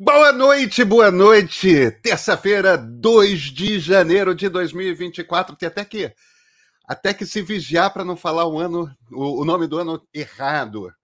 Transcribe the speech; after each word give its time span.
Boa 0.00 0.30
noite, 0.30 0.84
boa 0.84 1.10
noite. 1.10 1.90
Terça-feira, 1.90 2.78
2 2.78 3.40
de 3.40 3.80
janeiro 3.80 4.32
de 4.32 4.48
2024. 4.48 5.56
Tem 5.56 5.66
até 5.66 5.84
que 5.84 6.14
até 6.86 7.12
que 7.12 7.26
se 7.26 7.42
vigiar 7.42 7.92
para 7.92 8.04
não 8.04 8.16
falar 8.16 8.46
o 8.46 8.60
ano, 8.60 8.88
o, 9.10 9.42
o 9.42 9.44
nome 9.44 9.66
do 9.66 9.76
ano 9.76 10.00
errado. 10.14 10.94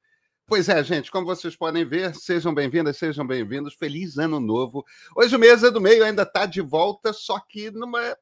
Pois 0.47 0.69
é, 0.69 0.81
gente, 0.85 1.11
como 1.11 1.27
vocês 1.27 1.57
podem 1.57 1.85
ver, 1.85 2.15
sejam 2.15 2.55
bem-vindas, 2.55 2.97
sejam 2.97 3.27
bem-vindos. 3.27 3.75
Feliz 3.75 4.17
ano 4.17 4.39
novo. 4.39 4.85
Hoje 5.17 5.35
o 5.35 5.41
Mesa 5.41 5.73
do 5.73 5.81
Meio 5.81 6.05
ainda 6.05 6.23
está 6.23 6.47
de 6.47 6.61
volta, 6.61 7.13
só 7.13 7.41
que 7.41 7.73
numa 7.73 8.17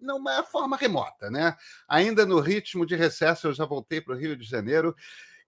numa 0.00 0.42
forma 0.42 0.76
remota, 0.76 1.30
né? 1.30 1.56
Ainda 1.86 2.26
no 2.26 2.40
ritmo 2.40 2.84
de 2.84 2.96
recesso, 2.96 3.46
eu 3.46 3.52
já 3.52 3.64
voltei 3.64 4.00
para 4.00 4.16
o 4.16 4.18
Rio 4.18 4.36
de 4.36 4.44
Janeiro. 4.44 4.96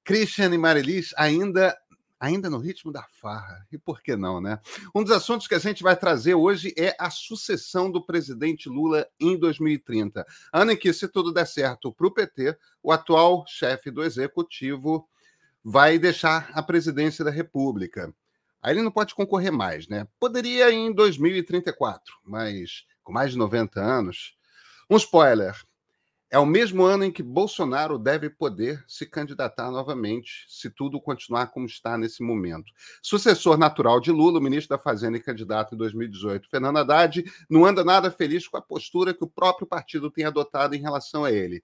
Christian 0.04 0.54
e 0.54 0.58
Marilis 0.58 1.14
ainda 1.16 1.76
ainda 2.24 2.48
no 2.48 2.58
ritmo 2.58 2.90
da 2.90 3.02
farra. 3.02 3.66
E 3.70 3.76
por 3.76 4.02
que 4.02 4.16
não, 4.16 4.40
né? 4.40 4.58
Um 4.94 5.02
dos 5.02 5.12
assuntos 5.12 5.46
que 5.46 5.54
a 5.54 5.58
gente 5.58 5.82
vai 5.82 5.94
trazer 5.94 6.34
hoje 6.34 6.74
é 6.78 6.96
a 6.98 7.10
sucessão 7.10 7.90
do 7.90 8.04
presidente 8.04 8.68
Lula 8.68 9.06
em 9.20 9.38
2030. 9.38 10.26
Ano 10.52 10.72
em 10.72 10.76
que, 10.76 10.92
se 10.92 11.06
tudo 11.06 11.32
der 11.32 11.46
certo 11.46 11.92
para 11.92 12.06
o 12.06 12.10
PT, 12.10 12.56
o 12.82 12.90
atual 12.90 13.44
chefe 13.46 13.90
do 13.90 14.02
executivo 14.02 15.06
vai 15.62 15.98
deixar 15.98 16.50
a 16.54 16.62
presidência 16.62 17.24
da 17.24 17.30
República. 17.30 18.14
Aí 18.62 18.72
ele 18.72 18.82
não 18.82 18.90
pode 18.90 19.14
concorrer 19.14 19.52
mais, 19.52 19.86
né? 19.88 20.08
Poderia 20.18 20.72
em 20.72 20.92
2034, 20.92 22.14
mas 22.24 22.86
com 23.02 23.12
mais 23.12 23.32
de 23.32 23.38
90 23.38 23.80
anos. 23.80 24.34
Um 24.88 24.96
spoiler: 24.96 25.54
é 26.34 26.38
o 26.40 26.44
mesmo 26.44 26.82
ano 26.82 27.04
em 27.04 27.12
que 27.12 27.22
Bolsonaro 27.22 27.96
deve 27.96 28.28
poder 28.28 28.84
se 28.88 29.06
candidatar 29.06 29.70
novamente, 29.70 30.44
se 30.48 30.68
tudo 30.68 31.00
continuar 31.00 31.46
como 31.52 31.64
está 31.64 31.96
nesse 31.96 32.24
momento. 32.24 32.72
Sucessor 33.00 33.56
natural 33.56 34.00
de 34.00 34.10
Lula, 34.10 34.40
ministro 34.40 34.76
da 34.76 34.82
Fazenda 34.82 35.16
e 35.16 35.22
candidato 35.22 35.76
em 35.76 35.78
2018, 35.78 36.50
Fernando 36.50 36.78
Haddad, 36.78 37.24
não 37.48 37.64
anda 37.64 37.84
nada 37.84 38.10
feliz 38.10 38.48
com 38.48 38.56
a 38.56 38.60
postura 38.60 39.14
que 39.14 39.22
o 39.22 39.28
próprio 39.28 39.64
partido 39.64 40.10
tem 40.10 40.24
adotado 40.24 40.74
em 40.74 40.80
relação 40.80 41.24
a 41.24 41.30
ele. 41.30 41.62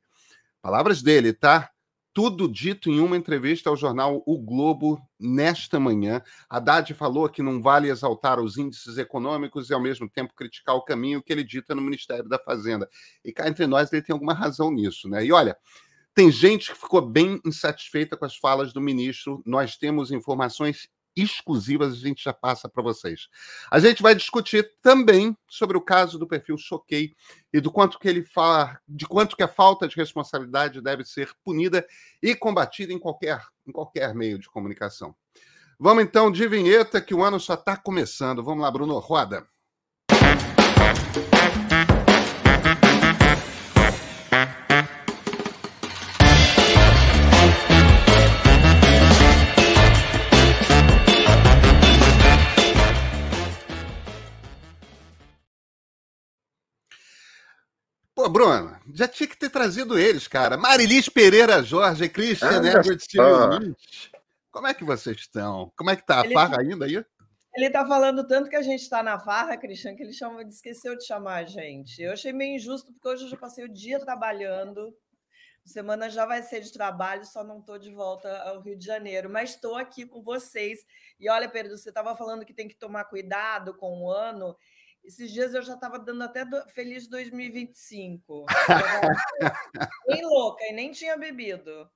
Palavras 0.63 1.03
dele, 1.03 1.33
tá? 1.33 1.69
Tudo 2.13 2.49
dito 2.49 2.91
em 2.91 2.99
uma 2.99 3.17
entrevista 3.17 3.71
ao 3.71 3.77
jornal 3.77 4.23
O 4.27 4.37
Globo 4.37 5.01
nesta 5.19 5.79
manhã. 5.79 6.21
Haddad 6.49 6.93
falou 6.95 7.29
que 7.29 7.43
não 7.43 7.63
vale 7.63 7.89
exaltar 7.89 8.41
os 8.41 8.59
índices 8.59 8.99
econômicos 8.99 9.71
e, 9.71 9.75
ao 9.75 9.81
mesmo 9.81 10.09
tempo, 10.09 10.35
criticar 10.35 10.75
o 10.75 10.83
caminho 10.83 11.23
que 11.23 11.33
ele 11.33 11.45
dita 11.45 11.75
no 11.75 11.81
Ministério 11.81 12.29
da 12.29 12.39
Fazenda. 12.39 12.89
E 13.25 13.33
cá 13.33 13.49
entre 13.49 13.67
nós, 13.67 13.93
ele 13.93 14.03
tem 14.03 14.13
alguma 14.13 14.35
razão 14.35 14.73
nisso, 14.73 15.09
né? 15.09 15.25
E 15.25 15.31
olha, 15.31 15.57
tem 16.13 16.33
gente 16.33 16.73
que 16.73 16.79
ficou 16.79 17.01
bem 17.01 17.41
insatisfeita 17.47 18.17
com 18.17 18.25
as 18.25 18.37
falas 18.37 18.73
do 18.73 18.81
ministro. 18.81 19.41
Nós 19.47 19.77
temos 19.77 20.11
informações 20.11 20.89
exclusivas, 21.17 21.93
a 21.93 21.97
gente 21.97 22.23
já 22.23 22.33
passa 22.33 22.69
para 22.69 22.83
vocês. 22.83 23.29
A 23.71 23.79
gente 23.79 24.03
vai 24.03 24.15
discutir 24.15 24.71
também 24.83 25.37
sobre 25.49 25.77
o 25.77 25.81
caso 25.81 26.19
do 26.19 26.27
perfil 26.27 26.57
Choquei 26.57 27.15
e 27.53 27.61
do 27.61 27.71
quanto 27.71 27.99
que 27.99 28.09
ele 28.09 28.25
fala, 28.25 28.79
de 28.89 29.07
quanto 29.07 29.37
que 29.37 29.43
a 29.43 29.49
falta 29.49 29.89
de 29.89 29.97
responsabilidade 29.97 30.81
deve 30.81 31.05
ser 31.05 31.31
punida 31.45 31.87
e 32.23 32.35
combatida 32.35 32.93
em 32.93 32.99
qualquer, 32.99 33.43
em 33.67 33.73
qualquer 33.73 34.15
meio 34.15 34.39
de 34.39 34.49
comunicação. 34.49 35.15
Vamos 35.79 36.05
então 36.05 36.31
de 36.31 36.47
vinheta, 36.47 37.01
que 37.01 37.15
o 37.15 37.25
ano 37.25 37.41
só 37.41 37.55
está 37.55 37.77
começando. 37.77 38.45
Vamos 38.45 38.63
lá, 38.63 38.71
Bruno, 38.71 38.99
roda. 38.99 39.47
Pô, 40.09 41.70
Bruno, 58.31 58.77
já 58.95 59.07
tinha 59.09 59.27
que 59.27 59.37
ter 59.37 59.51
trazido 59.51 59.99
eles, 59.99 60.27
cara. 60.29 60.57
Marilis 60.57 61.09
Pereira 61.09 61.63
Jorge, 61.63 62.09
Christian 62.09 62.65
Edward 62.65 63.05
Silvich. 63.05 64.11
Como 64.51 64.67
é 64.67 64.75
que 64.75 64.85
vocês 64.85 65.17
estão? 65.17 65.73
Como 65.77 65.91
é 65.91 65.97
que 65.97 66.05
tá 66.05 66.23
a 66.23 66.25
ele 66.25 66.35
farra 66.35 66.57
tá... 66.57 66.61
ainda 66.61 66.85
aí? 66.85 67.05
Ele 67.55 67.71
tá 67.71 67.85
falando 67.85 68.27
tanto 68.27 68.49
que 68.49 68.57
a 68.57 68.63
gente 68.63 68.83
está 68.83 69.03
na 69.03 69.19
farra, 69.19 69.57
Christian, 69.57 69.97
que 69.97 70.03
ele 70.03 70.13
chama, 70.13 70.43
esqueceu 70.43 70.97
de 70.97 71.05
chamar 71.05 71.37
a 71.37 71.45
gente. 71.45 72.01
Eu 72.01 72.13
achei 72.13 72.33
meio 72.33 72.57
injusto, 72.57 72.93
porque 72.93 73.09
hoje 73.09 73.25
eu 73.25 73.29
já 73.29 73.37
passei 73.37 73.65
o 73.65 73.73
dia 73.73 73.99
trabalhando. 73.99 74.95
Semana 75.65 76.09
já 76.09 76.25
vai 76.25 76.43
ser 76.43 76.61
de 76.61 76.73
trabalho, 76.73 77.25
só 77.25 77.45
não 77.45 77.59
estou 77.59 77.79
de 77.79 77.93
volta 77.93 78.35
ao 78.45 78.61
Rio 78.61 78.77
de 78.77 78.85
Janeiro, 78.85 79.29
mas 79.29 79.51
estou 79.51 79.77
aqui 79.77 80.07
com 80.07 80.23
vocês. 80.23 80.81
E 81.19 81.29
olha, 81.29 81.49
Pedro, 81.49 81.77
você 81.77 81.91
estava 81.91 82.17
falando 82.17 82.45
que 82.45 82.55
tem 82.55 82.69
que 82.69 82.77
tomar 82.77 83.05
cuidado 83.05 83.75
com 83.75 84.03
o 84.03 84.11
ano. 84.11 84.57
Esses 85.05 85.33
dias 85.33 85.55
eu 85.55 85.63
já 85.63 85.75
estava 85.75 85.99
dando 85.99 86.23
até 86.23 86.45
do... 86.45 86.63
feliz 86.69 87.07
2025. 87.07 88.47
bem 90.07 90.25
louca 90.25 90.65
e 90.65 90.73
nem 90.73 90.93
tinha 90.93 91.17
bebido. 91.17 91.91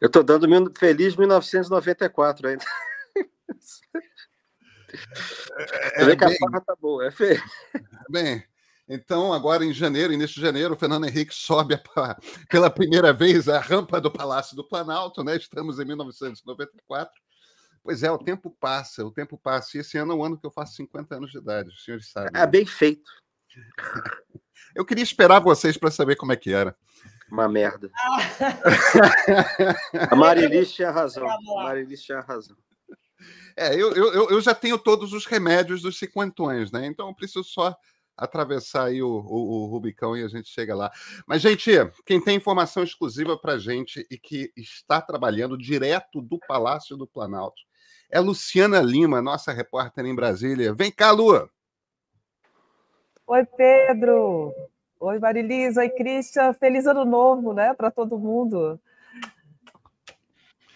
Eu 0.00 0.08
estou 0.08 0.22
dando 0.22 0.46
feliz 0.78 1.16
1994 1.16 2.48
ainda. 2.48 2.64
É, 5.96 6.02
é, 6.04 6.16
que 6.16 6.24
a 6.24 6.60
tá 6.60 6.76
boa, 6.80 7.06
é 7.06 7.10
feio. 7.10 7.42
Bem, 8.08 8.44
então 8.88 9.32
agora 9.32 9.64
em 9.64 9.72
janeiro, 9.72 10.12
início 10.12 10.36
de 10.36 10.40
janeiro, 10.40 10.74
o 10.74 10.76
Fernando 10.76 11.06
Henrique 11.06 11.34
sobe 11.34 11.74
a, 11.74 12.16
pela 12.48 12.70
primeira 12.70 13.12
vez 13.12 13.48
a 13.48 13.58
rampa 13.58 14.00
do 14.00 14.10
Palácio 14.10 14.54
do 14.54 14.66
Planalto, 14.66 15.24
né? 15.24 15.36
Estamos 15.36 15.78
em 15.78 15.84
1994. 15.84 17.12
Pois 17.86 18.02
é, 18.02 18.10
o 18.10 18.18
tempo 18.18 18.50
passa, 18.50 19.06
o 19.06 19.12
tempo 19.12 19.38
passa. 19.38 19.76
E 19.76 19.80
esse 19.80 19.96
ano 19.96 20.12
é 20.12 20.16
o 20.16 20.24
ano 20.24 20.36
que 20.36 20.44
eu 20.44 20.50
faço 20.50 20.74
50 20.74 21.14
anos 21.14 21.30
de 21.30 21.38
idade, 21.38 21.68
os 21.68 21.84
senhores 21.84 22.10
sabem. 22.10 22.32
É 22.34 22.44
bem 22.44 22.66
feito. 22.66 23.08
Eu 24.74 24.84
queria 24.84 25.04
esperar 25.04 25.40
vocês 25.40 25.78
para 25.78 25.90
saber 25.90 26.16
como 26.16 26.32
é 26.32 26.36
que 26.36 26.52
era. 26.52 26.76
Uma 27.30 27.48
merda. 27.48 27.90
a 30.10 30.16
Marilis 30.16 30.72
tinha 30.72 30.90
razão. 30.90 31.26
A 31.26 31.38
Marilis 31.40 32.02
tinha 32.02 32.20
razão. 32.20 32.56
É, 33.56 33.74
eu, 33.74 33.94
eu, 33.94 34.30
eu 34.30 34.40
já 34.40 34.54
tenho 34.54 34.76
todos 34.76 35.14
os 35.14 35.24
remédios 35.24 35.80
dos 35.80 35.98
cinquentões, 35.98 36.70
né? 36.70 36.86
Então 36.86 37.08
eu 37.08 37.14
preciso 37.14 37.44
só 37.44 37.74
atravessar 38.16 38.86
aí 38.86 39.02
o, 39.02 39.08
o, 39.08 39.62
o, 39.62 39.66
Rubicão 39.66 40.16
e 40.16 40.22
a 40.22 40.28
gente 40.28 40.50
chega 40.50 40.74
lá. 40.74 40.90
Mas, 41.26 41.40
gente, 41.40 41.70
quem 42.04 42.22
tem 42.22 42.36
informação 42.36 42.82
exclusiva 42.82 43.38
para 43.38 43.58
gente 43.58 44.06
e 44.10 44.18
que 44.18 44.52
está 44.56 45.00
trabalhando 45.00 45.56
direto 45.56 46.20
do 46.20 46.38
Palácio 46.46 46.96
do 46.96 47.06
Planalto 47.06 47.62
é 48.10 48.20
Luciana 48.20 48.80
Lima, 48.80 49.20
nossa 49.20 49.52
repórter 49.52 50.04
em 50.04 50.14
Brasília. 50.14 50.72
Vem 50.74 50.90
cá, 50.90 51.10
Lua! 51.10 51.50
Oi, 53.26 53.44
Pedro! 53.44 54.54
Oi, 55.00 55.18
Marilis! 55.18 55.76
Oi, 55.76 55.88
Christian! 55.90 56.52
Feliz 56.52 56.86
ano 56.86 57.04
novo, 57.04 57.52
né, 57.52 57.74
para 57.74 57.90
todo 57.90 58.18
mundo! 58.18 58.80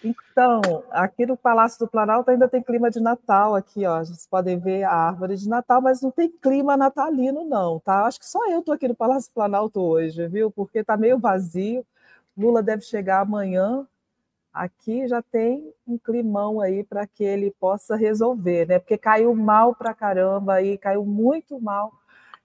Então, 0.03 0.83
aqui 0.89 1.27
no 1.27 1.37
Palácio 1.37 1.77
do 1.77 1.87
Planalto 1.87 2.31
ainda 2.31 2.49
tem 2.49 2.61
clima 2.61 2.89
de 2.89 2.99
Natal 2.99 3.55
aqui, 3.55 3.85
ó. 3.85 3.99
Vocês 3.99 4.25
podem 4.25 4.57
ver 4.57 4.83
a 4.83 4.91
árvore 4.91 5.37
de 5.37 5.47
Natal, 5.47 5.79
mas 5.79 6.01
não 6.01 6.09
tem 6.09 6.27
clima 6.27 6.75
natalino, 6.75 7.45
não, 7.45 7.79
tá? 7.79 8.05
Acho 8.05 8.19
que 8.19 8.25
só 8.25 8.39
eu 8.49 8.59
estou 8.59 8.73
aqui 8.73 8.87
no 8.87 8.95
Palácio 8.95 9.29
do 9.29 9.33
Planalto 9.35 9.79
hoje, 9.79 10.27
viu? 10.27 10.49
Porque 10.49 10.79
está 10.79 10.97
meio 10.97 11.19
vazio. 11.19 11.85
Lula 12.35 12.63
deve 12.63 12.81
chegar 12.81 13.19
amanhã, 13.19 13.85
aqui 14.53 15.07
já 15.07 15.21
tem 15.21 15.73
um 15.87 15.97
climão 15.97 16.59
aí 16.59 16.83
para 16.83 17.07
que 17.07 17.23
ele 17.23 17.51
possa 17.59 17.95
resolver, 17.95 18.67
né? 18.67 18.79
Porque 18.79 18.97
caiu 18.97 19.33
mal 19.35 19.73
para 19.75 19.93
caramba 19.93 20.55
aí, 20.55 20.77
caiu 20.77 21.05
muito 21.05 21.59
mal 21.59 21.91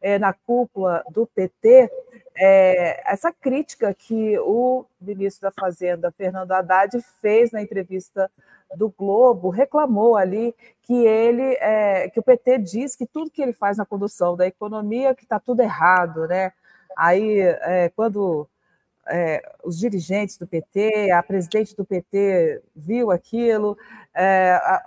é, 0.00 0.18
na 0.18 0.32
cúpula 0.32 1.02
do 1.10 1.26
PT, 1.26 1.90
é, 2.36 3.12
essa 3.12 3.32
crítica 3.32 3.92
que 3.94 4.38
o 4.40 4.84
ministro 5.00 5.48
da 5.48 5.52
Fazenda, 5.52 6.12
Fernando 6.12 6.52
Haddad, 6.52 7.00
fez 7.20 7.50
na 7.50 7.62
entrevista 7.62 8.30
do 8.76 8.90
Globo, 8.90 9.48
reclamou 9.48 10.16
ali 10.16 10.54
que 10.82 10.92
ele, 10.92 11.56
é, 11.60 12.08
que 12.10 12.20
o 12.20 12.22
PT 12.22 12.58
diz 12.58 12.94
que 12.94 13.06
tudo 13.06 13.30
que 13.30 13.42
ele 13.42 13.52
faz 13.52 13.78
na 13.78 13.86
condução 13.86 14.36
da 14.36 14.46
economia 14.46 15.14
que 15.14 15.24
está 15.24 15.40
tudo 15.40 15.60
errado, 15.60 16.26
né? 16.26 16.52
Aí, 16.96 17.40
é, 17.40 17.90
quando 17.90 18.48
é, 19.08 19.42
os 19.64 19.78
dirigentes 19.78 20.36
do 20.36 20.46
PT, 20.46 21.10
a 21.10 21.22
presidente 21.22 21.76
do 21.76 21.84
PT 21.84 22.62
viu 22.74 23.10
aquilo, 23.10 23.76
é, 24.14 24.52
a, 24.62 24.82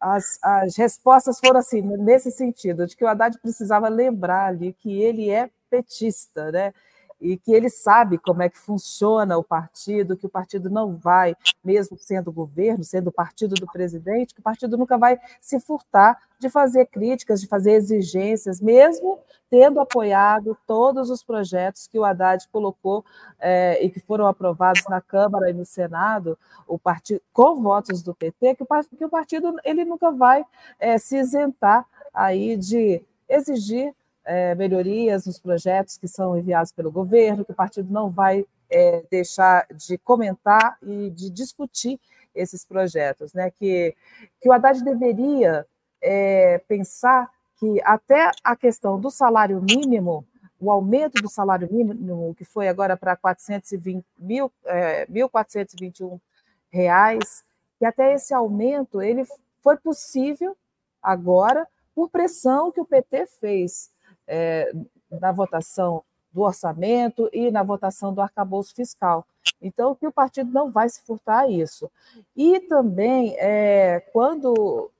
as, 0.00 0.38
as 0.42 0.76
respostas 0.76 1.38
foram 1.40 1.60
assim, 1.60 1.80
nesse 1.80 2.30
sentido, 2.30 2.86
de 2.86 2.96
que 2.96 3.04
o 3.04 3.08
Haddad 3.08 3.38
precisava 3.40 3.88
lembrar 3.88 4.46
ali 4.46 4.72
que 4.72 5.02
ele 5.02 5.30
é 5.30 5.50
petista, 5.70 6.52
né? 6.52 6.72
E 7.20 7.36
que 7.36 7.52
ele 7.52 7.70
sabe 7.70 8.18
como 8.18 8.42
é 8.42 8.48
que 8.48 8.58
funciona 8.58 9.38
o 9.38 9.44
partido, 9.44 10.16
que 10.16 10.26
o 10.26 10.30
partido 10.30 10.68
não 10.68 10.96
vai, 10.96 11.34
mesmo 11.64 11.96
sendo 11.98 12.30
governo, 12.30 12.84
sendo 12.84 13.10
partido 13.10 13.54
do 13.54 13.66
presidente, 13.66 14.34
que 14.34 14.40
o 14.40 14.42
partido 14.42 14.76
nunca 14.76 14.98
vai 14.98 15.18
se 15.40 15.58
furtar 15.58 16.18
de 16.38 16.50
fazer 16.50 16.86
críticas, 16.86 17.40
de 17.40 17.46
fazer 17.46 17.72
exigências, 17.72 18.60
mesmo 18.60 19.18
tendo 19.48 19.80
apoiado 19.80 20.56
todos 20.66 21.08
os 21.08 21.22
projetos 21.22 21.86
que 21.86 21.98
o 21.98 22.04
Haddad 22.04 22.46
colocou 22.50 23.04
é, 23.38 23.82
e 23.82 23.88
que 23.88 24.00
foram 24.00 24.26
aprovados 24.26 24.84
na 24.88 25.00
Câmara 25.00 25.48
e 25.48 25.54
no 25.54 25.64
Senado, 25.64 26.38
o 26.66 26.78
partido, 26.78 27.22
com 27.32 27.62
votos 27.62 28.02
do 28.02 28.14
PT, 28.14 28.56
que 28.56 28.62
o, 28.62 28.66
que 28.96 29.04
o 29.04 29.08
partido 29.08 29.56
ele 29.64 29.84
nunca 29.84 30.10
vai 30.10 30.44
é, 30.78 30.98
se 30.98 31.16
isentar 31.16 31.86
aí 32.12 32.56
de 32.56 33.02
exigir 33.28 33.94
é, 34.26 34.54
melhorias 34.56 35.24
nos 35.24 35.38
projetos 35.38 35.96
que 35.96 36.08
são 36.08 36.36
enviados 36.36 36.72
pelo 36.72 36.90
governo, 36.90 37.44
que 37.44 37.52
o 37.52 37.54
partido 37.54 37.92
não 37.92 38.10
vai 38.10 38.44
é, 38.68 39.04
deixar 39.08 39.66
de 39.72 39.96
comentar 39.98 40.76
e 40.82 41.08
de 41.10 41.30
discutir 41.30 42.00
esses 42.34 42.64
projetos, 42.64 43.32
né? 43.32 43.50
Que, 43.50 43.94
que 44.40 44.48
o 44.48 44.52
Haddad 44.52 44.82
deveria 44.82 45.64
é, 46.02 46.58
pensar 46.66 47.30
que 47.56 47.80
até 47.84 48.30
a 48.44 48.54
questão 48.56 49.00
do 49.00 49.10
salário 49.10 49.62
mínimo, 49.62 50.26
o 50.60 50.70
aumento 50.70 51.22
do 51.22 51.30
salário 51.30 51.68
mínimo, 51.72 52.34
que 52.34 52.44
foi 52.44 52.68
agora 52.68 52.96
para 52.96 53.16
420, 53.16 54.04
mil, 54.18 54.52
é, 54.64 55.06
1.421 55.06 56.20
reais, 56.68 57.44
que 57.78 57.84
até 57.84 58.14
esse 58.14 58.34
aumento 58.34 59.00
ele 59.00 59.24
foi 59.62 59.76
possível 59.76 60.56
agora 61.02 61.66
por 61.94 62.10
pressão 62.10 62.70
que 62.72 62.80
o 62.80 62.84
PT 62.84 63.26
fez 63.40 63.90
é, 64.26 64.72
na 65.10 65.32
votação 65.32 66.02
do 66.32 66.42
orçamento 66.42 67.30
e 67.32 67.50
na 67.50 67.62
votação 67.62 68.12
do 68.12 68.20
arcabouço 68.20 68.74
fiscal. 68.74 69.26
Então, 69.60 69.94
que 69.94 70.06
o 70.06 70.12
partido 70.12 70.52
não 70.52 70.70
vai 70.70 70.88
se 70.88 71.02
furtar 71.04 71.40
a 71.40 71.48
isso. 71.48 71.90
E 72.36 72.60
também, 72.60 73.34
é, 73.38 74.00
quando 74.12 74.90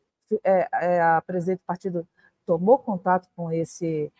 é, 0.42 0.68
é 0.72 1.02
a 1.02 1.20
presidente 1.20 1.58
do 1.58 1.66
partido 1.66 2.08
tomou 2.46 2.78
contato 2.78 3.28
com, 3.36 3.52
esse, 3.52 4.10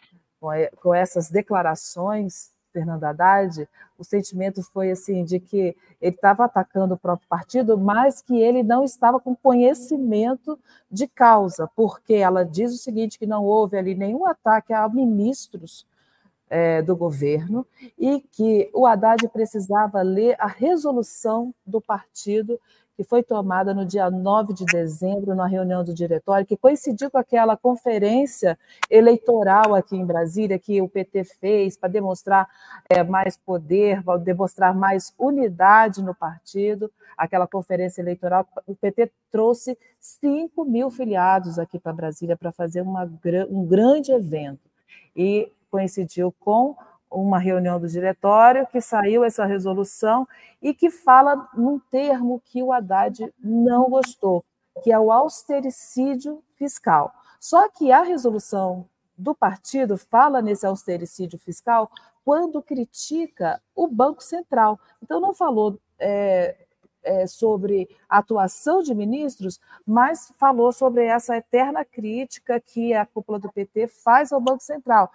com, 0.41 0.49
com 0.82 0.94
essas 0.94 1.31
declarações 1.31 2.53
Fernando 2.76 3.05
Haddad, 3.05 3.67
o 3.99 4.05
sentimento 4.05 4.62
foi 4.62 4.90
assim 4.90 5.25
de 5.25 5.40
que 5.40 5.75
ele 5.99 6.14
estava 6.14 6.44
atacando 6.44 6.93
o 6.93 6.99
próprio 6.99 7.26
partido, 7.26 7.78
mas 7.78 8.20
que 8.20 8.38
ele 8.38 8.62
não 8.62 8.84
estava 8.84 9.19
com 9.19 9.34
conhecimento 9.34 10.58
de 10.90 11.06
causa, 11.06 11.67
porque 11.75 12.12
ela 12.12 12.44
diz 12.44 12.75
o 12.75 12.76
seguinte: 12.76 13.19
que 13.19 13.25
não 13.25 13.46
houve 13.46 13.78
ali 13.78 13.94
nenhum 13.94 14.26
ataque 14.26 14.75
a 14.75 14.87
ministros 14.90 15.87
é, 16.50 16.82
do 16.82 16.94
governo 16.94 17.67
e 17.99 18.20
que 18.20 18.69
o 18.75 18.87
Haddad 18.87 19.26
precisava 19.29 20.02
ler 20.02 20.37
a 20.38 20.46
resolução 20.46 21.55
do 21.67 21.81
partido 21.81 22.61
que 22.96 23.04
foi 23.04 23.22
tomada 23.22 23.75
no 23.75 23.84
dia 23.84 24.10
9 24.10 24.54
de 24.54 24.64
dezembro, 24.64 25.34
na 25.34 25.46
reunião 25.46 25.84
do 25.84 25.93
diretório, 25.93 26.46
que 26.46 26.56
coincidiu 26.56 27.10
com 27.10 27.19
aquela 27.19 27.54
conferência 27.56 28.58
eleitoral 28.90 29.75
aqui 29.75 29.96
em 29.96 30.04
Brasília, 30.04 30.58
que 30.58 30.81
o 30.81 30.88
PT 30.88 31.25
fez 31.25 31.76
para 31.76 31.90
demonstrar 31.90 32.48
é, 32.88 33.02
mais 33.02 33.37
poder, 33.37 34.02
para 34.02 34.19
demonstrar 34.19 34.75
mais 34.75 35.12
unidade 35.19 36.02
no 36.02 36.14
partido. 36.14 36.90
Aquela 37.19 37.46
conferência 37.46 38.00
eleitoral, 38.00 38.46
o 38.66 38.75
PT 38.75 39.12
trouxe 39.31 39.76
5 40.00 40.64
mil 40.64 40.90
filiados 40.90 41.58
aqui 41.58 41.78
para 41.78 41.93
Brasília 41.93 42.37
para 42.37 42.50
fazer 42.50 42.81
uma, 42.81 43.04
um 43.50 43.66
grande 43.66 44.10
evento. 44.10 44.70
E 45.14 45.52
coincidiu 45.70 46.34
com 46.40 46.75
uma 47.11 47.38
reunião 47.38 47.79
do 47.79 47.88
diretório 47.88 48.67
que 48.67 48.81
saiu 48.81 49.25
essa 49.25 49.44
resolução 49.44 50.26
e 50.61 50.75
que 50.75 50.91
fala 50.91 51.49
num 51.55 51.79
termo 51.79 52.43
que 52.44 52.62
o 52.62 52.73
Haddad 52.73 53.32
não 53.38 53.88
gostou, 53.88 54.44
que 54.82 54.93
é 54.93 54.99
o 54.99 55.12
austericídio 55.12 56.43
fiscal. 56.56 57.12
Só 57.41 57.69
que 57.69 57.93
a 57.93 58.03
resolução 58.03 58.88
do 59.17 59.35
partido 59.35 59.97
fala 59.97 60.43
nesse 60.43 60.67
austericídio 60.67 61.38
fiscal 61.38 61.91
quando 62.25 62.61
critica 62.61 63.62
o 63.75 63.87
Banco 63.87 64.23
Central. 64.23 64.79
Então, 65.03 65.20
não 65.20 65.32
falou 65.32 65.79
é, 65.99 66.66
é, 67.06 67.26
sobre 67.26 67.88
a 68.08 68.19
atuação 68.19 68.82
de 68.82 68.94
ministros, 68.94 69.61
mas 69.87 70.32
falou 70.38 70.73
sobre 70.73 71.05
essa 71.05 71.37
eterna 71.37 71.85
crítica 71.85 72.61
que 72.61 72.93
a 72.93 73.06
cúpula 73.06 73.38
do 73.38 73.50
PT 73.50 73.87
faz 73.87 74.32
ao 74.32 74.41
Banco 74.41 74.62
Central. 74.62 75.11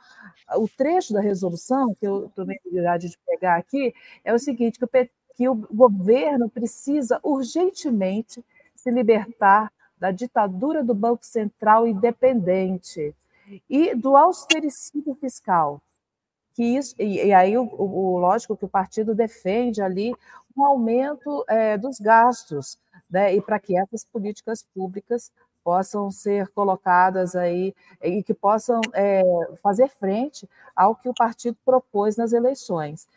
O 0.55 0.67
trecho 0.67 1.13
da 1.13 1.19
resolução, 1.19 1.93
que 1.93 2.07
eu 2.07 2.31
tomei 2.33 2.57
a 2.57 2.67
liberdade 2.69 3.09
de 3.09 3.17
pegar 3.27 3.57
aqui, 3.57 3.93
é 4.23 4.33
o 4.33 4.39
seguinte: 4.39 4.79
que 4.79 4.85
o, 4.85 4.87
PT, 4.87 5.11
que 5.35 5.49
o 5.49 5.55
governo 5.55 6.49
precisa 6.49 7.19
urgentemente 7.21 8.43
se 8.73 8.89
libertar 8.89 9.71
da 9.99 10.09
ditadura 10.09 10.83
do 10.83 10.95
Banco 10.95 11.25
Central 11.25 11.85
independente 11.85 13.13
e 13.69 13.93
do 13.93 14.15
austericídio 14.15 15.13
fiscal. 15.15 15.81
Que 16.53 16.63
isso, 16.63 16.95
e, 16.99 17.27
e 17.27 17.33
aí, 17.33 17.57
o, 17.57 17.63
o, 17.63 18.17
lógico 18.17 18.57
que 18.57 18.65
o 18.65 18.69
partido 18.69 19.15
defende 19.15 19.81
ali 19.81 20.13
um 20.55 20.65
aumento 20.65 21.45
é, 21.47 21.77
dos 21.77 21.99
gastos, 21.99 22.77
né, 23.09 23.33
e 23.33 23.41
para 23.41 23.59
que 23.59 23.77
essas 23.77 24.03
políticas 24.03 24.63
públicas 24.73 25.31
possam 25.63 26.11
ser 26.11 26.47
colocadas 26.49 27.35
aí 27.35 27.73
e 28.01 28.23
que 28.23 28.33
possam 28.33 28.81
é, 28.93 29.21
fazer 29.61 29.87
frente 29.89 30.49
ao 30.75 30.95
que 30.95 31.07
o 31.07 31.13
partido 31.13 31.57
propôs 31.63 32.17
nas 32.17 32.33
eleições. 32.33 33.07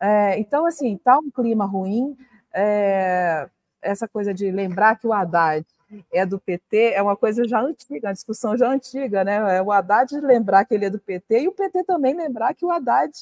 É, 0.00 0.38
então, 0.38 0.66
assim, 0.66 0.94
está 0.94 1.18
um 1.18 1.30
clima 1.30 1.64
ruim, 1.64 2.16
é, 2.52 3.48
essa 3.80 4.06
coisa 4.06 4.32
de 4.32 4.50
lembrar 4.50 4.96
que 4.96 5.06
o 5.06 5.12
Haddad 5.12 5.66
é 6.12 6.24
do 6.24 6.38
PT 6.38 6.92
é 6.92 7.02
uma 7.02 7.16
coisa 7.16 7.46
já 7.46 7.60
antiga, 7.60 8.08
uma 8.08 8.14
discussão 8.14 8.56
já 8.56 8.70
antiga, 8.70 9.24
né? 9.24 9.56
É 9.56 9.62
o 9.62 9.72
Haddad 9.72 10.14
lembrar 10.20 10.64
que 10.64 10.74
ele 10.74 10.86
é 10.86 10.90
do 10.90 10.98
PT 10.98 11.42
e 11.42 11.48
o 11.48 11.52
PT 11.52 11.84
também 11.84 12.14
lembrar 12.14 12.54
que 12.54 12.64
o 12.64 12.70
Haddad 12.70 13.12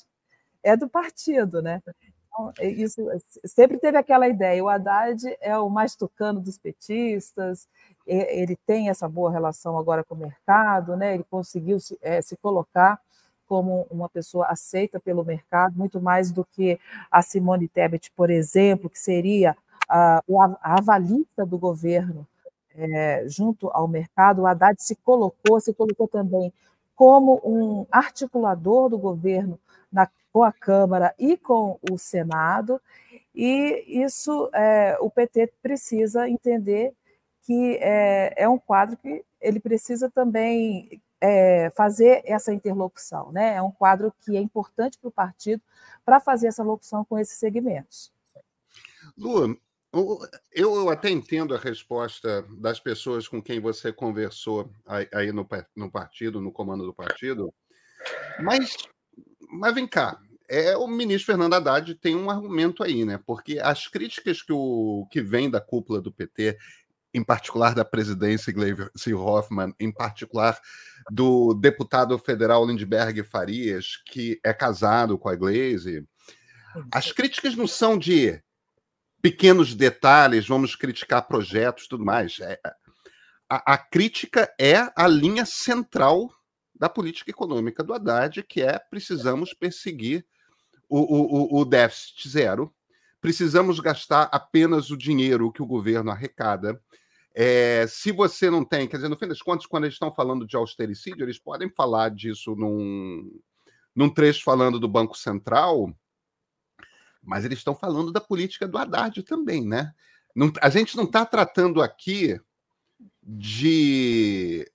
é 0.62 0.76
do 0.76 0.88
partido, 0.88 1.62
né? 1.62 1.82
Então, 1.86 2.52
é 2.58 2.68
isso 2.68 3.02
sempre 3.44 3.78
teve 3.78 3.96
aquela 3.98 4.28
ideia. 4.28 4.62
O 4.62 4.68
Haddad 4.68 5.36
é 5.40 5.56
o 5.58 5.68
mais 5.68 5.96
tocando 5.96 6.40
dos 6.40 6.58
petistas. 6.58 7.68
Ele 8.06 8.56
tem 8.66 8.88
essa 8.88 9.08
boa 9.08 9.30
relação 9.30 9.78
agora 9.78 10.02
com 10.04 10.14
o 10.14 10.18
mercado, 10.18 10.96
né? 10.96 11.14
Ele 11.14 11.24
conseguiu 11.24 11.78
se, 11.80 11.98
é, 12.00 12.22
se 12.22 12.36
colocar 12.36 13.00
como 13.46 13.86
uma 13.90 14.08
pessoa 14.08 14.46
aceita 14.46 15.00
pelo 15.00 15.24
mercado, 15.24 15.76
muito 15.76 16.00
mais 16.00 16.30
do 16.30 16.44
que 16.44 16.78
a 17.10 17.20
Simone 17.20 17.66
Tebet, 17.66 18.12
por 18.12 18.30
exemplo, 18.30 18.88
que 18.88 18.98
seria 18.98 19.56
a, 19.88 20.22
a 20.62 20.78
avalista 20.78 21.44
do 21.44 21.58
governo 21.58 22.24
é, 22.80 23.28
junto 23.28 23.68
ao 23.70 23.86
mercado. 23.86 24.42
O 24.42 24.46
Haddad 24.46 24.82
se 24.82 24.96
colocou, 24.96 25.60
se 25.60 25.72
colocou 25.74 26.08
também 26.08 26.52
como 26.94 27.40
um 27.44 27.86
articulador 27.90 28.88
do 28.88 28.98
governo 28.98 29.58
na, 29.90 30.08
com 30.32 30.42
a 30.42 30.52
Câmara 30.52 31.14
e 31.18 31.36
com 31.36 31.78
o 31.90 31.98
Senado, 31.98 32.80
e 33.34 33.84
isso 34.02 34.50
é, 34.52 34.96
o 35.00 35.10
PT 35.10 35.52
precisa 35.62 36.28
entender 36.28 36.92
que 37.42 37.78
é, 37.80 38.42
é, 38.44 38.48
um 38.48 38.58
quadro 38.58 38.96
que 38.96 39.24
ele 39.40 39.58
precisa 39.58 40.10
também 40.10 41.00
é, 41.20 41.70
fazer 41.70 42.22
essa 42.24 42.52
interlocução, 42.52 43.32
né? 43.32 43.54
É 43.54 43.62
um 43.62 43.70
quadro 43.70 44.12
que 44.20 44.36
é 44.36 44.40
importante 44.40 44.98
para 44.98 45.08
o 45.08 45.12
partido 45.12 45.62
para 46.04 46.20
fazer 46.20 46.48
essa 46.48 46.62
locução 46.62 47.04
com 47.04 47.18
esses 47.18 47.38
segmentos. 47.38 48.12
Lu, 49.16 49.58
eu 50.52 50.88
até 50.88 51.10
entendo 51.10 51.54
a 51.54 51.58
resposta 51.58 52.46
das 52.58 52.78
pessoas 52.78 53.26
com 53.26 53.42
quem 53.42 53.60
você 53.60 53.92
conversou 53.92 54.70
aí 54.86 55.32
no, 55.32 55.46
no 55.74 55.90
partido, 55.90 56.40
no 56.40 56.52
comando 56.52 56.84
do 56.84 56.94
partido, 56.94 57.52
mas 58.40 58.76
mas 59.52 59.74
vem 59.74 59.86
cá, 59.86 60.18
é, 60.48 60.76
o 60.76 60.86
ministro 60.86 61.26
Fernando 61.26 61.54
Haddad 61.54 61.94
tem 61.96 62.14
um 62.14 62.30
argumento 62.30 62.82
aí, 62.82 63.04
né? 63.04 63.20
Porque 63.26 63.58
as 63.58 63.88
críticas 63.88 64.42
que, 64.42 64.52
o, 64.52 65.06
que 65.10 65.20
vem 65.20 65.50
da 65.50 65.60
cúpula 65.60 66.00
do 66.00 66.12
PT, 66.12 66.56
em 67.12 67.22
particular 67.22 67.74
da 67.74 67.84
presidência 67.84 68.52
Gleisi 68.52 69.14
Hoffmann, 69.14 69.74
em 69.78 69.92
particular 69.92 70.60
do 71.10 71.54
deputado 71.54 72.16
federal 72.18 72.64
Lindbergh 72.64 73.24
Farias, 73.24 74.00
que 74.06 74.40
é 74.44 74.52
casado 74.52 75.18
com 75.18 75.28
a 75.28 75.34
Gleisi, 75.34 76.06
as 76.92 77.10
críticas 77.10 77.56
não 77.56 77.66
são 77.66 77.98
de 77.98 78.40
pequenos 79.22 79.74
detalhes, 79.74 80.46
vamos 80.46 80.74
criticar 80.74 81.26
projetos 81.26 81.86
tudo 81.86 82.04
mais. 82.04 82.38
É, 82.40 82.58
a, 83.48 83.74
a 83.74 83.78
crítica 83.78 84.52
é 84.58 84.90
a 84.96 85.06
linha 85.06 85.44
central 85.44 86.30
da 86.74 86.88
política 86.88 87.30
econômica 87.30 87.84
do 87.84 87.92
Haddad, 87.92 88.42
que 88.42 88.62
é 88.62 88.78
precisamos 88.78 89.52
perseguir 89.52 90.24
o, 90.88 91.58
o, 91.58 91.60
o 91.60 91.64
déficit 91.64 92.28
zero, 92.28 92.74
precisamos 93.20 93.78
gastar 93.78 94.28
apenas 94.32 94.90
o 94.90 94.96
dinheiro 94.96 95.52
que 95.52 95.62
o 95.62 95.66
governo 95.66 96.10
arrecada. 96.10 96.80
É, 97.34 97.86
se 97.86 98.10
você 98.10 98.50
não 98.50 98.64
tem, 98.64 98.88
quer 98.88 98.96
dizer, 98.96 99.08
no 99.08 99.16
fim 99.16 99.28
das 99.28 99.42
contas, 99.42 99.66
quando 99.66 99.84
eles 99.84 99.94
estão 99.94 100.12
falando 100.12 100.46
de 100.46 100.56
austericídio, 100.56 101.24
eles 101.24 101.38
podem 101.38 101.70
falar 101.70 102.10
disso 102.10 102.56
num, 102.56 103.40
num 103.94 104.08
trecho 104.08 104.42
falando 104.42 104.80
do 104.80 104.88
Banco 104.88 105.16
Central, 105.16 105.94
mas 107.22 107.44
eles 107.44 107.58
estão 107.58 107.74
falando 107.74 108.12
da 108.12 108.20
política 108.20 108.66
do 108.66 108.78
Haddad 108.78 109.22
também, 109.22 109.66
né? 109.66 109.92
Não, 110.34 110.52
a 110.60 110.68
gente 110.68 110.96
não 110.96 111.04
está 111.04 111.24
tratando 111.24 111.82
aqui 111.82 112.40
de 113.22 114.70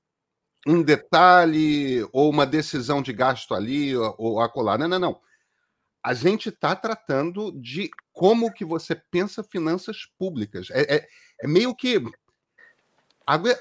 um 0.67 0.81
detalhe 0.81 2.07
ou 2.11 2.29
uma 2.29 2.45
decisão 2.45 3.01
de 3.01 3.13
gasto 3.13 3.53
ali 3.53 3.95
ou, 3.95 4.15
ou 4.17 4.39
acolá. 4.41 4.77
Não, 4.77 4.87
não, 4.87 4.99
não. 4.99 5.19
A 6.03 6.13
gente 6.13 6.49
está 6.49 6.75
tratando 6.75 7.51
de 7.59 7.89
como 8.13 8.51
que 8.51 8.63
você 8.63 8.95
pensa 8.95 9.43
finanças 9.43 10.05
públicas. 10.17 10.69
É, 10.71 10.97
é, 10.97 11.07
é 11.41 11.47
meio 11.47 11.73
que 11.75 12.01
água, 13.25 13.57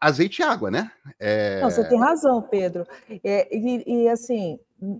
azeite 0.00 0.42
e 0.42 0.44
água, 0.44 0.70
né? 0.70 0.90
É... 1.18 1.60
Não, 1.60 1.70
você 1.70 1.88
tem 1.88 1.98
razão, 1.98 2.42
Pedro. 2.42 2.86
É, 3.22 3.56
e, 3.56 4.04
e, 4.04 4.08
assim, 4.08 4.58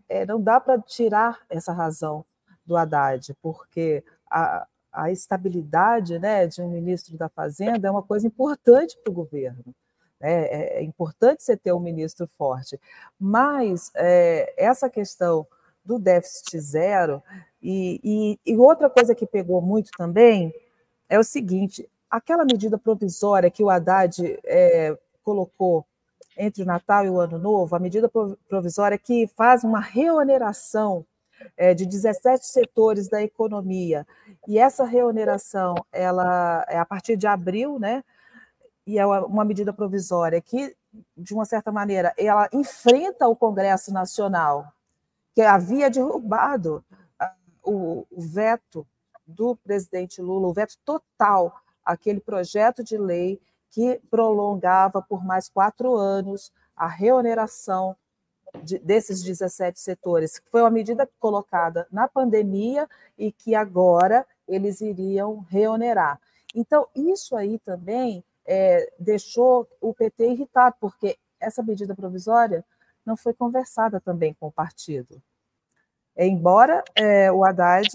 é, 0.09 0.25
não 0.25 0.41
dá 0.41 0.61
para 0.61 0.81
tirar 0.81 1.41
essa 1.49 1.73
razão 1.73 2.25
do 2.65 2.77
Haddad, 2.77 3.35
porque 3.43 4.03
a, 4.31 4.67
a 4.93 5.11
estabilidade 5.11 6.19
né, 6.19 6.47
de 6.47 6.63
um 6.63 6.71
ministro 6.71 7.17
da 7.17 7.29
Fazenda 7.29 7.89
é 7.89 7.91
uma 7.91 8.03
coisa 8.03 8.27
importante 8.27 8.97
para 9.03 9.11
o 9.11 9.15
governo. 9.15 9.63
Né? 10.21 10.33
É, 10.45 10.79
é, 10.79 10.83
importante 10.83 11.43
você 11.43 11.57
ter 11.57 11.73
um 11.73 11.81
ministro 11.81 12.27
forte, 12.27 12.81
mas 13.19 13.91
é, 13.95 14.55
essa 14.57 14.89
questão 14.89 15.47
do 15.85 15.99
déficit 15.99 16.59
zero 16.61 17.23
e, 17.61 18.01
e, 18.03 18.53
e 18.53 18.57
outra 18.57 18.89
coisa 18.89 19.15
que 19.15 19.27
pegou 19.27 19.61
muito 19.61 19.91
também 19.99 20.55
é 21.09 21.19
o 21.19 21.25
seguinte: 21.25 21.89
aquela 22.11 22.45
medida 22.45 22.79
provisória 22.79 23.51
que 23.51 23.63
o 23.63 23.69
Haddad 23.69 24.39
é, 24.45 24.97
colocou 25.23 25.85
entre 26.37 26.63
o 26.63 26.67
Natal 26.67 27.05
e 27.05 27.11
o 27.11 27.21
Ano 27.21 27.39
Novo, 27.39 27.77
a 27.77 27.79
medida 27.79 28.11
provisória 28.49 28.99
que 28.99 29.27
faz 29.37 29.63
uma 29.63 29.81
reoneração 29.81 31.05
é, 31.57 31.75
de 31.75 31.87
17 31.87 32.47
setores 32.47 33.09
da 33.09 33.23
economia. 33.23 34.07
E 34.47 34.59
essa 34.59 34.85
reoneração 34.85 35.75
ela 35.93 36.65
é 36.69 36.79
a 36.79 36.85
partir 36.85 37.17
de 37.17 37.27
abril, 37.27 37.79
né? 37.79 38.05
E 38.87 38.99
é 38.99 39.07
uma 39.07 39.45
medida 39.45 39.73
provisória 39.73 40.41
que, 40.41 40.77
de 41.17 41.33
uma 41.33 41.45
certa 41.45 41.73
maneira, 41.73 42.13
ela 42.19 42.49
enfrenta 42.53 43.27
o 43.27 43.37
Congresso 43.37 43.93
Nacional, 43.93 44.67
que 45.35 45.41
havia 45.41 45.91
derrubado 45.91 46.85
ah, 47.19 47.35
o, 47.63 48.07
veto 48.11 48.87
do 49.27 49.57
presidente 49.57 50.21
Lula, 50.21 50.49
o 50.49 50.53
veto 50.53 50.77
total 50.85 51.55
aquele 51.85 52.21
projeto 52.21 52.85
de 52.85 52.97
lei 52.99 53.41
que 53.71 54.01
prolongava 54.11 55.03
por 55.03 55.25
mais 55.25 55.49
quatro 55.49 55.97
anos 55.97 56.53
a 56.77 56.87
reoneração 56.87 57.97
de, 58.63 58.79
desses 58.79 59.23
17 59.23 59.81
setores, 59.81 60.39
que 60.39 60.51
foi 60.51 60.61
uma 60.61 60.71
medida 60.71 61.09
colocada 61.19 61.87
na 61.91 62.09
pandemia 62.09 62.89
e 63.19 63.33
que 63.33 63.55
agora 63.55 64.27
eles 64.47 64.81
iriam 64.81 65.41
reonerar. 65.49 66.21
Então, 66.55 66.87
isso 66.95 67.37
aí 67.37 67.59
também 67.59 68.23
é, 68.47 68.93
deixou 68.99 69.67
o 69.81 69.93
PT 69.93 70.29
irritado, 70.31 70.77
porque 70.81 71.17
essa 71.41 71.63
medida 71.63 71.95
provisória 71.95 72.65
não 73.05 73.17
foi 73.17 73.35
conversada 73.35 74.01
também 74.01 74.35
com 74.35 74.47
o 74.47 74.53
partido. 74.53 75.21
Embora 76.17 76.83
é, 76.95 77.31
o 77.33 77.45
Haddad 77.45 77.89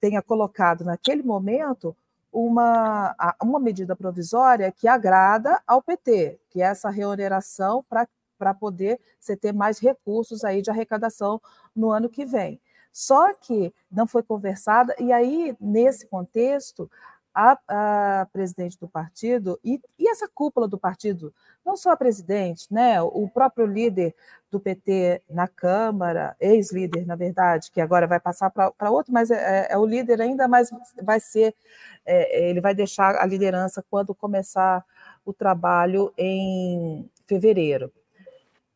tenha 0.00 0.20
colocado 0.20 0.84
naquele 0.84 1.22
momento 1.22 1.96
uma, 2.32 3.14
uma 3.42 3.60
medida 3.60 3.94
provisória 3.96 4.72
que 4.72 4.88
agrada 4.88 5.60
ao 5.66 5.82
PT, 5.82 6.40
que 6.50 6.62
é 6.62 6.66
essa 6.66 6.90
reoneração 6.90 7.84
para 7.88 8.08
para 8.40 8.54
poder 8.54 8.98
você 9.20 9.36
ter 9.36 9.52
mais 9.52 9.78
recursos 9.78 10.44
aí 10.44 10.62
de 10.62 10.70
arrecadação 10.70 11.38
no 11.76 11.90
ano 11.90 12.08
que 12.08 12.24
vem. 12.24 12.58
Só 12.90 13.34
que 13.34 13.72
não 13.92 14.06
foi 14.06 14.22
conversada, 14.22 14.96
e 14.98 15.12
aí, 15.12 15.54
nesse 15.60 16.06
contexto, 16.06 16.90
a, 17.34 17.58
a, 17.68 18.26
presidente 18.32 18.78
do 18.78 18.88
partido 18.88 19.58
e, 19.64 19.80
e, 19.98 20.10
essa 20.10 20.28
cúpula 20.28 20.66
do 20.66 20.78
partido, 20.78 21.32
não 21.64 21.76
só 21.76 21.90
a 21.90 21.96
presidente, 21.96 22.66
né, 22.70 23.00
o 23.00 23.28
próprio 23.28 23.66
líder 23.66 24.14
do 24.50 24.58
PT 24.58 25.22
na 25.30 25.46
Câmara, 25.46 26.34
ex-líder, 26.40 27.06
na 27.06 27.14
verdade, 27.14 27.70
que 27.70 27.80
agora 27.80 28.06
vai 28.06 28.18
passar 28.18 28.50
para 28.50 28.90
outro, 28.90 29.12
mas 29.12 29.30
é, 29.30 29.68
é, 29.68 29.72
é, 29.72 29.78
o 29.78 29.86
líder 29.86 30.20
ainda, 30.20 30.48
mas 30.48 30.70
vai 31.02 31.20
ser, 31.20 31.54
é, 32.04 32.48
ele 32.48 32.60
vai 32.60 32.74
deixar 32.74 33.14
a 33.14 33.26
liderança 33.26 33.84
quando 33.88 34.14
começar 34.14 34.84
o 35.24 35.32
trabalho 35.32 36.12
em 36.18 37.08
fevereiro. 37.28 37.92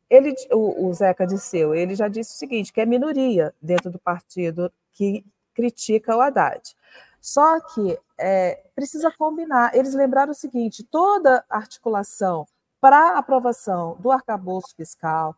Ele, 0.09 0.35
o, 0.53 0.87
o 0.87 0.93
Zeca 0.93 1.27
Disseu, 1.27 1.75
ele 1.75 1.95
já 1.95 2.09
disse 2.09 2.35
o 2.35 2.39
seguinte, 2.39 2.73
que 2.73 2.81
é 2.81 2.87
minoria 2.87 3.55
dentro 3.61 3.91
do 3.91 3.99
partido 3.99 4.71
que 4.93 5.25
critica 5.55 6.17
o 6.17 6.21
Haddad. 6.21 6.77
Só 7.21 7.59
que 7.61 7.99
é, 8.19 8.63
precisa 8.75 9.11
combinar. 9.11 9.75
Eles 9.75 9.95
lembraram 9.95 10.33
o 10.33 10.35
seguinte: 10.35 10.85
toda 10.85 11.45
articulação 11.49 12.47
para 12.81 13.17
aprovação 13.17 13.97
do 13.99 14.11
arcabouço 14.11 14.75
fiscal, 14.77 15.35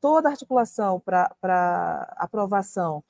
toda 0.00 0.28
articulação 0.28 1.00
para 1.00 2.14
aprovação 2.16 3.02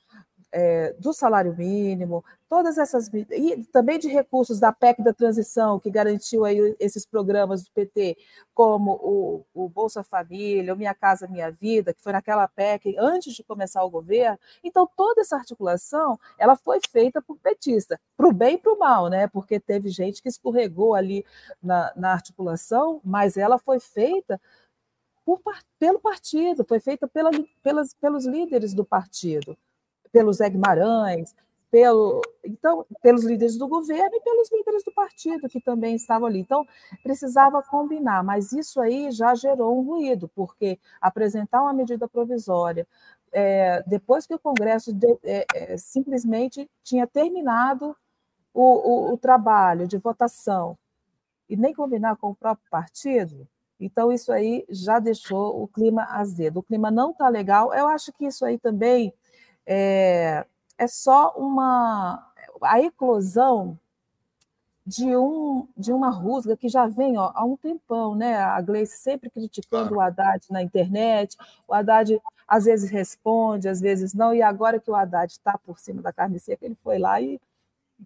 é, 0.56 0.94
do 1.00 1.12
salário 1.12 1.52
mínimo, 1.56 2.24
todas 2.48 2.78
essas 2.78 3.10
e 3.12 3.64
também 3.72 3.98
de 3.98 4.06
recursos 4.06 4.60
da 4.60 4.72
PEC 4.72 5.02
da 5.02 5.12
transição 5.12 5.80
que 5.80 5.90
garantiu 5.90 6.44
aí 6.44 6.76
esses 6.78 7.04
programas 7.04 7.64
do 7.64 7.70
PT, 7.72 8.16
como 8.54 8.92
o, 8.92 9.44
o 9.52 9.68
Bolsa 9.68 10.04
Família, 10.04 10.72
o 10.72 10.76
Minha 10.76 10.94
Casa 10.94 11.26
Minha 11.26 11.50
Vida, 11.50 11.92
que 11.92 12.00
foi 12.00 12.12
naquela 12.12 12.46
PEC 12.46 12.94
antes 12.96 13.34
de 13.34 13.42
começar 13.42 13.82
o 13.82 13.90
governo. 13.90 14.38
Então 14.62 14.88
toda 14.96 15.22
essa 15.22 15.34
articulação 15.34 16.16
ela 16.38 16.54
foi 16.54 16.78
feita 16.88 17.20
por 17.20 17.36
petista, 17.38 18.00
para 18.16 18.28
o 18.28 18.32
bem 18.32 18.54
e 18.54 18.58
para 18.58 18.72
o 18.72 18.78
mal, 18.78 19.08
né? 19.08 19.26
Porque 19.26 19.58
teve 19.58 19.88
gente 19.88 20.22
que 20.22 20.28
escorregou 20.28 20.94
ali 20.94 21.24
na, 21.60 21.92
na 21.96 22.12
articulação, 22.12 23.00
mas 23.04 23.36
ela 23.36 23.58
foi 23.58 23.80
feita 23.80 24.40
por, 25.24 25.42
pelo 25.80 25.98
partido, 25.98 26.64
foi 26.64 26.78
feita 26.78 27.08
pela, 27.08 27.32
pelas, 27.60 27.92
pelos 27.94 28.24
líderes 28.24 28.72
do 28.72 28.84
partido 28.84 29.58
pelo 30.14 30.32
Zé 30.32 30.48
Guimarães, 30.48 31.34
pelo, 31.68 32.20
então, 32.44 32.86
pelos 33.02 33.24
líderes 33.24 33.58
do 33.58 33.66
governo 33.66 34.14
e 34.14 34.20
pelos 34.20 34.48
líderes 34.52 34.84
do 34.84 34.92
partido 34.92 35.48
que 35.48 35.60
também 35.60 35.96
estavam 35.96 36.28
ali. 36.28 36.38
Então, 36.38 36.64
precisava 37.02 37.60
combinar, 37.64 38.22
mas 38.22 38.52
isso 38.52 38.80
aí 38.80 39.10
já 39.10 39.34
gerou 39.34 39.76
um 39.76 39.82
ruído, 39.82 40.30
porque 40.36 40.78
apresentar 41.00 41.62
uma 41.62 41.72
medida 41.72 42.06
provisória, 42.06 42.86
é, 43.32 43.82
depois 43.88 44.24
que 44.24 44.34
o 44.36 44.38
Congresso 44.38 44.92
de, 44.92 45.18
é, 45.24 45.44
é, 45.52 45.76
simplesmente 45.76 46.70
tinha 46.84 47.08
terminado 47.08 47.96
o, 48.52 48.62
o, 48.62 49.12
o 49.14 49.18
trabalho 49.18 49.88
de 49.88 49.98
votação, 49.98 50.78
e 51.50 51.56
nem 51.56 51.74
combinar 51.74 52.14
com 52.16 52.30
o 52.30 52.36
próprio 52.36 52.70
partido, 52.70 53.48
então, 53.80 54.12
isso 54.12 54.32
aí 54.32 54.64
já 54.68 55.00
deixou 55.00 55.60
o 55.60 55.66
clima 55.66 56.04
azedo. 56.04 56.60
O 56.60 56.62
clima 56.62 56.90
não 56.90 57.10
está 57.10 57.28
legal. 57.28 57.74
Eu 57.74 57.88
acho 57.88 58.12
que 58.12 58.24
isso 58.24 58.44
aí 58.44 58.56
também 58.56 59.12
é, 59.66 60.44
é 60.78 60.86
só 60.86 61.34
uma 61.36 62.32
a 62.62 62.80
eclosão 62.80 63.78
de, 64.86 65.16
um, 65.16 65.66
de 65.76 65.92
uma 65.92 66.10
rusga 66.10 66.56
que 66.56 66.68
já 66.68 66.86
vem 66.86 67.16
ó, 67.18 67.32
há 67.34 67.44
um 67.44 67.56
tempão, 67.56 68.14
né? 68.14 68.36
A 68.36 68.60
Gleice 68.60 68.98
sempre 68.98 69.30
criticando 69.30 69.88
claro. 69.88 69.96
o 69.96 70.00
Haddad 70.00 70.46
na 70.50 70.62
internet, 70.62 71.36
o 71.66 71.74
Haddad 71.74 72.20
às 72.46 72.64
vezes 72.64 72.90
responde, 72.90 73.68
às 73.68 73.80
vezes 73.80 74.12
não, 74.12 74.34
e 74.34 74.42
agora 74.42 74.78
que 74.78 74.90
o 74.90 74.94
Haddad 74.94 75.32
está 75.32 75.56
por 75.58 75.78
cima 75.78 76.02
da 76.02 76.12
carne 76.12 76.38
seca, 76.38 76.66
ele 76.66 76.76
foi 76.82 76.98
lá 76.98 77.20
e, 77.20 77.40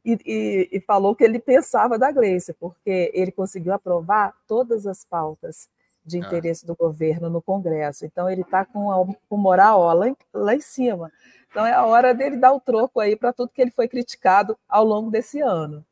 e, 0.04 0.68
e, 0.72 0.80
falou 0.80 1.12
o 1.12 1.16
que 1.16 1.24
ele 1.24 1.40
pensava 1.40 1.98
da 1.98 2.12
Gleice, 2.12 2.52
porque 2.54 3.10
ele 3.12 3.32
conseguiu 3.32 3.72
aprovar 3.72 4.34
todas 4.46 4.86
as 4.86 5.04
pautas 5.04 5.68
de 6.04 6.16
é. 6.16 6.20
interesse 6.20 6.64
do 6.64 6.76
governo 6.76 7.28
no 7.28 7.42
Congresso. 7.42 8.06
Então, 8.06 8.30
ele 8.30 8.42
está 8.42 8.64
com, 8.64 9.14
com 9.28 9.36
moral 9.36 9.80
ó, 9.80 9.92
lá, 9.92 10.08
em, 10.08 10.16
lá 10.32 10.54
em 10.54 10.60
cima. 10.60 11.10
Então 11.50 11.67
é 11.67 11.73
a 11.73 11.85
hora 11.85 12.14
dele 12.14 12.37
dar 12.37 12.52
o 12.52 12.61
troco 12.61 13.00
aí 13.00 13.17
para 13.17 13.33
tudo 13.33 13.52
que 13.52 13.61
ele 13.61 13.71
foi 13.71 13.88
criticado 13.88 14.59
ao 14.69 14.85
longo 14.85 15.11
desse 15.11 15.40
ano. 15.40 15.85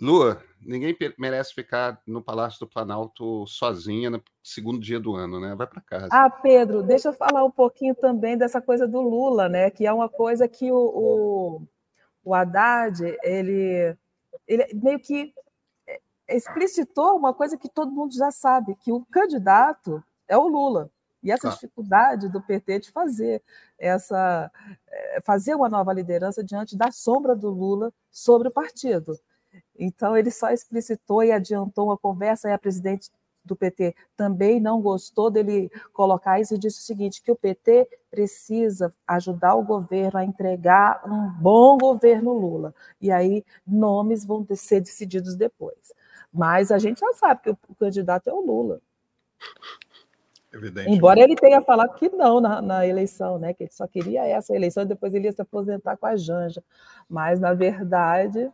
Lua, 0.00 0.42
ninguém 0.62 0.96
merece 1.18 1.54
ficar 1.54 2.00
no 2.06 2.22
Palácio 2.22 2.58
do 2.60 2.66
Planalto 2.66 3.46
sozinha 3.46 4.08
no 4.08 4.22
segundo 4.42 4.80
dia 4.80 4.98
do 4.98 5.14
ano, 5.14 5.38
né? 5.38 5.54
Vai 5.54 5.66
para 5.66 5.82
casa. 5.82 6.08
Ah, 6.10 6.30
Pedro, 6.30 6.82
deixa 6.82 7.10
eu 7.10 7.12
falar 7.12 7.44
um 7.44 7.50
pouquinho 7.50 7.94
também 7.94 8.36
dessa 8.36 8.62
coisa 8.62 8.88
do 8.88 9.00
Lula, 9.02 9.48
né? 9.48 9.70
Que 9.70 9.86
é 9.86 9.92
uma 9.92 10.08
coisa 10.08 10.48
que 10.48 10.72
o, 10.72 10.76
o, 10.76 11.62
o 12.24 12.34
Haddad, 12.34 13.02
ele, 13.22 13.94
ele 14.48 14.66
meio 14.72 14.98
que 14.98 15.34
explicitou 16.26 17.16
uma 17.16 17.34
coisa 17.34 17.58
que 17.58 17.68
todo 17.68 17.92
mundo 17.92 18.14
já 18.14 18.30
sabe, 18.30 18.76
que 18.76 18.90
o 18.90 19.04
candidato 19.10 20.02
é 20.26 20.38
o 20.38 20.48
Lula. 20.48 20.90
E 21.22 21.30
essa 21.30 21.50
dificuldade 21.50 22.28
do 22.28 22.40
PT 22.40 22.80
de 22.80 22.90
fazer 22.90 23.42
essa 23.78 24.50
eh, 24.88 25.20
fazer 25.22 25.54
uma 25.54 25.68
nova 25.68 25.92
liderança 25.92 26.42
diante 26.42 26.76
da 26.76 26.90
sombra 26.90 27.36
do 27.36 27.50
Lula 27.50 27.92
sobre 28.10 28.48
o 28.48 28.52
partido. 28.52 29.18
Então 29.78 30.16
ele 30.16 30.30
só 30.30 30.50
explicitou 30.50 31.22
e 31.22 31.32
adiantou 31.32 31.86
uma 31.86 31.98
conversa 31.98 32.48
e 32.48 32.52
a 32.52 32.58
presidente 32.58 33.10
do 33.44 33.56
PT 33.56 33.94
também 34.16 34.60
não 34.60 34.80
gostou 34.80 35.30
dele 35.30 35.70
colocar 35.92 36.40
isso 36.40 36.54
e 36.54 36.58
disse 36.58 36.80
o 36.80 36.82
seguinte: 36.82 37.22
que 37.22 37.32
o 37.32 37.36
PT 37.36 37.88
precisa 38.10 38.92
ajudar 39.06 39.54
o 39.54 39.64
governo 39.64 40.18
a 40.18 40.24
entregar 40.24 41.02
um 41.06 41.30
bom 41.40 41.78
governo 41.78 42.32
Lula. 42.32 42.74
E 43.00 43.10
aí 43.10 43.44
nomes 43.66 44.24
vão 44.24 44.46
ser 44.54 44.80
decididos 44.80 45.34
depois. 45.36 45.92
Mas 46.32 46.70
a 46.70 46.78
gente 46.78 47.00
já 47.00 47.12
sabe 47.14 47.42
que 47.42 47.50
o 47.50 47.74
candidato 47.74 48.28
é 48.28 48.32
o 48.32 48.40
Lula. 48.40 48.80
Embora 50.88 51.20
ele 51.20 51.36
tenha 51.36 51.62
falado 51.62 51.94
que 51.94 52.08
não 52.08 52.40
na, 52.40 52.60
na, 52.60 52.86
eleição, 52.86 53.38
né? 53.38 53.54
Que 53.54 53.64
ele 53.64 53.72
só 53.72 53.86
queria 53.86 54.26
essa 54.26 54.54
eleição 54.54 54.82
e 54.82 54.86
depois 54.86 55.14
ele 55.14 55.26
ia 55.26 55.32
se 55.32 55.40
aposentar 55.40 55.96
com 55.96 56.06
a 56.06 56.16
Janja. 56.16 56.62
Mas, 57.08 57.38
na 57.38 57.54
verdade, 57.54 58.50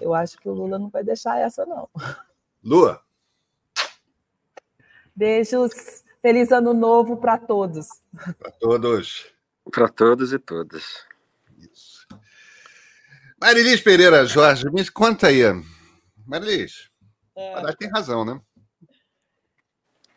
eu 0.00 0.14
acho 0.14 0.38
que 0.38 0.48
o 0.48 0.54
Lula 0.54 0.78
não 0.78 0.88
vai 0.88 1.04
deixar 1.04 1.38
essa, 1.38 1.66
não. 1.66 1.88
Lua. 2.64 3.02
Beijos. 5.14 6.04
Feliz 6.22 6.52
ano 6.52 6.74
novo 6.74 7.16
para 7.16 7.38
todos. 7.38 7.88
Para 8.38 8.50
todos. 8.52 9.26
Para 9.70 9.88
todos 9.88 10.32
e 10.32 10.38
todas. 10.38 11.06
Isso. 11.58 12.06
Marilis 13.40 13.80
Pereira 13.80 14.26
Jorge, 14.26 14.70
me 14.70 14.88
conta 14.90 15.28
aí. 15.28 15.40
Marilis, 16.26 16.90
é. 17.34 17.72
tem 17.72 17.88
razão, 17.88 18.24
né? 18.24 18.38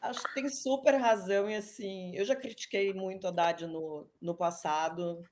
Acho 0.03 0.21
que 0.23 0.33
tem 0.33 0.49
super 0.49 0.95
razão, 0.95 1.49
e 1.49 1.55
assim, 1.55 2.13
eu 2.13 2.25
já 2.25 2.35
critiquei 2.35 2.93
muito 2.93 3.25
Haddad 3.25 3.65
no, 3.65 4.05
no 4.21 4.35
passado. 4.35 5.23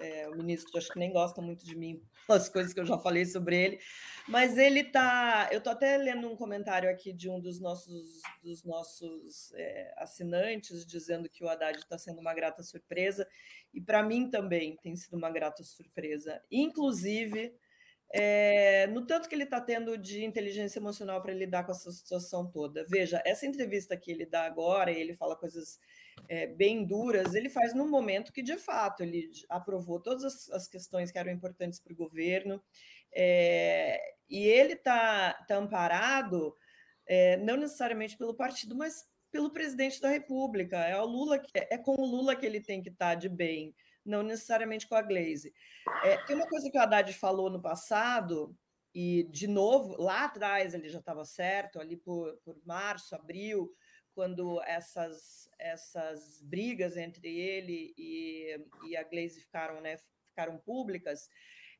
É, 0.00 0.26
o 0.30 0.34
ministro 0.34 0.76
acho 0.78 0.88
que 0.88 0.98
nem 0.98 1.12
gosta 1.12 1.42
muito 1.42 1.64
de 1.64 1.76
mim, 1.76 2.02
as 2.28 2.48
coisas 2.48 2.72
que 2.72 2.80
eu 2.80 2.86
já 2.86 2.98
falei 2.98 3.26
sobre 3.26 3.54
ele, 3.54 3.80
mas 4.26 4.56
ele 4.56 4.82
tá. 4.82 5.50
Eu 5.52 5.60
tô 5.60 5.68
até 5.68 5.98
lendo 5.98 6.26
um 6.26 6.36
comentário 6.36 6.90
aqui 6.90 7.12
de 7.12 7.28
um 7.28 7.38
dos 7.38 7.60
nossos, 7.60 8.22
dos 8.42 8.64
nossos 8.64 9.52
é, 9.56 9.94
assinantes 9.98 10.86
dizendo 10.86 11.28
que 11.28 11.44
o 11.44 11.48
Haddad 11.48 11.78
está 11.78 11.98
sendo 11.98 12.18
uma 12.18 12.32
grata 12.32 12.62
surpresa, 12.62 13.28
e 13.74 13.80
para 13.80 14.02
mim 14.02 14.30
também 14.30 14.74
tem 14.82 14.96
sido 14.96 15.18
uma 15.18 15.30
grata 15.30 15.62
surpresa. 15.62 16.42
Inclusive, 16.50 17.54
é, 18.16 18.86
no 18.86 19.04
tanto 19.04 19.28
que 19.28 19.34
ele 19.34 19.42
está 19.42 19.60
tendo 19.60 19.98
de 19.98 20.24
inteligência 20.24 20.78
emocional 20.78 21.20
para 21.20 21.34
lidar 21.34 21.64
com 21.64 21.72
essa 21.72 21.90
situação 21.90 22.48
toda. 22.48 22.86
Veja, 22.88 23.20
essa 23.26 23.44
entrevista 23.44 23.96
que 23.96 24.08
ele 24.08 24.24
dá 24.24 24.44
agora, 24.44 24.92
ele 24.92 25.16
fala 25.16 25.34
coisas 25.34 25.80
é, 26.28 26.46
bem 26.46 26.86
duras, 26.86 27.34
ele 27.34 27.50
faz 27.50 27.74
num 27.74 27.90
momento 27.90 28.32
que, 28.32 28.40
de 28.40 28.56
fato, 28.56 29.02
ele 29.02 29.28
aprovou 29.48 29.98
todas 29.98 30.22
as, 30.22 30.50
as 30.50 30.68
questões 30.68 31.10
que 31.10 31.18
eram 31.18 31.32
importantes 31.32 31.80
para 31.80 31.92
o 31.92 31.96
governo, 31.96 32.62
é, 33.12 34.00
e 34.30 34.46
ele 34.46 34.74
está 34.74 35.34
tá 35.48 35.56
amparado 35.56 36.56
não 37.42 37.58
necessariamente 37.58 38.16
pelo 38.16 38.34
partido, 38.34 38.74
mas 38.74 39.04
pelo 39.30 39.50
presidente 39.50 40.00
da 40.00 40.08
República. 40.08 40.78
É, 40.78 40.96
o 40.98 41.04
Lula, 41.04 41.42
é 41.52 41.76
com 41.76 42.00
o 42.00 42.06
Lula 42.06 42.36
que 42.36 42.46
ele 42.46 42.60
tem 42.60 42.80
que 42.80 42.90
estar 42.90 43.08
tá 43.10 43.14
de 43.16 43.28
bem 43.28 43.74
não 44.04 44.22
necessariamente 44.22 44.86
com 44.86 44.94
a 44.94 45.02
Glaze. 45.02 45.52
É, 46.04 46.16
tem 46.24 46.36
uma 46.36 46.48
coisa 46.48 46.70
que 46.70 46.78
o 46.78 46.80
Haddad 46.80 47.12
falou 47.14 47.50
no 47.50 47.60
passado, 47.60 48.56
e 48.94 49.24
de 49.24 49.48
novo, 49.48 50.00
lá 50.00 50.24
atrás 50.24 50.72
ele 50.72 50.88
já 50.88 51.00
estava 51.00 51.24
certo, 51.24 51.80
ali 51.80 51.96
por, 51.96 52.36
por 52.44 52.56
março, 52.64 53.14
abril, 53.14 53.74
quando 54.14 54.62
essas, 54.62 55.48
essas 55.58 56.40
brigas 56.42 56.96
entre 56.96 57.28
ele 57.36 57.92
e, 57.98 58.56
e 58.88 58.96
a 58.96 59.02
Glaze 59.02 59.40
ficaram, 59.40 59.80
né, 59.80 59.98
ficaram 60.28 60.56
públicas, 60.58 61.28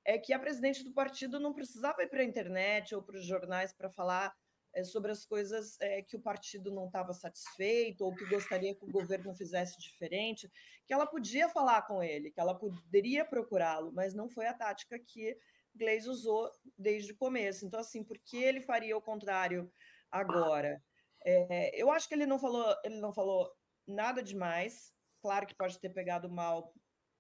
é 0.05 0.19
que 0.19 0.33
a 0.33 0.39
presidente 0.39 0.83
do 0.83 0.93
partido 0.93 1.39
não 1.39 1.55
precisava 1.55 2.03
ir 2.03 2.09
para 2.09 2.21
a 2.21 2.25
internet 2.25 2.95
ou 2.95 3.03
para 3.03 3.17
os 3.17 3.25
jornais 3.25 3.73
para 3.73 3.89
falar 3.89 4.35
é, 4.75 4.85
sobre 4.85 5.13
as 5.13 5.25
coisas 5.25 5.81
é, 5.81 6.03
que 6.03 6.17
o 6.17 6.21
partido 6.21 6.73
não 6.73 6.87
estava 6.87 7.13
satisfeito 7.13 8.05
ou 8.05 8.15
que 8.15 8.27
gostaria 8.27 8.75
que 8.75 8.85
o 8.85 8.91
governo 8.91 9.35
fizesse 9.35 9.79
diferente, 9.79 10.51
que 10.87 10.93
ela 10.93 11.07
podia 11.07 11.49
falar 11.49 11.83
com 11.83 12.03
ele, 12.03 12.31
que 12.31 12.41
ela 12.41 12.55
poderia 12.55 13.25
procurá-lo, 13.25 13.93
mas 13.93 14.15
não 14.15 14.29
foi 14.29 14.47
a 14.47 14.55
tática 14.55 14.99
que 14.99 15.39
Gleisi 15.75 16.09
usou 16.09 16.51
desde 16.77 17.13
o 17.13 17.17
começo. 17.17 17.65
Então, 17.65 17.81
assim, 17.81 18.05
por 18.05 18.19
que 18.19 18.37
ele 18.37 18.61
faria 18.61 18.97
o 18.97 19.03
contrário 19.03 19.71
agora? 20.11 20.83
É, 21.25 21.71
eu 21.81 21.91
acho 21.91 22.09
que 22.09 22.15
ele 22.15 22.27
não 22.27 22.39
falou, 22.39 22.77
ele 22.85 23.01
não 23.01 23.13
falou 23.13 23.51
nada 23.87 24.23
demais. 24.23 24.93
Claro 25.21 25.47
que 25.47 25.55
pode 25.55 25.79
ter 25.81 25.91
pegado 25.91 26.29
mal 26.29 26.73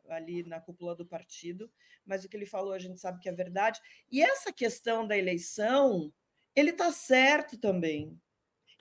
ali 0.08 0.42
na 0.42 0.60
cúpula 0.60 0.94
do 0.94 1.06
partido, 1.06 1.70
mas 2.04 2.24
o 2.24 2.28
que 2.28 2.36
ele 2.36 2.46
falou 2.46 2.72
a 2.72 2.78
gente 2.78 3.00
sabe 3.00 3.20
que 3.20 3.28
é 3.28 3.32
verdade. 3.32 3.80
E 4.10 4.22
essa 4.22 4.52
questão 4.52 5.06
da 5.06 5.16
eleição 5.16 6.12
ele 6.54 6.70
está 6.70 6.92
certo 6.92 7.58
também. 7.58 8.16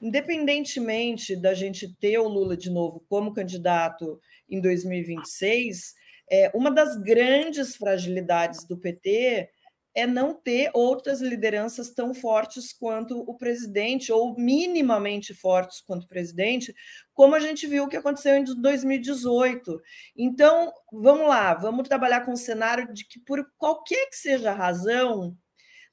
Independentemente 0.02 1.36
da 1.36 1.54
gente 1.54 1.96
ter 1.96 2.18
o 2.18 2.28
Lula 2.28 2.58
de 2.58 2.70
novo 2.70 3.06
como 3.08 3.34
candidato 3.34 4.20
em 4.50 4.60
2026, 4.60 5.94
é, 6.30 6.52
uma 6.54 6.72
das 6.72 6.96
grandes 7.02 7.76
fragilidades 7.76 8.66
do 8.66 8.78
PT 8.78 9.50
é 9.96 10.08
não 10.08 10.34
ter 10.34 10.72
outras 10.74 11.22
lideranças 11.22 11.92
tão 11.92 12.14
fortes 12.14 12.74
quanto 12.74 13.20
o 13.20 13.38
presidente, 13.38 14.12
ou 14.12 14.36
minimamente 14.36 15.34
fortes 15.34 15.82
quanto 15.82 16.06
o 16.06 16.08
presidente, 16.08 16.74
como 17.14 17.36
a 17.36 17.40
gente 17.40 17.68
viu 17.68 17.88
que 17.88 17.98
aconteceu 17.98 18.36
em 18.36 18.44
2018. 18.44 19.80
Então, 20.18 20.74
vamos 20.92 21.28
lá, 21.28 21.54
vamos 21.54 21.88
trabalhar 21.88 22.22
com 22.22 22.32
o 22.34 22.38
cenário 22.38 22.92
de 22.92 23.06
que, 23.06 23.20
por 23.20 23.46
qualquer 23.58 24.10
que 24.10 24.16
seja 24.16 24.52
a 24.52 24.56
razão, 24.56 25.38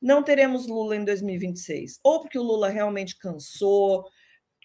não 0.01 0.23
teremos 0.23 0.67
Lula 0.67 0.97
em 0.97 1.05
2026. 1.05 2.01
Ou 2.03 2.21
porque 2.21 2.39
o 2.39 2.43
Lula 2.43 2.69
realmente 2.69 3.19
cansou, 3.19 4.05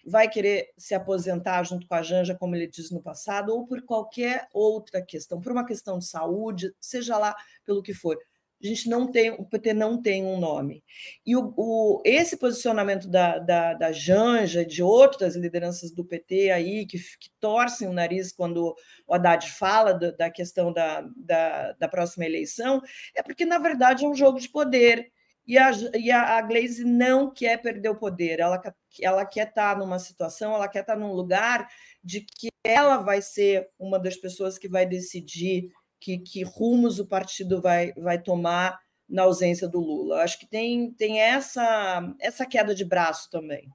vai 0.06 0.28
querer 0.28 0.68
se 0.78 0.94
aposentar 0.94 1.64
junto 1.64 1.86
com 1.86 1.94
a 1.94 2.02
Janja, 2.02 2.34
como 2.34 2.54
ele 2.54 2.68
diz 2.68 2.90
no 2.90 3.02
passado, 3.02 3.52
ou 3.52 3.66
por 3.66 3.82
qualquer 3.82 4.48
outra 4.52 5.02
questão, 5.02 5.40
por 5.40 5.52
uma 5.52 5.66
questão 5.66 5.98
de 5.98 6.06
saúde, 6.06 6.72
seja 6.80 7.18
lá 7.18 7.34
pelo 7.64 7.82
que 7.82 7.92
for. 7.92 8.16
A 8.62 8.66
gente 8.66 8.88
não 8.88 9.10
tem, 9.10 9.30
o 9.30 9.44
PT 9.44 9.74
não 9.74 10.00
tem 10.00 10.24
um 10.24 10.40
nome. 10.40 10.82
E 11.26 11.36
o, 11.36 11.52
o 11.56 12.00
esse 12.06 12.38
posicionamento 12.38 13.06
da, 13.06 13.38
da, 13.38 13.74
da 13.74 13.92
Janja, 13.92 14.64
de 14.64 14.82
outras 14.82 15.36
lideranças 15.36 15.90
do 15.90 16.04
PT 16.04 16.50
aí, 16.50 16.86
que, 16.86 16.96
que 16.98 17.30
torcem 17.38 17.86
o 17.86 17.92
nariz 17.92 18.32
quando 18.32 18.74
o 19.06 19.14
Haddad 19.14 19.50
fala 19.50 19.92
do, 19.92 20.16
da 20.16 20.30
questão 20.30 20.72
da, 20.72 21.06
da, 21.16 21.72
da 21.72 21.88
próxima 21.88 22.24
eleição, 22.24 22.80
é 23.14 23.22
porque, 23.22 23.44
na 23.44 23.58
verdade, 23.58 24.06
é 24.06 24.08
um 24.08 24.14
jogo 24.14 24.40
de 24.40 24.48
poder 24.48 25.12
e 25.46 25.56
a, 25.56 25.70
e 25.94 26.10
a, 26.10 26.38
a 26.38 26.42
Glaze 26.42 26.84
não 26.84 27.32
quer 27.32 27.62
perder 27.62 27.88
o 27.88 27.96
poder, 27.96 28.40
ela, 28.40 28.60
ela 29.00 29.24
quer 29.24 29.48
estar 29.48 29.78
numa 29.78 29.98
situação, 29.98 30.54
ela 30.54 30.68
quer 30.68 30.80
estar 30.80 30.96
num 30.96 31.12
lugar 31.12 31.68
de 32.02 32.20
que 32.20 32.48
ela 32.64 32.96
vai 32.96 33.22
ser 33.22 33.68
uma 33.78 33.98
das 33.98 34.16
pessoas 34.16 34.58
que 34.58 34.68
vai 34.68 34.84
decidir 34.84 35.70
que, 36.00 36.18
que 36.18 36.42
rumos 36.42 36.98
o 36.98 37.06
partido 37.06 37.62
vai, 37.62 37.92
vai 37.92 38.20
tomar 38.20 38.78
na 39.08 39.22
ausência 39.22 39.68
do 39.68 39.78
Lula. 39.78 40.22
Acho 40.22 40.38
que 40.38 40.48
tem, 40.48 40.92
tem 40.92 41.20
essa, 41.20 42.14
essa 42.20 42.44
queda 42.44 42.74
de 42.74 42.84
braço 42.84 43.30
também, 43.30 43.70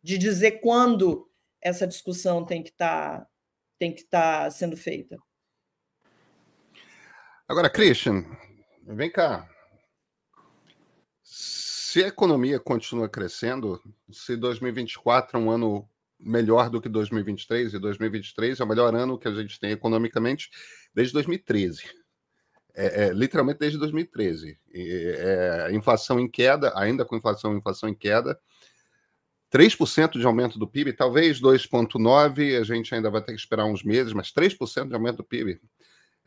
de 0.00 0.16
dizer 0.16 0.60
quando 0.60 1.28
essa 1.60 1.88
discussão 1.88 2.46
tem 2.46 2.62
que 2.62 2.70
estar 2.70 3.20
tá, 3.20 3.86
estar 3.86 4.44
tá 4.44 4.50
sendo 4.50 4.76
feita. 4.76 5.18
Agora, 7.48 7.68
Christian, 7.68 8.24
vem 8.86 9.10
cá 9.10 9.48
se 11.40 12.04
a 12.04 12.08
economia 12.08 12.60
continua 12.60 13.08
crescendo, 13.08 13.82
se 14.12 14.36
2024 14.36 15.36
é 15.36 15.40
um 15.40 15.50
ano 15.50 15.88
melhor 16.20 16.70
do 16.70 16.80
que 16.80 16.88
2023, 16.88 17.74
e 17.74 17.78
2023 17.78 18.60
é 18.60 18.64
o 18.64 18.68
melhor 18.68 18.94
ano 18.94 19.18
que 19.18 19.26
a 19.26 19.34
gente 19.34 19.58
tem 19.58 19.72
economicamente 19.72 20.50
desde 20.94 21.14
2013. 21.14 21.82
É, 22.74 23.06
é, 23.06 23.12
literalmente 23.12 23.58
desde 23.58 23.78
2013. 23.78 24.56
E, 24.72 25.14
é, 25.18 25.72
inflação 25.72 26.20
em 26.20 26.28
queda, 26.28 26.72
ainda 26.76 27.04
com 27.04 27.16
inflação, 27.16 27.56
inflação 27.56 27.88
em 27.88 27.94
queda. 27.94 28.38
3% 29.52 30.18
de 30.18 30.24
aumento 30.24 30.58
do 30.58 30.68
PIB, 30.68 30.92
talvez 30.92 31.40
2,9%, 31.40 32.60
a 32.60 32.62
gente 32.62 32.94
ainda 32.94 33.10
vai 33.10 33.20
ter 33.20 33.32
que 33.32 33.40
esperar 33.40 33.64
uns 33.64 33.82
meses, 33.82 34.12
mas 34.12 34.30
3% 34.30 34.86
de 34.86 34.94
aumento 34.94 35.16
do 35.16 35.24
PIB. 35.24 35.60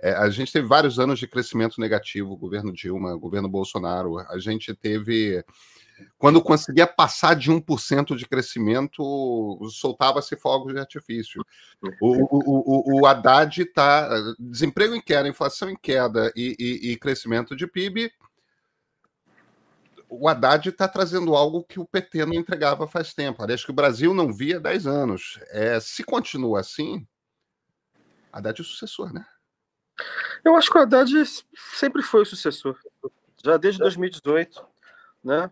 É, 0.03 0.11
a 0.15 0.29
gente 0.29 0.51
teve 0.51 0.67
vários 0.67 0.99
anos 0.99 1.17
de 1.17 1.25
crescimento 1.25 1.79
negativo, 1.79 2.35
governo 2.35 2.73
Dilma, 2.73 3.15
governo 3.15 3.47
Bolsonaro. 3.47 4.19
A 4.19 4.37
gente 4.37 4.75
teve. 4.75 5.41
Quando 6.17 6.41
conseguia 6.41 6.85
passar 6.85 7.35
de 7.35 7.49
1% 7.49 8.13
de 8.17 8.27
crescimento, 8.27 9.01
soltava-se 9.71 10.35
fogos 10.35 10.73
de 10.73 10.79
artifício. 10.79 11.41
O, 12.01 12.17
o, 12.17 12.97
o, 12.97 13.01
o 13.01 13.05
Haddad 13.05 13.61
está. 13.61 14.09
Desemprego 14.37 14.93
em 14.93 14.99
queda, 14.99 15.29
inflação 15.29 15.69
em 15.69 15.77
queda 15.77 16.33
e, 16.35 16.53
e, 16.59 16.91
e 16.91 16.97
crescimento 16.97 17.55
de 17.55 17.65
PIB. 17.65 18.11
O 20.09 20.27
Haddad 20.27 20.67
está 20.67 20.85
trazendo 20.85 21.33
algo 21.33 21.63
que 21.63 21.79
o 21.79 21.85
PT 21.85 22.25
não 22.25 22.33
entregava 22.33 22.85
faz 22.89 23.13
tempo. 23.13 23.41
Aliás, 23.41 23.63
que 23.63 23.71
o 23.71 23.75
Brasil 23.75 24.13
não 24.13 24.33
via 24.33 24.57
há 24.57 24.59
10 24.59 24.85
anos. 24.85 25.39
É, 25.51 25.79
se 25.79 26.03
continua 26.03 26.59
assim, 26.59 27.07
Haddad 28.33 28.59
é 28.59 28.61
o 28.61 28.65
sucessor, 28.65 29.13
né? 29.13 29.25
Eu 30.43 30.55
acho 30.55 30.69
que 30.69 30.77
o 30.77 30.81
Haddad 30.81 31.11
sempre 31.75 32.01
foi 32.01 32.21
o 32.21 32.25
sucessor, 32.25 32.77
já 33.43 33.57
desde 33.57 33.79
2018, 33.79 34.65
né? 35.23 35.49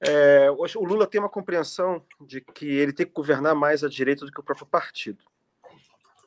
É, 0.00 0.50
o 0.50 0.84
Lula 0.84 1.06
tem 1.06 1.20
uma 1.20 1.28
compreensão 1.28 2.02
de 2.20 2.40
que 2.40 2.66
ele 2.66 2.92
tem 2.92 3.04
que 3.04 3.12
governar 3.12 3.54
mais 3.54 3.84
à 3.84 3.88
direita 3.88 4.24
do 4.24 4.32
que 4.32 4.40
o 4.40 4.42
próprio 4.42 4.66
partido. 4.66 5.22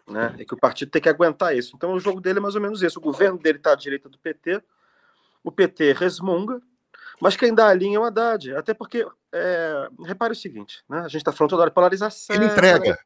Né? 0.07 0.35
E 0.37 0.45
que 0.45 0.53
o 0.53 0.59
partido 0.59 0.91
tem 0.91 1.01
que 1.01 1.09
aguentar 1.09 1.55
isso. 1.55 1.75
Então, 1.75 1.93
o 1.93 1.99
jogo 1.99 2.21
dele 2.21 2.37
é 2.37 2.41
mais 2.41 2.53
ou 2.53 2.61
menos 2.61 2.83
isso. 2.83 2.99
O 2.99 3.01
governo 3.01 3.39
dele 3.39 3.57
está 3.57 3.71
à 3.71 3.75
direita 3.75 4.07
do 4.07 4.19
PT, 4.19 4.61
o 5.43 5.51
PT 5.51 5.93
resmunga, 5.93 6.61
mas 7.19 7.35
quem 7.35 7.53
dá 7.53 7.67
a 7.67 7.73
linha 7.73 7.97
é 7.97 7.99
o 7.99 8.03
Haddad. 8.03 8.55
Até 8.55 8.73
porque, 8.73 9.07
é, 9.31 9.89
repare 10.05 10.33
o 10.33 10.35
seguinte: 10.35 10.83
né? 10.87 10.99
a 10.99 11.07
gente 11.07 11.17
está 11.17 11.31
falando 11.31 11.49
toda 11.49 11.63
hora 11.63 11.71
de 11.71 11.75
polarização. 11.75 12.35
Ele 12.35 12.45
entrega. 12.45 12.99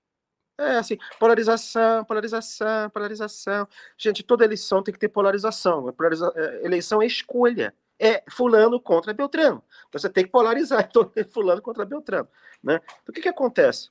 É, 0.58 0.78
assim, 0.78 0.98
polarização, 1.20 2.04
polarização, 2.04 2.90
polarização. 2.90 3.68
Gente, 3.96 4.24
toda 4.24 4.44
eleição 4.44 4.82
tem 4.82 4.94
que 4.94 5.00
ter 5.00 5.10
polarização. 5.10 5.92
Polariza... 5.94 6.34
É, 6.36 6.66
eleição 6.66 7.02
é 7.02 7.06
escolha. 7.06 7.74
É 8.00 8.24
fulano 8.30 8.80
contra 8.80 9.14
Beltrano. 9.14 9.64
Então 9.88 10.00
você 10.00 10.10
tem 10.10 10.24
que 10.24 10.32
polarizar, 10.32 10.86
então 10.90 11.12
é 11.16 11.24
fulano 11.24 11.62
contra 11.62 11.86
Beltrano. 11.86 12.28
Né? 12.64 12.76
Então 12.86 13.10
o 13.10 13.12
que, 13.14 13.22
que 13.22 13.30
acontece? 13.30 13.90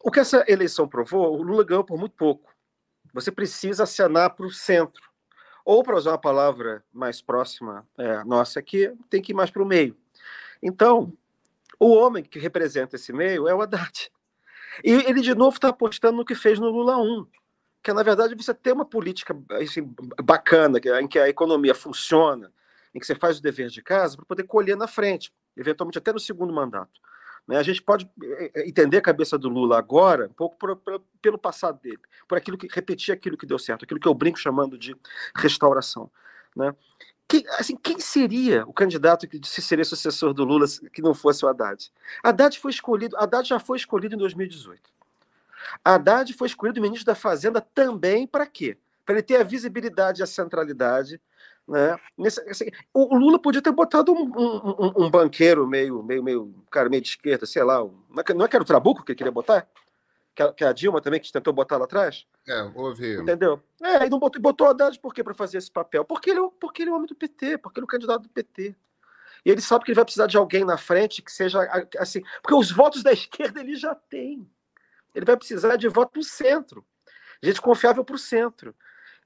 O 0.00 0.10
que 0.10 0.20
essa 0.20 0.44
eleição 0.48 0.88
provou, 0.88 1.38
o 1.38 1.42
Lula 1.42 1.64
ganhou 1.64 1.84
por 1.84 1.98
muito 1.98 2.16
pouco. 2.16 2.52
Você 3.12 3.30
precisa 3.30 3.84
acenar 3.84 4.34
para 4.34 4.46
o 4.46 4.50
centro. 4.50 5.10
Ou, 5.64 5.82
para 5.84 5.96
usar 5.96 6.10
uma 6.10 6.18
palavra 6.18 6.84
mais 6.92 7.22
próxima 7.22 7.86
é, 7.96 8.24
nossa 8.24 8.58
aqui, 8.58 8.92
tem 9.08 9.22
que 9.22 9.30
ir 9.30 9.34
mais 9.34 9.50
para 9.50 9.62
o 9.62 9.66
meio. 9.66 9.96
Então, 10.60 11.12
o 11.78 11.92
homem 11.92 12.24
que 12.24 12.38
representa 12.38 12.96
esse 12.96 13.12
meio 13.12 13.46
é 13.46 13.54
o 13.54 13.62
Haddad. 13.62 14.10
E 14.84 14.90
ele, 14.90 15.20
de 15.20 15.34
novo, 15.34 15.56
está 15.56 15.68
apostando 15.68 16.18
no 16.18 16.24
que 16.24 16.34
fez 16.34 16.58
no 16.58 16.68
Lula 16.68 16.96
1, 16.96 17.26
que 17.82 17.90
é, 17.90 17.94
na 17.94 18.02
verdade, 18.02 18.34
você 18.34 18.54
ter 18.54 18.72
uma 18.72 18.84
política 18.84 19.36
assim, 19.60 19.94
bacana, 20.22 20.78
em 21.00 21.08
que 21.08 21.18
a 21.18 21.28
economia 21.28 21.74
funciona, 21.74 22.52
em 22.94 23.00
que 23.00 23.06
você 23.06 23.14
faz 23.14 23.38
o 23.38 23.42
dever 23.42 23.68
de 23.68 23.82
casa, 23.82 24.16
para 24.16 24.26
poder 24.26 24.44
colher 24.44 24.76
na 24.76 24.86
frente, 24.86 25.32
eventualmente 25.56 25.98
até 25.98 26.12
no 26.12 26.20
segundo 26.20 26.52
mandato. 26.52 27.00
Né? 27.46 27.56
A 27.56 27.62
gente 27.62 27.82
pode 27.82 28.08
eh, 28.22 28.52
eh, 28.54 28.68
entender 28.68 28.98
a 28.98 29.02
cabeça 29.02 29.36
do 29.36 29.48
Lula 29.48 29.78
agora, 29.78 30.26
um 30.26 30.32
pouco 30.32 30.56
por, 30.56 30.76
por, 30.76 31.02
pelo 31.20 31.38
passado 31.38 31.80
dele, 31.80 32.00
por 32.28 32.38
aquilo 32.38 32.56
que 32.56 32.68
repetir 32.70 33.12
aquilo 33.12 33.36
que 33.36 33.46
deu 33.46 33.58
certo, 33.58 33.84
aquilo 33.84 33.98
que 33.98 34.08
eu 34.08 34.14
brinco 34.14 34.38
chamando 34.38 34.78
de 34.78 34.94
restauração. 35.34 36.10
Né? 36.54 36.74
Quem, 37.28 37.44
assim, 37.58 37.76
quem 37.76 37.98
seria 37.98 38.64
o 38.66 38.72
candidato 38.72 39.26
que 39.26 39.40
seria 39.44 39.84
sucessor 39.84 40.34
do 40.34 40.44
Lula 40.44 40.66
que 40.92 41.00
não 41.00 41.14
fosse 41.14 41.44
o 41.44 41.48
Haddad? 41.48 41.90
Haddad 42.22 42.58
foi 42.58 42.70
escolhido, 42.70 43.16
Haddad 43.16 43.48
já 43.48 43.58
foi 43.58 43.78
escolhido 43.78 44.14
em 44.14 44.18
2018. 44.18 44.90
Haddad 45.84 46.32
foi 46.34 46.46
escolhido 46.46 46.80
ministro 46.80 47.06
da 47.06 47.14
Fazenda 47.14 47.60
também 47.60 48.26
para 48.26 48.46
quê? 48.46 48.76
Para 49.04 49.16
ele 49.16 49.22
ter 49.22 49.36
a 49.36 49.44
visibilidade 49.44 50.20
e 50.20 50.22
a 50.22 50.26
centralidade. 50.26 51.20
Né? 51.66 51.96
Nesse, 52.18 52.40
assim, 52.48 52.66
o 52.92 53.16
Lula 53.16 53.38
podia 53.40 53.62
ter 53.62 53.72
botado 53.72 54.12
um, 54.12 54.24
um, 54.24 55.04
um, 55.04 55.10
banqueiro 55.10 55.66
meio, 55.66 56.02
meio, 56.02 56.22
meio, 56.22 56.54
cara, 56.70 56.88
meio 56.88 57.02
de 57.02 57.08
esquerda, 57.08 57.46
sei 57.46 57.62
lá. 57.62 57.82
Um, 57.82 57.94
não 58.34 58.44
é 58.44 58.48
que 58.48 58.56
era 58.56 58.62
o 58.62 58.66
Trabuco 58.66 59.04
que 59.04 59.12
ele 59.12 59.18
queria 59.18 59.32
botar? 59.32 59.66
Que 60.34 60.42
a, 60.42 60.52
que 60.52 60.64
a 60.64 60.72
Dilma 60.72 61.00
também, 61.00 61.20
que 61.20 61.30
tentou 61.30 61.52
botar 61.52 61.76
lá 61.76 61.84
atrás? 61.84 62.26
É, 62.48 62.62
houve. 62.74 63.20
Entendeu? 63.20 63.62
É, 63.82 64.06
e 64.06 64.10
não 64.10 64.18
botou, 64.18 64.40
botou 64.40 64.66
Haddad 64.66 64.98
por 64.98 65.12
quê 65.12 65.22
para 65.22 65.34
fazer 65.34 65.58
esse 65.58 65.70
papel? 65.70 66.04
Porque 66.04 66.30
ele, 66.30 66.40
é 66.40 66.48
porque 66.58 66.82
ele 66.82 66.90
é 66.90 66.92
o 66.92 66.96
homem 66.96 67.06
do 67.06 67.14
PT, 67.14 67.58
porque 67.58 67.78
ele 67.78 67.84
é 67.84 67.86
o 67.86 67.88
candidato 67.88 68.22
do 68.22 68.28
PT. 68.30 68.74
E 69.44 69.50
ele 69.50 69.60
sabe 69.60 69.84
que 69.84 69.90
ele 69.90 69.96
vai 69.96 70.04
precisar 70.04 70.26
de 70.26 70.36
alguém 70.36 70.64
na 70.64 70.78
frente 70.78 71.20
que 71.20 71.30
seja 71.30 71.60
assim. 71.98 72.22
Porque 72.40 72.54
os 72.54 72.70
votos 72.70 73.02
da 73.02 73.12
esquerda 73.12 73.60
ele 73.60 73.74
já 73.74 73.94
tem. 73.94 74.48
Ele 75.14 75.26
vai 75.26 75.36
precisar 75.36 75.76
de 75.76 75.88
voto 75.88 76.12
para 76.12 76.20
o 76.20 76.24
centro. 76.24 76.84
Gente 77.42 77.60
confiável 77.60 78.04
para 78.04 78.14
o 78.14 78.18
centro. 78.18 78.74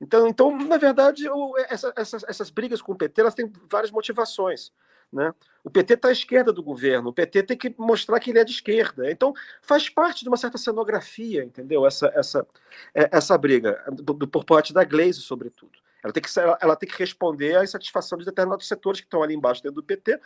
Então, 0.01 0.27
então, 0.27 0.57
na 0.57 0.77
verdade, 0.77 1.25
essa, 1.69 1.93
essas, 1.97 2.25
essas 2.25 2.51
brigas 2.51 2.83
com 2.83 2.93
o 2.93 2.97
PT 2.97 3.21
elas 3.21 3.35
têm 3.35 3.51
várias 3.71 3.91
motivações. 3.91 4.73
Né? 5.13 5.33
O 5.63 5.71
PT 5.71 5.95
está 5.95 6.09
à 6.09 6.13
esquerda 6.13 6.53
do 6.53 6.63
governo, 6.63 7.11
o 7.11 7.13
PT 7.13 7.43
tem 7.45 7.57
que 7.57 7.75
mostrar 7.79 8.21
que 8.21 8.31
ele 8.31 8.39
é 8.39 8.45
de 8.45 8.53
esquerda. 8.53 9.11
Então, 9.11 9.33
faz 9.63 9.89
parte 9.89 10.23
de 10.23 10.29
uma 10.29 10.37
certa 10.37 10.59
cenografia, 10.59 11.45
entendeu? 11.45 11.87
Essa, 11.87 12.13
essa, 12.15 12.47
é, 12.95 13.09
essa 13.13 13.37
briga, 13.39 13.83
do, 13.91 14.13
do, 14.13 14.29
por 14.29 14.45
parte 14.45 14.73
da 14.73 14.85
Glaze, 14.85 15.21
sobretudo. 15.21 15.79
Ela 16.03 16.13
tem, 16.13 16.23
que, 16.23 16.29
ela 16.61 16.77
tem 16.77 16.89
que 16.89 16.99
responder 16.99 17.57
à 17.57 17.65
insatisfação 17.65 18.17
de 18.17 18.25
determinados 18.25 18.69
setores 18.69 19.01
que 19.01 19.07
estão 19.07 19.23
ali 19.23 19.35
embaixo 19.35 19.63
dentro 19.63 19.77
do 19.77 19.83
PT, 19.83 20.21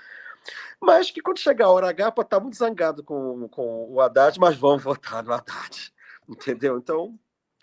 mas 0.81 1.11
que 1.11 1.23
quando 1.23 1.39
chegar 1.39 1.67
a 1.67 1.71
hora 1.71 1.89
H, 1.89 2.13
pode 2.13 2.27
estar 2.27 2.41
muito 2.41 2.57
zangado 2.57 3.03
com, 3.03 3.49
com 3.49 3.91
o 3.91 4.01
Haddad, 4.01 4.39
mas 4.39 4.57
vão 4.57 4.79
votar 4.79 5.23
no 5.23 5.33
Haddad. 5.33 5.93
Entendeu? 6.29 6.77
Então, 6.79 7.19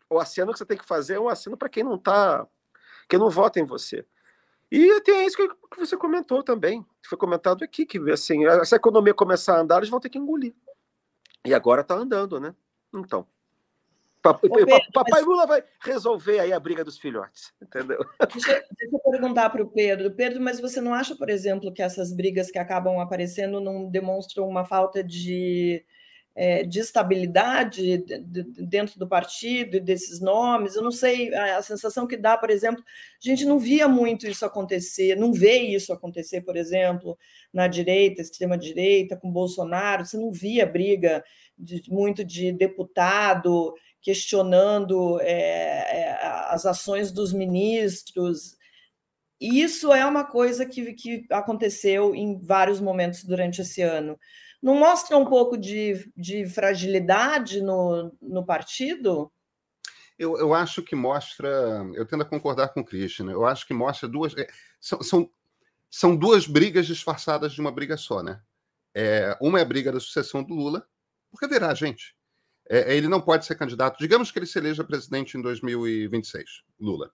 o 0.09 0.19
aceno 0.19 0.51
que 0.51 0.57
você 0.57 0.65
tem 0.65 0.77
que 0.77 0.85
fazer 0.85 1.15
é 1.15 1.19
um 1.19 1.29
aceno 1.29 1.57
para 1.57 1.69
quem 1.69 1.83
não 1.83 1.95
está, 1.95 2.47
quem 3.07 3.19
não 3.19 3.29
vota 3.29 3.59
em 3.59 3.65
você. 3.65 4.05
E 4.71 5.01
tem 5.01 5.25
isso 5.25 5.37
que 5.37 5.49
você 5.77 5.95
comentou 5.95 6.43
também, 6.43 6.83
que 7.01 7.09
foi 7.09 7.17
comentado 7.17 7.63
aqui, 7.63 7.85
que 7.85 7.97
assim, 8.11 8.41
se 8.65 8.75
a 8.75 8.77
economia 8.77 9.13
começar 9.13 9.55
a 9.55 9.61
andar, 9.61 9.77
eles 9.77 9.89
vão 9.89 9.99
ter 9.99 10.09
que 10.09 10.17
engolir. 10.17 10.53
E 11.45 11.53
agora 11.53 11.81
está 11.81 11.95
andando, 11.95 12.39
né? 12.39 12.53
Então. 12.93 13.25
Papai, 14.21 14.49
Pedro, 14.49 14.79
papai 14.91 15.21
Lula 15.21 15.45
vai 15.45 15.63
resolver 15.79 16.39
aí 16.39 16.51
a 16.51 16.59
briga 16.59 16.83
dos 16.83 16.97
filhotes, 16.97 17.53
entendeu? 17.61 17.99
Deixa, 18.33 18.51
deixa 18.51 18.95
eu 18.95 19.11
perguntar 19.11 19.49
para 19.49 19.63
o 19.63 19.69
Pedro. 19.69 20.11
Pedro, 20.11 20.41
mas 20.41 20.59
você 20.59 20.81
não 20.81 20.93
acha, 20.93 21.15
por 21.15 21.29
exemplo, 21.29 21.71
que 21.73 21.81
essas 21.81 22.13
brigas 22.13 22.51
que 22.51 22.59
acabam 22.59 22.99
aparecendo 22.99 23.61
não 23.61 23.89
demonstram 23.89 24.45
uma 24.49 24.65
falta 24.65 25.01
de 25.01 25.85
é, 26.37 26.63
de 26.63 26.79
estabilidade 26.79 27.97
dentro 28.59 28.99
do 28.99 29.07
partido 29.07 29.77
e 29.77 29.79
desses 29.79 30.21
nomes. 30.21 30.75
Eu 30.75 30.83
não 30.83 30.91
sei, 30.91 31.33
a, 31.33 31.63
sensação 31.63 32.05
que 32.05 32.15
dá, 32.15 32.37
por 32.37 32.51
exemplo, 32.51 32.83
a 32.83 33.27
gente 33.27 33.43
não 33.43 33.57
via 33.57 33.87
muito 33.87 34.27
isso 34.27 34.45
acontecer, 34.45 35.15
não 35.15 35.33
vê 35.33 35.57
isso 35.57 35.91
acontecer, 35.91 36.41
por 36.41 36.55
exemplo, 36.55 37.17
na 37.51 37.67
direita, 37.67 38.21
extrema-direita, 38.21 39.17
com 39.17 39.31
Bolsonaro, 39.31 40.05
você 40.05 40.15
não 40.15 40.31
via 40.31 40.63
briga 40.63 41.23
de, 41.57 41.81
muito 41.89 42.23
de 42.23 42.51
deputado 42.51 43.73
questionando 43.99 45.19
é, 45.21 45.31
é, 45.31 46.19
as 46.49 46.67
ações 46.67 47.11
dos 47.11 47.33
ministros. 47.33 48.55
Isso 49.41 49.91
é 49.91 50.05
uma 50.05 50.23
coisa 50.23 50.67
que, 50.67 50.93
que 50.93 51.25
aconteceu 51.31 52.13
em 52.13 52.39
vários 52.39 52.79
momentos 52.79 53.23
durante 53.23 53.61
esse 53.61 53.81
ano 53.81 54.19
não 54.61 54.75
mostra 54.75 55.17
um 55.17 55.25
pouco 55.25 55.57
de, 55.57 56.11
de 56.15 56.47
fragilidade 56.47 57.61
no, 57.61 58.11
no 58.21 58.45
partido? 58.45 59.31
Eu, 60.17 60.37
eu 60.37 60.53
acho 60.53 60.81
que 60.81 60.95
mostra, 60.95 61.85
eu 61.93 62.05
tendo 62.05 62.23
a 62.23 62.25
concordar 62.25 62.69
com 62.69 62.81
o 62.81 62.85
Christian, 62.85 63.29
eu 63.29 63.45
acho 63.45 63.67
que 63.67 63.73
mostra 63.73 64.07
duas. 64.07 64.35
É, 64.35 64.47
são, 64.79 65.01
são, 65.03 65.29
são 65.89 66.15
duas 66.15 66.47
brigas 66.47 66.87
disfarçadas 66.87 67.53
de 67.53 67.61
uma 67.61 67.71
briga 67.71 67.95
só, 67.97 68.23
né? 68.23 68.41
É, 68.95 69.37
uma 69.39 69.59
é 69.59 69.61
a 69.61 69.65
briga 69.65 69.91
da 69.91 69.99
sucessão 69.99 70.43
do 70.43 70.55
Lula, 70.55 70.87
porque 71.29 71.47
verá, 71.47 71.71
gente, 71.75 72.15
é, 72.67 72.95
ele 72.95 73.07
não 73.07 73.21
pode 73.21 73.45
ser 73.45 73.55
candidato. 73.55 73.99
Digamos 73.99 74.31
que 74.31 74.39
ele 74.39 74.47
se 74.47 74.57
eleja 74.57 74.83
presidente 74.83 75.37
em 75.37 75.41
2026, 75.41 76.63
Lula. 76.79 77.11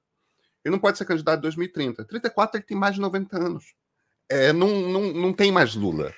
Ele 0.64 0.72
não 0.72 0.80
pode 0.80 0.98
ser 0.98 1.04
candidato 1.04 1.40
em 1.40 1.42
2030. 1.42 2.06
34 2.06 2.58
ele 2.58 2.66
tem 2.66 2.78
mais 2.78 2.96
de 2.96 3.02
90 3.02 3.38
anos. 3.38 3.76
É, 4.30 4.54
não, 4.54 4.70
não, 4.70 5.14
não 5.14 5.34
tem 5.34 5.52
mais 5.52 5.76
Lula. 5.76 6.14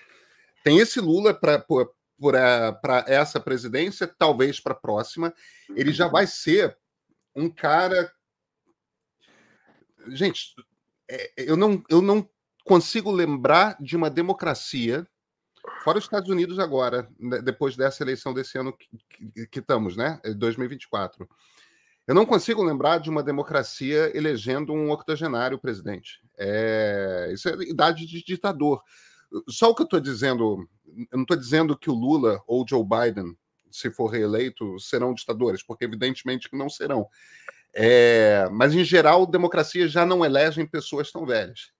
Tem 0.66 0.80
esse 0.80 1.00
Lula 1.00 1.32
para 1.32 3.06
essa 3.06 3.40
presidência, 3.40 4.08
talvez 4.08 4.60
para 4.60 4.74
a 4.74 4.76
próxima. 4.76 5.32
Ele 5.76 5.94
já 5.94 6.08
vai 6.08 6.26
ser 6.26 6.76
um 7.36 7.52
cara. 7.52 8.12
Gente, 10.08 10.56
é, 11.08 11.32
eu 11.38 11.56
não, 11.56 11.84
eu 11.88 12.02
não 12.02 12.28
consigo 12.64 13.12
lembrar 13.12 13.78
de 13.80 13.96
uma 13.96 14.10
democracia, 14.10 15.08
fora 15.84 16.00
os 16.00 16.06
Estados 16.06 16.32
Unidos 16.32 16.58
agora, 16.58 17.08
né, 17.20 17.44
depois 17.44 17.76
dessa 17.78 18.02
eleição 18.02 18.34
desse 18.34 18.58
ano 18.58 18.76
que, 18.76 18.90
que, 19.08 19.48
que 19.48 19.60
estamos, 19.60 19.96
né? 19.96 20.20
2024. 20.36 21.30
Eu 22.08 22.16
não 22.16 22.26
consigo 22.26 22.64
lembrar 22.64 22.98
de 22.98 23.12
uma 23.12 23.22
democracia 23.22 24.12
elegendo 24.18 24.74
um 24.74 24.90
octogenário 24.90 25.60
presidente. 25.60 26.20
É, 26.36 27.30
isso 27.32 27.50
é 27.50 27.54
idade 27.66 28.08
de 28.08 28.24
ditador. 28.24 28.82
Só 29.50 29.70
o 29.70 29.76
que 29.76 29.82
eu 29.82 29.86
estou 29.86 30.00
dizendo, 30.00 30.68
eu 30.88 31.18
não 31.18 31.24
estou 31.24 31.38
dizendo 31.38 31.78
que 31.78 31.90
o 31.90 31.94
Lula 31.94 32.42
ou 32.48 32.66
Joe 32.68 32.84
Biden, 32.84 33.38
se 33.70 33.92
for 33.92 34.08
reeleito, 34.08 34.80
serão 34.80 35.14
ditadores, 35.14 35.64
porque 35.64 35.86
evidentemente 35.86 36.50
que 36.50 36.58
não 36.58 36.70
serão. 36.70 37.08
É, 37.74 38.48
mas, 38.52 38.74
em 38.74 38.86
geral, 38.86 39.26
democracias 39.26 39.92
já 39.92 40.06
não 40.06 40.24
elegem 40.24 40.66
pessoas 40.66 41.12
tão 41.12 41.26
velhas. 41.26 41.74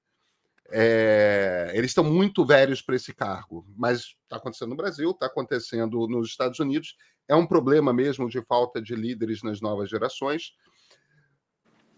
É, 0.70 1.72
eles 1.74 1.92
estão 1.92 2.04
muito 2.04 2.46
velhos 2.46 2.82
para 2.82 2.96
esse 2.96 3.14
cargo, 3.14 3.66
mas 3.78 4.16
está 4.24 4.38
acontecendo 4.38 4.70
no 4.70 4.76
Brasil, 4.76 5.12
está 5.12 5.28
acontecendo 5.28 6.08
nos 6.08 6.30
Estados 6.30 6.60
Unidos. 6.60 6.98
É 7.28 7.36
um 7.36 7.46
problema 7.46 7.94
mesmo 7.94 8.30
de 8.30 8.42
falta 8.42 8.82
de 8.82 8.96
líderes 8.96 9.42
nas 9.42 9.62
novas 9.62 9.90
gerações. 9.90 10.54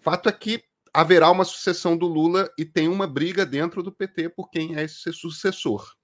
Fato 0.01 0.29
é 0.29 0.31
que 0.31 0.63
haverá 0.93 1.29
uma 1.31 1.45
sucessão 1.45 1.97
do 1.97 2.07
Lula 2.07 2.51
e 2.57 2.65
tem 2.65 2.87
uma 2.87 3.07
briga 3.07 3.45
dentro 3.45 3.83
do 3.83 3.91
PT 3.91 4.29
por 4.29 4.49
quem 4.49 4.75
é 4.75 4.83
esse 4.83 5.11
sucessor. 5.13 5.95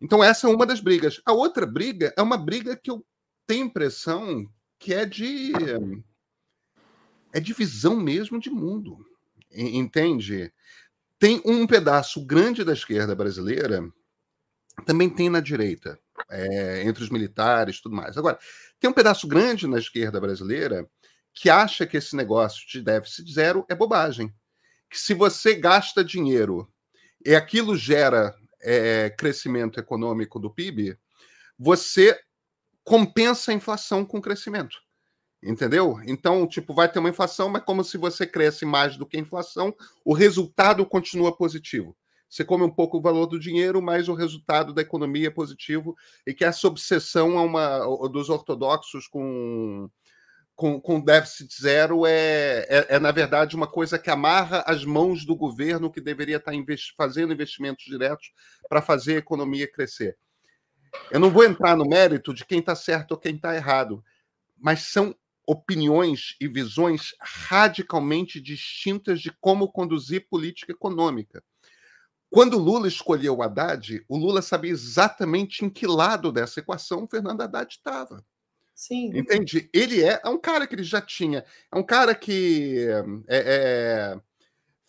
Então, 0.00 0.24
essa 0.24 0.46
é 0.46 0.50
uma 0.50 0.64
das 0.64 0.80
brigas. 0.80 1.20
A 1.26 1.32
outra 1.32 1.66
briga 1.66 2.12
é 2.16 2.22
uma 2.22 2.38
briga 2.38 2.76
que 2.76 2.90
eu 2.90 3.04
tenho 3.46 3.66
impressão 3.66 4.50
que 4.78 4.94
é 4.94 5.04
de. 5.04 5.52
É 7.32 7.38
de 7.38 7.52
visão 7.52 7.96
mesmo 7.96 8.40
de 8.40 8.50
mundo. 8.50 9.06
Entende? 9.52 10.52
Tem 11.18 11.40
um 11.44 11.66
pedaço 11.66 12.24
grande 12.24 12.64
da 12.64 12.72
esquerda 12.72 13.14
brasileira 13.14 13.92
também 14.86 15.10
tem 15.10 15.28
na 15.28 15.40
direita, 15.40 15.98
é, 16.30 16.82
entre 16.84 17.02
os 17.02 17.10
militares 17.10 17.80
tudo 17.80 17.94
mais. 17.94 18.16
Agora, 18.16 18.38
tem 18.78 18.88
um 18.88 18.94
pedaço 18.94 19.26
grande 19.28 19.66
na 19.66 19.78
esquerda 19.78 20.20
brasileira 20.20 20.88
que 21.40 21.48
acha 21.48 21.86
que 21.86 21.96
esse 21.96 22.14
negócio 22.14 22.68
de 22.68 22.82
déficit 22.82 23.32
zero 23.32 23.64
é 23.66 23.74
bobagem. 23.74 24.30
Que 24.90 24.98
se 24.98 25.14
você 25.14 25.54
gasta 25.54 26.04
dinheiro 26.04 26.70
e 27.24 27.34
aquilo 27.34 27.74
gera 27.74 28.34
é, 28.60 29.08
crescimento 29.08 29.80
econômico 29.80 30.38
do 30.38 30.50
PIB, 30.50 30.98
você 31.58 32.20
compensa 32.84 33.52
a 33.52 33.54
inflação 33.54 34.04
com 34.04 34.20
crescimento. 34.20 34.76
Entendeu? 35.42 35.98
Então, 36.04 36.46
tipo, 36.46 36.74
vai 36.74 36.92
ter 36.92 36.98
uma 36.98 37.08
inflação, 37.08 37.48
mas 37.48 37.64
como 37.64 37.82
se 37.82 37.96
você 37.96 38.26
cresce 38.26 38.66
mais 38.66 38.98
do 38.98 39.06
que 39.06 39.16
a 39.16 39.20
inflação, 39.20 39.74
o 40.04 40.12
resultado 40.12 40.84
continua 40.84 41.34
positivo. 41.34 41.96
Você 42.28 42.44
come 42.44 42.64
um 42.64 42.70
pouco 42.70 42.98
o 42.98 43.02
valor 43.02 43.24
do 43.24 43.40
dinheiro, 43.40 43.80
mas 43.80 44.10
o 44.10 44.14
resultado 44.14 44.74
da 44.74 44.82
economia 44.82 45.28
é 45.28 45.30
positivo, 45.30 45.96
e 46.26 46.34
que 46.34 46.44
essa 46.44 46.68
obsessão 46.68 47.38
a 47.38 47.42
uma, 47.42 48.08
dos 48.08 48.28
ortodoxos 48.28 49.08
com, 49.08 49.90
com, 50.60 50.78
com 50.78 51.00
déficit 51.00 51.58
zero 51.58 52.04
é, 52.04 52.66
é, 52.68 52.86
é, 52.90 52.98
na 52.98 53.10
verdade, 53.10 53.56
uma 53.56 53.66
coisa 53.66 53.98
que 53.98 54.10
amarra 54.10 54.62
as 54.66 54.84
mãos 54.84 55.24
do 55.24 55.34
governo 55.34 55.90
que 55.90 56.02
deveria 56.02 56.36
estar 56.36 56.52
investi 56.52 56.92
fazendo 56.94 57.32
investimentos 57.32 57.86
diretos 57.86 58.30
para 58.68 58.82
fazer 58.82 59.14
a 59.14 59.20
economia 59.20 59.66
crescer. 59.66 60.18
Eu 61.10 61.18
não 61.18 61.30
vou 61.30 61.44
entrar 61.44 61.74
no 61.74 61.86
mérito 61.86 62.34
de 62.34 62.44
quem 62.44 62.58
está 62.58 62.76
certo 62.76 63.12
ou 63.12 63.16
quem 63.16 63.36
está 63.36 63.56
errado, 63.56 64.04
mas 64.58 64.82
são 64.82 65.16
opiniões 65.46 66.36
e 66.38 66.46
visões 66.46 67.14
radicalmente 67.22 68.38
distintas 68.38 69.22
de 69.22 69.32
como 69.40 69.72
conduzir 69.72 70.28
política 70.28 70.72
econômica. 70.72 71.42
Quando 72.28 72.58
Lula 72.58 72.86
escolheu 72.86 73.38
o 73.38 73.42
Haddad, 73.42 74.04
o 74.06 74.18
Lula 74.18 74.42
sabia 74.42 74.72
exatamente 74.72 75.64
em 75.64 75.70
que 75.70 75.86
lado 75.86 76.30
dessa 76.30 76.60
equação 76.60 77.04
o 77.04 77.08
Fernando 77.08 77.40
Haddad 77.40 77.72
estava. 77.72 78.22
Sim. 78.80 79.10
Entende? 79.14 79.68
Ele 79.74 80.02
é, 80.02 80.18
é, 80.24 80.28
um 80.30 80.40
cara 80.40 80.66
que 80.66 80.74
ele 80.74 80.82
já 80.82 81.02
tinha. 81.02 81.44
É 81.70 81.78
um 81.78 81.82
cara 81.82 82.14
que 82.14 82.86
é, 83.28 83.38
é, 83.38 84.20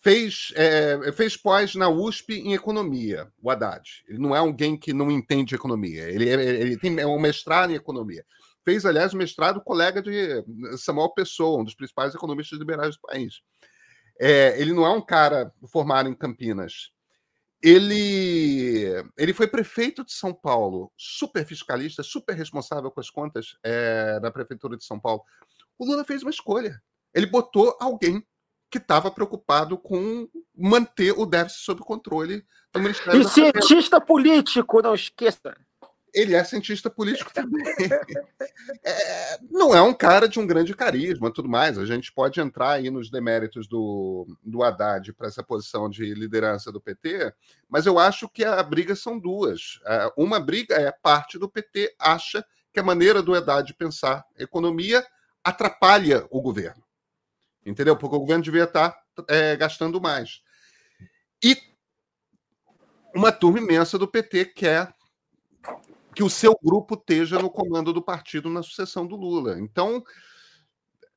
fez, 0.00 0.50
é, 0.56 1.12
fez 1.12 1.36
pós 1.36 1.74
na 1.74 1.90
USP 1.90 2.36
em 2.36 2.54
economia, 2.54 3.30
o 3.42 3.50
Haddad. 3.50 4.02
Ele 4.08 4.16
não 4.16 4.34
é 4.34 4.38
alguém 4.38 4.78
que 4.78 4.94
não 4.94 5.10
entende 5.10 5.54
economia. 5.54 6.04
Ele, 6.08 6.26
é, 6.26 6.32
ele 6.32 6.78
tem 6.78 7.04
um 7.04 7.20
mestrado 7.20 7.70
em 7.70 7.74
economia 7.74 8.24
fez, 8.64 8.86
aliás, 8.86 9.12
mestrado 9.12 9.60
colega 9.60 10.00
de 10.00 10.44
Samuel 10.78 11.10
Pessoa, 11.10 11.60
um 11.60 11.64
dos 11.64 11.74
principais 11.74 12.14
economistas 12.14 12.56
liberais 12.60 12.94
do 12.94 13.00
país. 13.02 13.40
É, 14.20 14.56
ele 14.56 14.72
não 14.72 14.86
é 14.86 14.90
um 14.90 15.04
cara 15.04 15.52
formado 15.66 16.08
em 16.08 16.14
Campinas. 16.14 16.92
Ele, 17.62 18.86
ele 19.16 19.32
foi 19.32 19.46
prefeito 19.46 20.04
de 20.04 20.12
São 20.12 20.34
Paulo, 20.34 20.92
super 20.96 21.46
fiscalista, 21.46 22.02
super 22.02 22.34
responsável 22.34 22.90
com 22.90 22.98
as 22.98 23.08
contas 23.08 23.56
é, 23.62 24.18
da 24.18 24.32
prefeitura 24.32 24.76
de 24.76 24.84
São 24.84 24.98
Paulo. 24.98 25.22
O 25.78 25.86
Lula 25.86 26.04
fez 26.04 26.22
uma 26.22 26.30
escolha. 26.30 26.82
Ele 27.14 27.26
botou 27.26 27.76
alguém 27.80 28.26
que 28.70 28.78
estava 28.78 29.10
preocupado 29.10 29.76
com 29.78 30.28
manter 30.56 31.12
o 31.12 31.26
déficit 31.26 31.62
sob 31.62 31.82
controle 31.82 32.44
do 32.72 32.80
Ministério 32.80 33.20
E 33.20 33.28
cientista 33.28 34.00
político, 34.00 34.80
não 34.80 34.94
esqueça 34.94 35.54
ele 36.12 36.34
é 36.34 36.44
cientista 36.44 36.90
político 36.90 37.32
também. 37.32 37.62
É, 38.84 39.38
não 39.50 39.74
é 39.74 39.82
um 39.82 39.94
cara 39.94 40.28
de 40.28 40.38
um 40.38 40.46
grande 40.46 40.74
carisma, 40.74 41.32
tudo 41.32 41.48
mais. 41.48 41.78
A 41.78 41.84
gente 41.84 42.12
pode 42.12 42.40
entrar 42.40 42.72
aí 42.72 42.90
nos 42.90 43.10
deméritos 43.10 43.66
do, 43.66 44.26
do 44.42 44.62
Haddad 44.62 45.12
para 45.12 45.26
essa 45.26 45.42
posição 45.42 45.88
de 45.88 46.14
liderança 46.14 46.70
do 46.70 46.80
PT, 46.80 47.32
mas 47.68 47.86
eu 47.86 47.98
acho 47.98 48.28
que 48.28 48.44
a 48.44 48.62
briga 48.62 48.94
são 48.94 49.18
duas. 49.18 49.80
É, 49.84 50.12
uma 50.16 50.38
briga 50.38 50.76
é 50.76 50.92
parte 50.92 51.38
do 51.38 51.48
PT 51.48 51.94
acha 51.98 52.44
que 52.72 52.80
a 52.80 52.84
maneira 52.84 53.22
do 53.22 53.34
Haddad 53.34 53.72
pensar 53.74 54.24
economia 54.38 55.04
atrapalha 55.42 56.26
o 56.30 56.40
governo. 56.40 56.82
Entendeu? 57.64 57.96
Porque 57.96 58.16
o 58.16 58.20
governo 58.20 58.44
devia 58.44 58.64
estar 58.64 58.96
é, 59.28 59.56
gastando 59.56 60.00
mais. 60.00 60.40
E 61.42 61.56
uma 63.14 63.32
turma 63.32 63.58
imensa 63.58 63.98
do 63.98 64.08
PT 64.08 64.46
quer 64.46 64.94
que 66.14 66.22
o 66.22 66.30
seu 66.30 66.58
grupo 66.62 66.94
esteja 66.94 67.38
no 67.38 67.50
comando 67.50 67.92
do 67.92 68.02
partido 68.02 68.50
na 68.50 68.62
sucessão 68.62 69.06
do 69.06 69.16
Lula. 69.16 69.58
Então, 69.58 70.02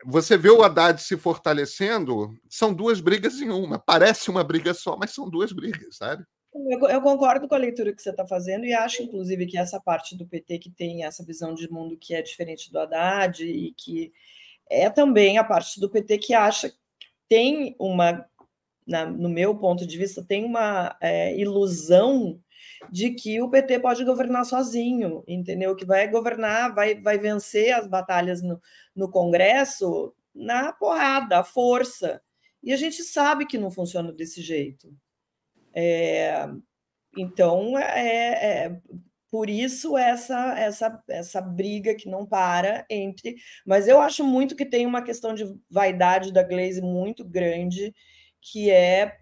você 0.05 0.37
vê 0.37 0.49
o 0.49 0.63
Haddad 0.63 1.01
se 1.01 1.17
fortalecendo, 1.17 2.33
são 2.49 2.73
duas 2.73 3.01
brigas 3.01 3.41
em 3.41 3.49
uma. 3.49 3.79
Parece 3.79 4.29
uma 4.29 4.43
briga 4.43 4.73
só, 4.73 4.95
mas 4.95 5.11
são 5.11 5.29
duas 5.29 5.51
brigas, 5.51 5.97
sabe? 5.97 6.23
Eu, 6.53 6.87
eu 6.87 7.01
concordo 7.01 7.47
com 7.47 7.55
a 7.55 7.57
leitura 7.57 7.93
que 7.93 8.01
você 8.01 8.11
está 8.11 8.25
fazendo 8.25 8.65
e 8.65 8.73
acho, 8.73 9.03
inclusive, 9.03 9.45
que 9.45 9.57
essa 9.57 9.79
parte 9.79 10.15
do 10.15 10.25
PT 10.25 10.59
que 10.59 10.69
tem 10.69 11.03
essa 11.03 11.23
visão 11.23 11.53
de 11.53 11.69
mundo 11.69 11.97
que 11.97 12.15
é 12.15 12.21
diferente 12.21 12.71
do 12.71 12.79
Haddad 12.79 13.43
e 13.43 13.73
que 13.73 14.13
é 14.69 14.89
também 14.89 15.37
a 15.37 15.43
parte 15.43 15.79
do 15.79 15.89
PT 15.89 16.17
que 16.19 16.33
acha 16.33 16.69
que 16.69 16.77
tem 17.27 17.75
uma, 17.77 18.25
na, 18.87 19.05
no 19.05 19.27
meu 19.27 19.55
ponto 19.57 19.85
de 19.85 19.97
vista, 19.97 20.23
tem 20.23 20.45
uma 20.45 20.95
é, 21.01 21.37
ilusão 21.37 22.39
de 22.91 23.11
que 23.11 23.41
o 23.41 23.49
PT 23.49 23.79
pode 23.79 24.03
governar 24.03 24.45
sozinho, 24.45 25.23
entendeu? 25.27 25.75
Que 25.75 25.85
vai 25.85 26.07
governar, 26.07 26.73
vai, 26.73 26.95
vai 26.95 27.17
vencer 27.17 27.73
as 27.73 27.87
batalhas 27.87 28.41
no, 28.41 28.61
no 28.95 29.09
Congresso 29.09 30.13
na 30.33 30.73
porrada, 30.73 31.39
à 31.39 31.43
força. 31.43 32.21
E 32.61 32.73
a 32.73 32.77
gente 32.77 33.03
sabe 33.03 33.45
que 33.45 33.57
não 33.57 33.71
funciona 33.71 34.11
desse 34.11 34.41
jeito. 34.41 34.93
É, 35.73 36.47
então, 37.17 37.77
é, 37.77 38.65
é, 38.65 38.81
por 39.29 39.49
isso 39.49 39.97
essa, 39.97 40.57
essa, 40.57 41.03
essa 41.09 41.41
briga 41.41 41.95
que 41.95 42.09
não 42.09 42.25
para 42.25 42.85
entre. 42.89 43.35
Mas 43.65 43.87
eu 43.87 44.01
acho 44.01 44.23
muito 44.23 44.55
que 44.55 44.65
tem 44.65 44.85
uma 44.85 45.01
questão 45.01 45.33
de 45.33 45.45
vaidade 45.69 46.31
da 46.31 46.43
Glaze 46.43 46.81
muito 46.81 47.23
grande, 47.23 47.93
que 48.41 48.69
é 48.71 49.17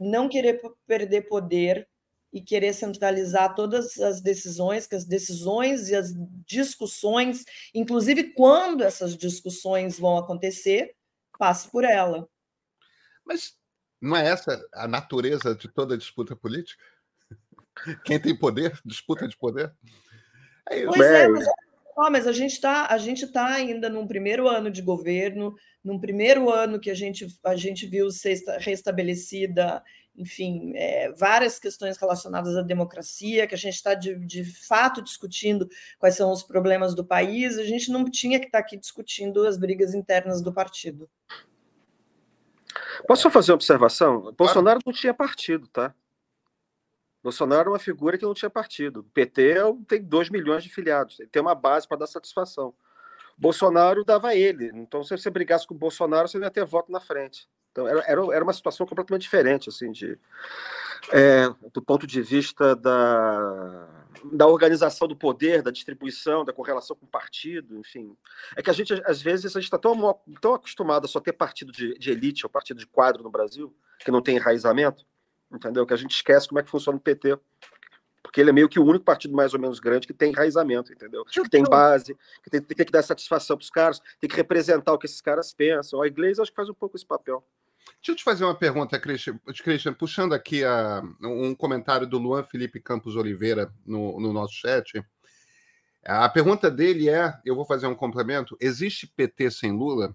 não 0.00 0.28
querer 0.28 0.60
perder 0.86 1.22
poder 1.28 1.88
e 2.32 2.40
querer 2.40 2.72
centralizar 2.72 3.54
todas 3.54 3.98
as 3.98 4.20
decisões, 4.20 4.86
que 4.86 4.94
as 4.94 5.04
decisões 5.04 5.88
e 5.88 5.96
as 5.96 6.12
discussões, 6.46 7.44
inclusive 7.74 8.32
quando 8.32 8.82
essas 8.82 9.16
discussões 9.16 9.98
vão 9.98 10.16
acontecer, 10.16 10.94
passe 11.38 11.68
por 11.68 11.84
ela. 11.84 12.28
Mas 13.24 13.56
não 14.00 14.16
é 14.16 14.28
essa 14.28 14.60
a 14.72 14.88
natureza 14.88 15.54
de 15.54 15.68
toda 15.68 15.98
disputa 15.98 16.34
política? 16.34 16.82
Quem 18.04 18.20
tem 18.20 18.36
poder, 18.36 18.78
disputa 18.84 19.26
de 19.26 19.36
poder? 19.36 19.74
É 20.70 20.78
isso. 20.78 20.88
Pois 20.88 21.00
é, 21.00 21.28
mas 21.28 21.46
Oh, 22.02 22.10
mas 22.10 22.26
a 22.26 22.32
gente 22.32 22.52
está 22.52 22.86
a 22.86 22.96
gente 22.96 23.26
tá 23.26 23.46
ainda 23.46 23.90
num 23.90 24.06
primeiro 24.06 24.48
ano 24.48 24.70
de 24.70 24.80
governo, 24.80 25.54
num 25.84 26.00
primeiro 26.00 26.50
ano 26.50 26.80
que 26.80 26.90
a 26.90 26.94
gente, 26.94 27.26
a 27.44 27.54
gente 27.54 27.86
viu 27.86 28.10
ser 28.10 28.38
restabelecida, 28.58 29.82
enfim, 30.16 30.72
é, 30.76 31.12
várias 31.12 31.58
questões 31.58 31.98
relacionadas 31.98 32.56
à 32.56 32.62
democracia, 32.62 33.46
que 33.46 33.54
a 33.54 33.58
gente 33.58 33.74
está 33.74 33.92
de, 33.92 34.14
de 34.14 34.42
fato 34.66 35.02
discutindo 35.02 35.68
quais 35.98 36.14
são 36.14 36.32
os 36.32 36.42
problemas 36.42 36.94
do 36.94 37.04
país, 37.04 37.58
a 37.58 37.64
gente 37.64 37.92
não 37.92 38.06
tinha 38.06 38.40
que 38.40 38.46
estar 38.46 38.60
tá 38.60 38.64
aqui 38.64 38.78
discutindo 38.78 39.46
as 39.46 39.58
brigas 39.58 39.92
internas 39.92 40.40
do 40.40 40.54
partido. 40.54 41.06
Posso 43.06 43.24
só 43.24 43.30
fazer 43.30 43.52
uma 43.52 43.56
observação? 43.56 44.32
Bolsonaro 44.38 44.80
não 44.86 44.92
tinha 44.92 45.12
partido, 45.12 45.68
tá? 45.68 45.94
Bolsonaro 47.22 47.68
é 47.68 47.72
uma 47.72 47.78
figura 47.78 48.16
que 48.16 48.24
não 48.24 48.34
tinha 48.34 48.50
partido. 48.50 49.00
O 49.00 49.04
PT 49.04 49.54
tem 49.86 50.02
2 50.02 50.30
milhões 50.30 50.64
de 50.64 50.70
filiados, 50.70 51.20
ele 51.20 51.28
tem 51.28 51.42
uma 51.42 51.54
base 51.54 51.86
para 51.86 51.98
dar 51.98 52.06
satisfação. 52.06 52.74
Bolsonaro 53.36 54.04
dava 54.04 54.34
ele. 54.34 54.70
Então, 54.74 55.02
se 55.02 55.16
você 55.16 55.30
brigasse 55.30 55.66
com 55.66 55.74
o 55.74 55.78
Bolsonaro, 55.78 56.28
você 56.28 56.38
não 56.38 56.44
ia 56.44 56.50
ter 56.50 56.64
voto 56.64 56.92
na 56.92 57.00
frente. 57.00 57.48
Então, 57.72 57.86
era, 57.86 58.02
era 58.34 58.44
uma 58.44 58.52
situação 58.52 58.86
completamente 58.86 59.22
diferente, 59.22 59.68
assim, 59.68 59.92
de, 59.92 60.18
é, 61.12 61.48
do 61.72 61.80
ponto 61.80 62.06
de 62.06 62.20
vista 62.20 62.74
da, 62.74 63.88
da 64.32 64.46
organização 64.46 65.06
do 65.06 65.16
poder, 65.16 65.62
da 65.62 65.70
distribuição, 65.70 66.44
da 66.44 66.52
correlação 66.52 66.96
com 66.96 67.06
o 67.06 67.08
partido, 67.08 67.78
enfim. 67.78 68.14
É 68.56 68.62
que 68.62 68.70
a 68.70 68.72
gente, 68.72 68.92
às 69.06 69.22
vezes, 69.22 69.56
a 69.56 69.60
gente 69.60 69.68
está 69.68 69.78
tão, 69.78 70.18
tão 70.40 70.54
acostumado 70.54 71.04
a 71.04 71.08
só 71.08 71.20
ter 71.20 71.32
partido 71.32 71.72
de, 71.72 71.94
de 71.94 72.10
elite 72.10 72.44
ou 72.44 72.50
partido 72.50 72.78
de 72.78 72.86
quadro 72.86 73.22
no 73.22 73.30
Brasil, 73.30 73.74
que 74.00 74.10
não 74.10 74.20
tem 74.20 74.36
enraizamento, 74.36 75.06
entendeu? 75.50 75.86
Que 75.86 75.94
a 75.94 75.96
gente 75.96 76.14
esquece 76.14 76.48
como 76.48 76.60
é 76.60 76.62
que 76.62 76.70
funciona 76.70 76.98
o 76.98 77.00
PT. 77.00 77.38
Porque 78.22 78.40
ele 78.40 78.50
é 78.50 78.52
meio 78.52 78.68
que 78.68 78.78
o 78.78 78.84
único 78.84 79.04
partido 79.04 79.34
mais 79.34 79.54
ou 79.54 79.60
menos 79.60 79.80
grande 79.80 80.06
que 80.06 80.12
tem 80.12 80.30
enraizamento, 80.30 80.92
entendeu? 80.92 81.24
Que 81.24 81.48
tem 81.48 81.64
base, 81.64 82.16
que 82.44 82.50
tem, 82.50 82.60
tem 82.60 82.86
que 82.86 82.92
dar 82.92 83.02
satisfação 83.02 83.56
para 83.56 83.64
os 83.64 83.70
caras, 83.70 84.00
tem 84.20 84.28
que 84.28 84.36
representar 84.36 84.92
o 84.92 84.98
que 84.98 85.06
esses 85.06 85.20
caras 85.20 85.52
pensam. 85.52 86.00
A 86.00 86.06
Igreja 86.06 86.42
acho 86.42 86.52
que 86.52 86.56
faz 86.56 86.68
um 86.68 86.74
pouco 86.74 86.96
esse 86.96 87.06
papel. 87.06 87.44
Deixa 87.96 88.12
eu 88.12 88.16
te 88.16 88.22
fazer 88.22 88.44
uma 88.44 88.54
pergunta, 88.54 88.98
Christian, 89.00 89.38
Christian 89.64 89.92
puxando 89.92 90.32
aqui 90.32 90.64
a, 90.64 91.02
um 91.22 91.54
comentário 91.54 92.06
do 92.06 92.18
Luan 92.18 92.44
Felipe 92.44 92.80
Campos 92.80 93.16
Oliveira 93.16 93.72
no, 93.84 94.20
no 94.20 94.32
nosso 94.32 94.54
chat. 94.54 95.04
A 96.04 96.28
pergunta 96.28 96.70
dele 96.70 97.08
é: 97.08 97.34
eu 97.44 97.54
vou 97.54 97.64
fazer 97.64 97.86
um 97.86 97.94
complemento. 97.94 98.56
Existe 98.60 99.06
PT 99.06 99.50
sem 99.50 99.72
Lula? 99.72 100.14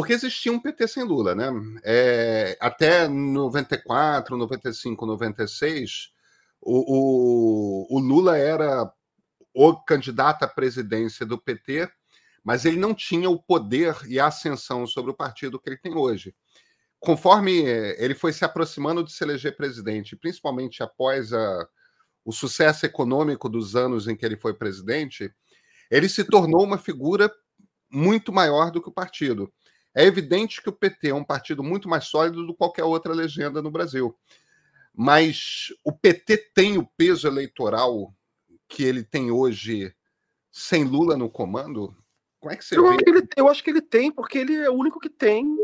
Porque 0.00 0.14
existia 0.14 0.50
um 0.50 0.58
PT 0.58 0.88
sem 0.88 1.04
Lula, 1.04 1.34
né? 1.34 1.50
É, 1.84 2.56
até 2.58 3.06
94, 3.06 4.34
95, 4.34 5.04
96, 5.04 6.10
O, 6.58 7.90
o, 7.92 7.98
o 7.98 8.00
Lula 8.00 8.38
era 8.38 8.90
o 9.54 9.76
candidato 9.76 10.42
à 10.42 10.48
presidência 10.48 11.26
do 11.26 11.36
PT, 11.36 11.86
mas 12.42 12.64
ele 12.64 12.78
não 12.78 12.94
tinha 12.94 13.28
o 13.28 13.38
poder 13.38 13.94
e 14.08 14.18
a 14.18 14.28
ascensão 14.28 14.86
sobre 14.86 15.10
o 15.10 15.14
partido 15.14 15.60
que 15.60 15.68
ele 15.68 15.76
tem 15.76 15.94
hoje. 15.94 16.34
Conforme 16.98 17.62
eh, 17.66 18.02
ele 18.02 18.14
foi 18.14 18.32
se 18.32 18.42
aproximando 18.42 19.04
de 19.04 19.12
se 19.12 19.22
eleger 19.22 19.54
presidente, 19.54 20.16
principalmente 20.16 20.82
após 20.82 21.30
a, 21.34 21.68
o 22.24 22.32
sucesso 22.32 22.86
econômico 22.86 23.50
dos 23.50 23.76
anos 23.76 24.08
em 24.08 24.16
que 24.16 24.24
ele 24.24 24.38
foi 24.38 24.54
presidente, 24.54 25.30
ele 25.90 26.08
se 26.08 26.24
tornou 26.24 26.64
uma 26.64 26.78
figura 26.78 27.30
muito 27.90 28.32
maior 28.32 28.70
do 28.70 28.80
que 28.80 28.88
o 28.88 28.94
partido. 28.94 29.52
É 29.94 30.04
evidente 30.04 30.62
que 30.62 30.68
o 30.68 30.72
PT 30.72 31.08
é 31.08 31.14
um 31.14 31.24
partido 31.24 31.62
muito 31.62 31.88
mais 31.88 32.04
sólido 32.04 32.46
do 32.46 32.52
que 32.52 32.58
qualquer 32.58 32.84
outra 32.84 33.12
legenda 33.12 33.60
no 33.60 33.70
Brasil. 33.70 34.16
Mas 34.94 35.68
o 35.84 35.92
PT 35.92 36.50
tem 36.54 36.78
o 36.78 36.86
peso 36.96 37.26
eleitoral 37.26 38.14
que 38.68 38.84
ele 38.84 39.02
tem 39.02 39.30
hoje 39.30 39.94
sem 40.50 40.84
Lula 40.84 41.16
no 41.16 41.28
comando? 41.28 41.96
Como 42.38 42.52
é 42.52 42.56
que 42.56 42.64
você 42.64 42.76
eu 42.76 42.82
vê? 42.82 42.88
Acho 42.88 42.98
que 42.98 43.10
ele, 43.10 43.28
eu 43.36 43.48
acho 43.48 43.64
que 43.64 43.70
ele 43.70 43.82
tem, 43.82 44.10
porque 44.10 44.38
ele 44.38 44.54
é 44.54 44.70
o 44.70 44.74
único 44.74 45.00
que 45.00 45.10
tem 45.10 45.56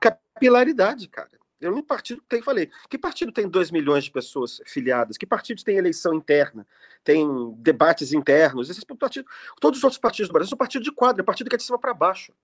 capilaridade, 0.00 1.08
cara. 1.08 1.30
Eu 1.60 1.72
no 1.72 1.82
partido 1.82 2.22
tem, 2.28 2.42
falei, 2.42 2.70
que 2.90 2.98
partido 2.98 3.32
tem 3.32 3.48
2 3.48 3.70
milhões 3.70 4.04
de 4.04 4.10
pessoas 4.10 4.60
filiadas? 4.66 5.16
Que 5.16 5.24
partido 5.24 5.64
tem 5.64 5.76
eleição 5.76 6.12
interna? 6.12 6.66
Tem 7.02 7.26
debates 7.58 8.12
internos? 8.12 8.68
Esses 8.68 8.84
partidos, 8.84 9.30
todos 9.60 9.78
os 9.78 9.84
outros 9.84 10.00
partidos 10.00 10.28
do 10.28 10.32
Brasil 10.32 10.50
são 10.50 10.58
partidos 10.58 10.84
de 10.84 10.92
quadro, 10.92 11.22
é 11.22 11.24
partido 11.24 11.48
que 11.48 11.56
é 11.56 11.58
de 11.58 11.64
cima 11.64 11.78
para 11.78 11.94
baixo. 11.94 12.34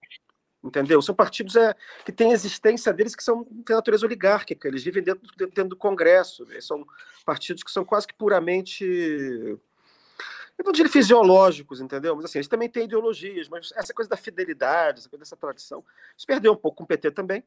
Entendeu? 0.63 1.01
São 1.01 1.15
partidos 1.15 1.57
é, 1.57 1.75
que 2.05 2.13
têm 2.13 2.33
existência 2.33 2.93
deles 2.93 3.17
que 3.17 3.25
são 3.25 3.47
de 3.51 3.73
natureza 3.73 4.05
oligárquica, 4.05 4.69
eles 4.69 4.85
vivem 4.85 5.03
dentro, 5.03 5.23
dentro 5.39 5.69
do 5.69 5.77
Congresso, 5.77 6.47
eles 6.51 6.67
são 6.67 6.87
partidos 7.25 7.63
que 7.63 7.71
são 7.71 7.83
quase 7.83 8.07
que 8.07 8.13
puramente 8.13 8.85
eu 8.85 10.65
não 10.65 10.73
diria 10.73 10.93
fisiológicos, 10.93 11.81
entendeu? 11.81 12.15
Mas 12.15 12.27
assim, 12.27 12.39
eles 12.39 12.49
também 12.49 12.69
têm 12.69 12.85
ideologias, 12.85 13.49
mas 13.49 13.73
essa 13.75 13.95
coisa 13.95 14.11
da 14.11 14.17
fidelidade, 14.17 15.01
essa 15.01 15.09
coisa 15.09 15.25
dessa 15.25 15.37
tradição, 15.37 15.83
se 16.15 16.27
perdeu 16.27 16.53
um 16.53 16.57
pouco 16.57 16.77
com 16.77 16.85
o 16.85 16.87
PT 16.87 17.13
também, 17.13 17.43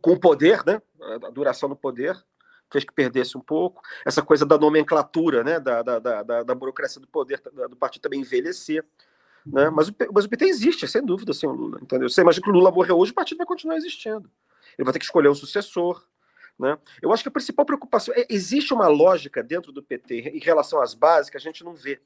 com 0.00 0.12
o 0.12 0.18
poder, 0.18 0.64
né? 0.64 0.80
A 1.00 1.30
duração 1.30 1.68
do 1.68 1.76
poder 1.76 2.16
fez 2.72 2.84
que 2.84 2.92
perdesse 2.92 3.36
um 3.36 3.40
pouco. 3.40 3.82
Essa 4.04 4.22
coisa 4.22 4.46
da 4.46 4.56
nomenclatura, 4.56 5.44
né? 5.44 5.60
Da, 5.60 5.82
da, 5.82 5.98
da, 5.98 6.42
da 6.42 6.54
burocracia 6.54 7.00
do 7.00 7.06
poder 7.06 7.40
do 7.68 7.76
partido 7.76 8.02
também 8.02 8.20
envelhecer. 8.20 8.82
Né? 9.46 9.70
Mas, 9.70 9.88
o, 9.88 9.94
mas 10.12 10.24
o 10.24 10.28
PT 10.28 10.46
existe, 10.46 10.88
sem 10.88 11.04
dúvida, 11.04 11.32
sem 11.32 11.48
o 11.48 11.52
Lula. 11.52 11.78
Entendeu? 11.80 12.08
Você 12.08 12.20
imagina 12.20 12.42
que 12.42 12.50
o 12.50 12.52
Lula 12.52 12.70
morreu 12.70 12.98
hoje, 12.98 13.12
o 13.12 13.14
partido 13.14 13.38
vai 13.38 13.46
continuar 13.46 13.76
existindo. 13.76 14.30
Ele 14.76 14.84
vai 14.84 14.92
ter 14.92 14.98
que 14.98 15.04
escolher 15.04 15.28
um 15.28 15.34
sucessor. 15.34 16.04
Né? 16.58 16.76
Eu 17.00 17.12
acho 17.12 17.22
que 17.22 17.28
a 17.28 17.32
principal 17.32 17.64
preocupação 17.64 18.14
é 18.16 18.26
existe 18.28 18.74
uma 18.74 18.88
lógica 18.88 19.42
dentro 19.42 19.70
do 19.70 19.82
PT 19.82 20.32
em 20.34 20.40
relação 20.40 20.80
às 20.82 20.94
bases 20.94 21.30
que 21.30 21.36
a 21.36 21.40
gente 21.40 21.62
não 21.62 21.74
vê. 21.74 22.00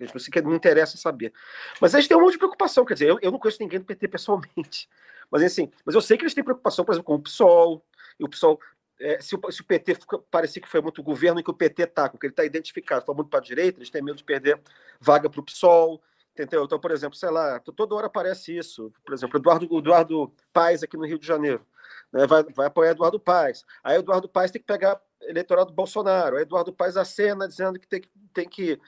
A 0.00 0.04
gente 0.04 0.42
não, 0.42 0.50
não 0.50 0.56
interessa 0.56 0.96
saber. 0.96 1.32
Mas 1.80 1.92
gente 1.92 2.08
tem 2.08 2.16
um 2.16 2.20
monte 2.20 2.32
de 2.32 2.38
preocupação. 2.38 2.84
Quer 2.84 2.94
dizer, 2.94 3.08
eu, 3.10 3.18
eu 3.22 3.30
não 3.30 3.38
conheço 3.38 3.62
ninguém 3.62 3.78
do 3.78 3.84
PT 3.84 4.08
pessoalmente. 4.08 4.88
Mas 5.30 5.42
assim, 5.42 5.70
mas 5.84 5.94
eu 5.94 6.02
sei 6.02 6.18
que 6.18 6.22
eles 6.22 6.34
têm 6.34 6.44
preocupação, 6.44 6.84
por 6.84 6.92
exemplo, 6.92 7.06
com 7.06 7.14
o 7.14 7.22
PSOL. 7.22 7.84
E 8.20 8.24
o 8.24 8.28
PSOL, 8.28 8.60
é, 9.00 9.20
se, 9.20 9.34
o, 9.34 9.50
se, 9.50 9.62
o, 9.62 9.64
PT 9.64 9.96
parecia 10.30 10.60
que 10.60 10.68
foi 10.68 10.82
muito 10.82 11.02
governo 11.02 11.40
e 11.40 11.42
que 11.42 11.50
o 11.50 11.54
PT 11.54 11.82
está, 11.82 12.08
com 12.08 12.18
que 12.18 12.26
ele 12.26 12.32
está 12.32 12.44
identificado, 12.44 13.04
foi 13.04 13.14
muito 13.14 13.30
para 13.30 13.40
a 13.40 13.42
direita, 13.42 13.78
eles 13.78 13.90
têm 13.90 14.02
medo 14.02 14.18
de 14.18 14.22
perder 14.22 14.60
vaga 15.00 15.28
para 15.28 15.40
o 15.40 15.42
PSOL. 15.42 16.00
Entendeu? 16.34 16.64
Então, 16.64 16.80
por 16.80 16.90
exemplo, 16.90 17.16
sei 17.16 17.30
lá, 17.30 17.60
toda 17.60 17.94
hora 17.94 18.08
aparece 18.08 18.56
isso. 18.56 18.92
Por 19.06 19.14
exemplo, 19.14 19.38
Eduardo, 19.38 19.78
Eduardo 19.78 20.34
Paes 20.52 20.82
aqui 20.82 20.96
no 20.96 21.06
Rio 21.06 21.18
de 21.18 21.26
Janeiro. 21.26 21.64
Né, 22.12 22.26
vai, 22.26 22.42
vai 22.42 22.66
apoiar 22.66 22.90
Eduardo 22.90 23.20
Paes. 23.20 23.64
Aí 23.84 23.98
Eduardo 23.98 24.28
Paes 24.28 24.50
tem 24.50 24.60
que 24.60 24.66
pegar 24.66 25.00
eleitorado 25.22 25.70
do 25.70 25.76
Bolsonaro. 25.76 26.36
Aí 26.36 26.42
Eduardo 26.42 26.72
Paes 26.72 26.96
acena 26.96 27.46
dizendo 27.46 27.78
que 27.78 27.86
tem 27.86 28.00
que, 28.00 28.08
tem 28.32 28.48
que 28.48 28.80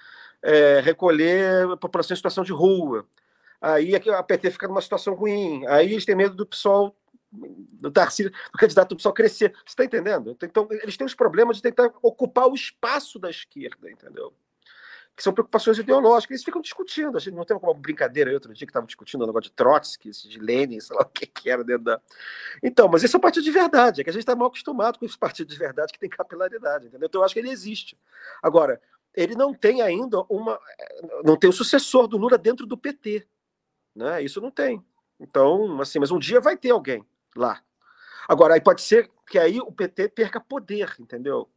é, 0.42 0.80
recolher 0.80 1.70
a 1.70 1.76
população 1.76 2.14
em 2.14 2.16
situação 2.16 2.42
de 2.42 2.52
rua. 2.52 3.06
Aí 3.60 3.94
a 3.94 4.22
PT 4.24 4.50
fica 4.50 4.66
numa 4.66 4.82
situação 4.82 5.14
ruim. 5.14 5.64
Aí 5.68 5.92
eles 5.92 6.04
têm 6.04 6.16
medo 6.16 6.34
do 6.34 6.46
PSOL, 6.46 6.96
do 7.30 7.92
Tarcísio, 7.92 8.32
do 8.52 8.58
candidato 8.58 8.88
do 8.88 8.96
PSOL 8.96 9.12
crescer. 9.12 9.52
Você 9.64 9.68
está 9.68 9.84
entendendo? 9.84 10.36
Então, 10.42 10.66
eles 10.70 10.96
têm 10.96 11.06
os 11.06 11.14
problemas 11.14 11.56
de 11.56 11.62
tentar 11.62 11.92
ocupar 12.02 12.48
o 12.48 12.54
espaço 12.54 13.20
da 13.20 13.30
esquerda, 13.30 13.88
entendeu? 13.88 14.34
Que 15.16 15.22
são 15.22 15.32
preocupações 15.32 15.78
ideológicas, 15.78 16.34
eles 16.34 16.44
ficam 16.44 16.60
discutindo. 16.60 17.16
A 17.16 17.20
gente 17.20 17.34
não 17.34 17.44
tem 17.44 17.56
uma 17.56 17.72
brincadeira 17.72 18.28
aí 18.28 18.34
outro 18.34 18.52
dia 18.52 18.66
que 18.66 18.70
estavam 18.70 18.86
discutindo 18.86 19.22
o 19.22 19.26
negócio 19.26 19.50
de 19.50 19.56
Trotsky, 19.56 20.10
de 20.10 20.38
Lenin, 20.38 20.78
sei 20.78 20.94
lá 20.94 21.02
o 21.02 21.06
que, 21.06 21.26
que 21.26 21.48
era 21.48 21.64
dentro 21.64 21.84
da. 21.84 22.00
Então, 22.62 22.86
mas 22.86 23.02
esse 23.02 23.16
é 23.16 23.18
um 23.18 23.20
partido 23.20 23.42
de 23.42 23.50
verdade, 23.50 24.02
é 24.02 24.04
que 24.04 24.10
a 24.10 24.12
gente 24.12 24.22
está 24.22 24.36
mal 24.36 24.48
acostumado 24.48 24.98
com 24.98 25.06
esse 25.06 25.16
partido 25.16 25.48
de 25.48 25.56
verdade 25.56 25.90
que 25.90 25.98
tem 25.98 26.10
capilaridade, 26.10 26.88
entendeu? 26.88 27.06
Então 27.06 27.22
eu 27.22 27.24
acho 27.24 27.32
que 27.32 27.40
ele 27.40 27.50
existe. 27.50 27.98
Agora, 28.42 28.78
ele 29.14 29.34
não 29.34 29.54
tem 29.54 29.80
ainda 29.80 30.20
uma. 30.28 30.60
não 31.24 31.36
tem 31.36 31.48
o 31.48 31.52
sucessor 31.52 32.06
do 32.06 32.18
Lula 32.18 32.36
dentro 32.36 32.66
do 32.66 32.76
PT. 32.76 33.26
Né? 33.94 34.22
Isso 34.22 34.38
não 34.42 34.50
tem. 34.50 34.84
Então, 35.18 35.80
assim, 35.80 35.98
mas 35.98 36.10
um 36.10 36.18
dia 36.18 36.42
vai 36.42 36.58
ter 36.58 36.70
alguém 36.70 37.02
lá. 37.34 37.62
Agora, 38.28 38.52
aí 38.52 38.60
pode 38.60 38.82
ser 38.82 39.10
que 39.26 39.38
aí 39.38 39.58
o 39.60 39.72
PT 39.72 40.10
perca 40.10 40.38
poder, 40.38 40.94
entendeu? 41.00 41.48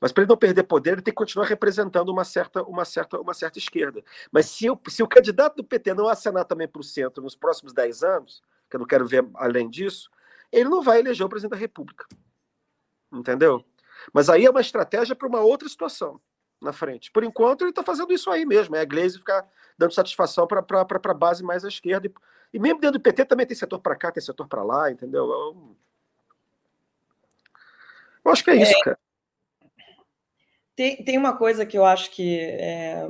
Mas 0.00 0.12
para 0.12 0.22
ele 0.22 0.30
não 0.30 0.36
perder 0.36 0.62
poder, 0.62 0.92
ele 0.92 1.02
tem 1.02 1.12
que 1.12 1.18
continuar 1.18 1.46
representando 1.46 2.08
uma 2.08 2.24
certa, 2.24 2.62
uma 2.62 2.84
certa, 2.84 3.20
uma 3.20 3.34
certa 3.34 3.58
esquerda. 3.58 4.02
Mas 4.32 4.46
se, 4.46 4.64
eu, 4.64 4.80
se 4.88 5.02
o 5.02 5.08
candidato 5.08 5.56
do 5.56 5.64
PT 5.64 5.92
não 5.92 6.08
acenar 6.08 6.46
também 6.46 6.66
para 6.66 6.80
o 6.80 6.84
centro 6.84 7.22
nos 7.22 7.36
próximos 7.36 7.72
10 7.74 8.02
anos, 8.02 8.42
que 8.68 8.76
eu 8.76 8.80
não 8.80 8.86
quero 8.86 9.06
ver 9.06 9.28
além 9.34 9.68
disso, 9.68 10.10
ele 10.50 10.68
não 10.68 10.82
vai 10.82 11.00
eleger 11.00 11.26
o 11.26 11.28
presidente 11.28 11.52
da 11.52 11.56
República. 11.58 12.06
Entendeu? 13.12 13.64
Mas 14.12 14.30
aí 14.30 14.46
é 14.46 14.50
uma 14.50 14.60
estratégia 14.60 15.14
para 15.14 15.28
uma 15.28 15.40
outra 15.40 15.68
situação 15.68 16.20
na 16.60 16.72
frente. 16.72 17.10
Por 17.10 17.22
enquanto, 17.22 17.62
ele 17.62 17.70
está 17.70 17.82
fazendo 17.82 18.12
isso 18.12 18.30
aí 18.30 18.46
mesmo. 18.46 18.76
É 18.76 18.80
a 18.80 18.84
Glaze 18.84 19.18
ficar 19.18 19.46
dando 19.76 19.92
satisfação 19.92 20.46
para 20.46 20.60
a 20.60 21.14
base 21.14 21.42
mais 21.42 21.64
à 21.64 21.68
esquerda. 21.68 22.06
E, 22.06 22.12
e, 22.54 22.58
mesmo 22.58 22.80
dentro 22.80 22.98
do 22.98 23.02
PT 23.02 23.24
também 23.26 23.46
tem 23.46 23.56
setor 23.56 23.78
para 23.80 23.96
cá, 23.96 24.10
tem 24.10 24.22
setor 24.22 24.46
para 24.46 24.62
lá, 24.62 24.90
entendeu? 24.90 25.30
Eu, 25.30 25.76
eu 28.24 28.32
acho 28.32 28.44
que 28.44 28.50
é 28.50 28.56
isso, 28.62 28.72
é, 28.72 28.84
cara. 28.84 28.98
Tem, 30.80 30.96
tem 31.04 31.18
uma 31.18 31.36
coisa 31.36 31.66
que 31.66 31.76
eu 31.76 31.84
acho 31.84 32.10
que 32.10 32.38
é, 32.40 33.06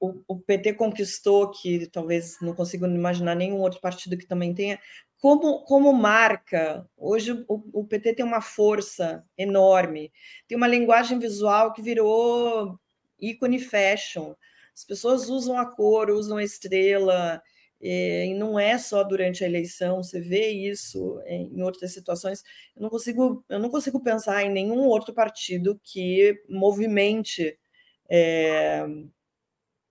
o, 0.00 0.22
o, 0.26 0.40
PT 0.40 0.72
conquistou, 0.72 1.50
que 1.50 1.86
talvez 1.88 2.38
não 2.40 2.54
consigo 2.54 2.86
imaginar 2.86 3.34
nenhum 3.34 3.58
outro 3.60 3.82
partido 3.82 4.16
que 4.16 4.24
também 4.24 4.54
tenha, 4.54 4.80
como, 5.20 5.62
como 5.64 5.92
marca. 5.92 6.88
Hoje 6.96 7.44
o, 7.48 7.80
o 7.80 7.84
PT 7.84 8.14
tem 8.14 8.24
uma 8.24 8.40
força 8.40 9.22
enorme, 9.36 10.10
tem 10.48 10.56
uma 10.56 10.66
linguagem 10.66 11.18
visual 11.18 11.74
que 11.74 11.82
virou 11.82 12.80
ícone 13.20 13.58
fashion. 13.58 14.32
As 14.74 14.82
pessoas 14.82 15.28
usam 15.28 15.58
a 15.58 15.66
cor, 15.66 16.08
usam 16.08 16.38
a 16.38 16.44
estrela, 16.44 17.42
e 17.80 18.34
não 18.34 18.58
é 18.58 18.78
só 18.78 19.04
durante 19.04 19.44
a 19.44 19.46
eleição, 19.46 20.02
você 20.02 20.20
vê 20.20 20.48
isso 20.48 21.20
em 21.26 21.62
outras 21.62 21.92
situações. 21.92 22.42
Eu 22.74 22.82
não 22.82 22.90
consigo, 22.90 23.44
eu 23.48 23.58
não 23.58 23.68
consigo 23.68 24.02
pensar 24.02 24.42
em 24.42 24.50
nenhum 24.50 24.86
outro 24.86 25.12
partido 25.12 25.78
que 25.82 26.42
movimente 26.48 27.58
é, 28.08 28.86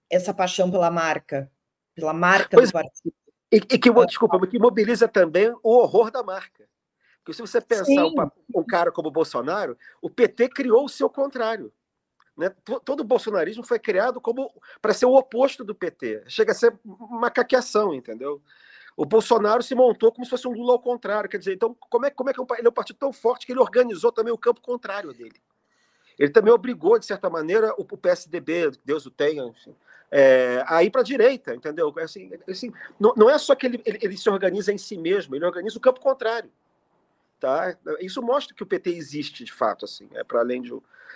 essa 0.09 0.33
paixão 0.33 0.71
pela 0.71 0.89
marca, 0.89 1.51
pela 1.93 2.13
marca 2.13 2.57
pois, 2.57 2.69
do 2.69 2.73
partido. 2.73 3.13
E, 3.51 3.57
e 3.57 3.79
que, 3.79 3.91
desculpa, 4.05 4.45
que 4.47 4.59
mobiliza 4.59 5.07
também 5.07 5.49
o 5.63 5.77
horror 5.77 6.11
da 6.11 6.23
marca. 6.23 6.67
Porque 7.19 7.33
se 7.33 7.41
você 7.41 7.61
pensar 7.61 8.05
um, 8.05 8.13
um 8.55 8.63
cara 8.63 8.91
como 8.91 9.07
o 9.07 9.11
Bolsonaro, 9.11 9.77
o 10.01 10.09
PT 10.09 10.49
criou 10.49 10.85
o 10.85 10.89
seu 10.89 11.09
contrário. 11.09 11.71
Né? 12.37 12.49
Todo 12.83 12.99
o 12.99 13.05
bolsonarismo 13.05 13.63
foi 13.63 13.79
criado 13.79 14.19
como 14.19 14.51
para 14.81 14.93
ser 14.93 15.05
o 15.05 15.15
oposto 15.15 15.63
do 15.63 15.73
PT. 15.73 16.23
Chega 16.27 16.51
a 16.51 16.55
ser 16.55 16.77
uma 16.83 17.29
caqueação, 17.29 17.93
entendeu? 17.93 18.41
O 18.97 19.05
Bolsonaro 19.05 19.61
se 19.61 19.75
montou 19.75 20.11
como 20.11 20.25
se 20.25 20.29
fosse 20.29 20.47
um 20.47 20.51
Lula 20.51 20.73
ao 20.73 20.79
contrário. 20.79 21.29
Quer 21.29 21.37
dizer, 21.37 21.53
então, 21.53 21.75
como 21.89 22.05
é, 22.05 22.09
como 22.09 22.29
é 22.29 22.33
que 22.33 22.39
ele 22.39 22.67
é 22.67 22.69
um 22.69 22.73
partido 22.73 22.97
tão 22.97 23.11
forte 23.11 23.45
que 23.45 23.51
ele 23.51 23.59
organizou 23.59 24.11
também 24.11 24.33
o 24.33 24.37
campo 24.37 24.61
contrário 24.61 25.13
dele? 25.13 25.41
Ele 26.17 26.31
também 26.31 26.53
obrigou, 26.53 26.97
de 26.97 27.05
certa 27.05 27.29
maneira, 27.29 27.73
o, 27.77 27.85
PSDB, 27.85 28.71
Deus 28.85 29.05
o 29.05 29.11
tenha, 29.11 29.43
enfim, 29.43 29.75
é, 30.09 30.63
a 30.65 30.81
ir 30.81 30.89
para 30.89 31.01
a 31.01 31.03
direita, 31.03 31.53
entendeu? 31.53 31.93
Assim, 31.97 32.31
assim, 32.47 32.73
não, 32.97 33.13
não, 33.17 33.29
é 33.29 33.37
só 33.37 33.53
que 33.53 33.65
ele, 33.65 33.81
ele, 33.85 33.99
ele 34.01 34.17
se 34.17 34.29
organiza 34.29 34.71
em 34.71 34.77
si 34.77 34.97
mesmo, 34.97 35.35
ele 35.35 35.45
organiza 35.45 35.77
o 35.77 35.81
campo 35.81 35.99
contrário. 35.99 36.49
Tá? 37.37 37.77
Isso 37.99 38.21
mostra 38.21 38.55
que 38.55 38.63
o 38.63 38.65
PT 38.65 38.91
existe 38.91 39.43
de 39.43 39.51
fato, 39.51 39.83
assim, 39.83 40.07
é 40.13 40.23
para 40.23 40.39
além 40.39 40.61
de 40.61 40.73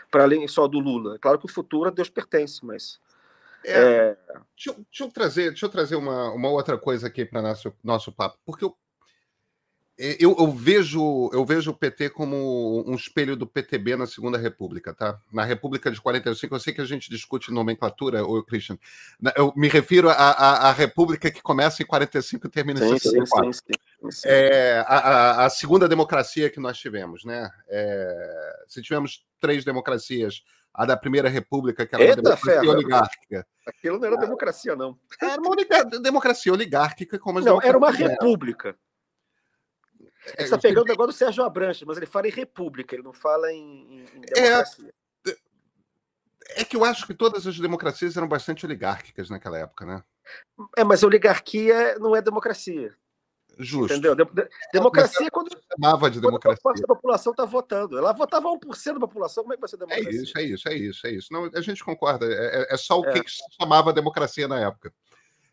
para 0.10 0.24
além 0.24 0.48
só 0.48 0.68
do 0.68 0.80
Lula. 0.80 1.16
É 1.16 1.20
claro 1.20 1.40
que 1.40 1.46
o 1.46 1.52
futuro 1.52 1.90
a 1.90 1.92
Deus 1.92 2.10
pertence, 2.10 2.66
mas 2.66 3.00
é, 3.66 3.72
é... 3.72 4.18
Deixa, 4.56 4.74
deixa, 4.74 5.04
eu 5.04 5.12
trazer, 5.12 5.50
deixa 5.50 5.66
eu 5.66 5.70
trazer 5.70 5.96
uma, 5.96 6.32
uma 6.32 6.50
outra 6.50 6.78
coisa 6.78 7.08
aqui 7.08 7.26
para 7.26 7.42
nosso 7.42 7.74
nosso 7.84 8.12
papo, 8.12 8.38
porque 8.46 8.64
eu, 8.66 8.76
eu, 10.00 10.34
eu, 10.40 10.50
vejo, 10.50 11.30
eu 11.34 11.46
vejo 11.46 11.72
o 11.72 11.74
PT 11.74 12.12
como 12.12 12.86
um 12.88 12.96
espelho 12.96 13.36
do 13.36 13.46
PTB 13.46 13.98
na 13.98 14.08
Segunda 14.08 14.38
República, 14.38 14.94
tá? 14.94 15.20
Na 15.30 15.44
República 15.44 15.92
de 15.92 16.00
45, 16.00 16.56
eu 16.56 16.60
sei 16.60 16.74
que 16.74 16.80
a 16.80 16.86
gente 16.86 17.10
discute 17.10 17.52
nomenclatura, 17.52 18.24
ô 18.24 18.42
Christian. 18.42 18.78
Eu 19.36 19.52
me 19.58 19.68
refiro 19.68 20.10
à, 20.10 20.72
República 20.72 21.30
que 21.30 21.42
começa 21.42 21.84
em 21.84 21.86
45 21.86 22.48
e 22.48 22.50
termina 22.50 22.80
em 22.80 22.98
64. 22.98 23.54
Sim, 23.54 23.60
sim, 23.60 24.12
sim, 24.12 24.22
é, 24.26 24.86
a, 24.88 25.46
a, 25.46 25.50
segunda 25.50 25.86
democracia 25.86 26.50
que 26.50 26.62
nós 26.62 26.78
tivemos, 26.78 27.26
né? 27.26 27.50
É, 27.68 28.54
se 28.70 28.82
tivemos 28.82 29.26
três 29.38 29.66
democracias, 29.66 30.44
a 30.74 30.86
da 30.86 30.96
Primeira 30.96 31.28
República, 31.28 31.86
que 31.86 31.94
era 31.94 32.06
Eita, 32.06 32.22
uma 32.22 32.36
democracia 32.36 32.72
oligárquica. 32.72 33.48
Aquilo 33.68 34.00
não 34.00 34.08
era 34.08 34.16
democracia, 34.16 34.76
não. 34.78 34.98
Era 35.22 35.42
uma 35.42 35.56
democracia 36.02 36.54
oligárquica, 36.54 37.20
como 37.20 37.40
as 37.40 37.46
Não, 37.46 37.62
era 37.62 37.78
uma 37.78 37.92
república. 37.92 38.78
Você 40.26 40.44
está 40.44 40.58
pegando 40.58 40.86
o 40.86 40.88
negócio 40.88 41.14
do 41.14 41.18
Sérgio 41.18 41.44
Abranches, 41.44 41.84
mas 41.88 41.98
ele 41.98 42.06
fala 42.06 42.28
em 42.28 42.32
república, 42.32 42.96
ele 42.96 43.04
não 43.04 43.14
fala 43.14 43.52
em, 43.52 44.06
em 44.14 44.22
é, 44.36 44.42
democracia. 44.42 44.94
É, 45.28 46.62
é 46.62 46.66
que 46.66 46.76
eu 46.76 46.84
acho 46.84 47.08
que 47.08 47.14
todas 47.14 47.48
as 47.48 47.58
democracias 47.58 48.18
eram 48.18 48.28
bastante 48.28 48.66
oligárquicas 48.66 49.30
naquela 49.30 49.58
época, 49.58 49.86
né? 49.86 50.04
É, 50.78 50.84
mas 50.84 51.04
oligarquia 51.04 51.98
não 52.00 52.16
é 52.16 52.22
democracia. 52.22 52.94
Justo. 53.58 53.94
Entendeu? 53.94 54.16
De, 54.16 54.24
de, 54.24 54.50
democracia 54.72 55.28
é 55.28 55.30
quando. 55.30 55.50
Chamava 55.74 56.10
de 56.10 56.22
democracia. 56.22 56.62
Quando 56.64 56.82
a 56.82 56.88
população 56.88 57.32
está 57.32 57.44
votando. 57.44 57.98
Ela 57.98 58.14
votava 58.14 58.48
1% 58.48 58.94
da 58.94 59.00
população, 59.02 59.44
como 59.44 59.54
é 59.54 59.58
que 59.58 59.62
vai 59.62 59.70
ser 59.70 59.78
democracia? 59.78 60.10
É 60.10 60.14
isso, 60.14 60.38
é 60.38 60.44
isso, 60.44 60.70
é 60.70 60.74
isso, 60.76 61.08
é 61.08 61.12
isso. 61.12 61.34
Não, 61.34 61.50
a 61.54 61.62
gente 61.62 61.84
concorda. 61.84 62.26
É, 62.26 62.62
é, 62.62 62.74
é 62.74 62.78
só 62.78 63.02
o 63.02 63.06
é. 63.06 63.20
que 63.20 63.30
se 63.30 63.44
chamava 63.60 63.92
democracia 63.92 64.48
na 64.48 64.62
época. 64.62 64.94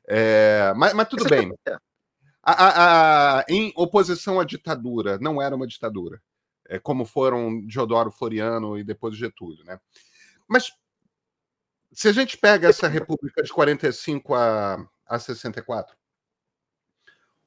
É, 0.06 0.72
mas, 0.76 0.92
mas, 0.92 1.08
tudo 1.08 1.24
bem. 1.24 1.52
É. 1.66 1.76
A, 2.48 3.38
a, 3.40 3.44
em 3.48 3.72
oposição 3.74 4.38
à 4.38 4.44
ditadura, 4.44 5.18
não 5.18 5.42
era 5.42 5.56
uma 5.56 5.66
ditadura, 5.66 6.22
é, 6.68 6.78
como 6.78 7.04
foram 7.04 7.66
Diodoro 7.66 8.12
Floriano 8.12 8.78
e 8.78 8.84
depois 8.84 9.16
Getúlio. 9.16 9.64
Né? 9.64 9.80
Mas 10.46 10.70
se 11.92 12.08
a 12.08 12.12
gente 12.12 12.36
pega 12.36 12.68
essa 12.68 12.86
república 12.86 13.42
de 13.42 13.52
45 13.52 14.34
a, 14.34 14.88
a 15.06 15.18
64, 15.18 15.96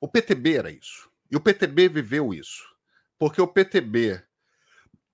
o 0.01 0.07
PTB 0.07 0.57
era 0.57 0.71
isso. 0.71 1.09
E 1.31 1.37
o 1.37 1.39
PTB 1.39 1.87
viveu 1.87 2.33
isso. 2.33 2.63
Porque 3.17 3.41
o 3.41 3.47
PTB. 3.47 4.21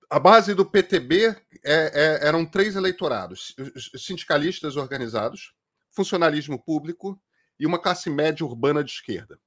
A 0.09 0.19
base 0.19 0.53
do 0.53 0.65
PTB 0.65 1.25
é, 1.25 1.35
é, 1.63 2.27
eram 2.27 2.45
três 2.45 2.75
eleitorados: 2.75 3.55
sindicalistas 3.97 4.77
organizados, 4.77 5.53
funcionalismo 5.91 6.63
público 6.63 7.19
e 7.59 7.65
uma 7.65 7.81
classe 7.81 8.09
média 8.09 8.45
urbana 8.45 8.83
de 8.83 8.91
esquerda. 8.91 9.39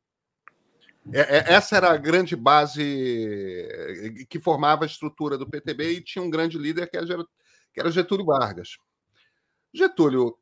É, 1.12 1.20
é, 1.20 1.54
essa 1.54 1.76
era 1.76 1.90
a 1.92 1.96
grande 1.96 2.36
base 2.36 2.82
eh, 2.82 4.24
que 4.28 4.38
formava 4.38 4.84
a 4.84 4.86
estrutura 4.86 5.38
do 5.38 5.48
PTB 5.48 5.92
e 5.92 6.04
tinha 6.04 6.22
um 6.22 6.30
grande 6.30 6.58
líder 6.58 6.88
que 6.88 6.96
era, 6.96 7.06
que 7.72 7.80
era 7.80 7.90
Getúlio 7.90 8.26
Vargas. 8.26 8.76
Getúlio 9.72 10.36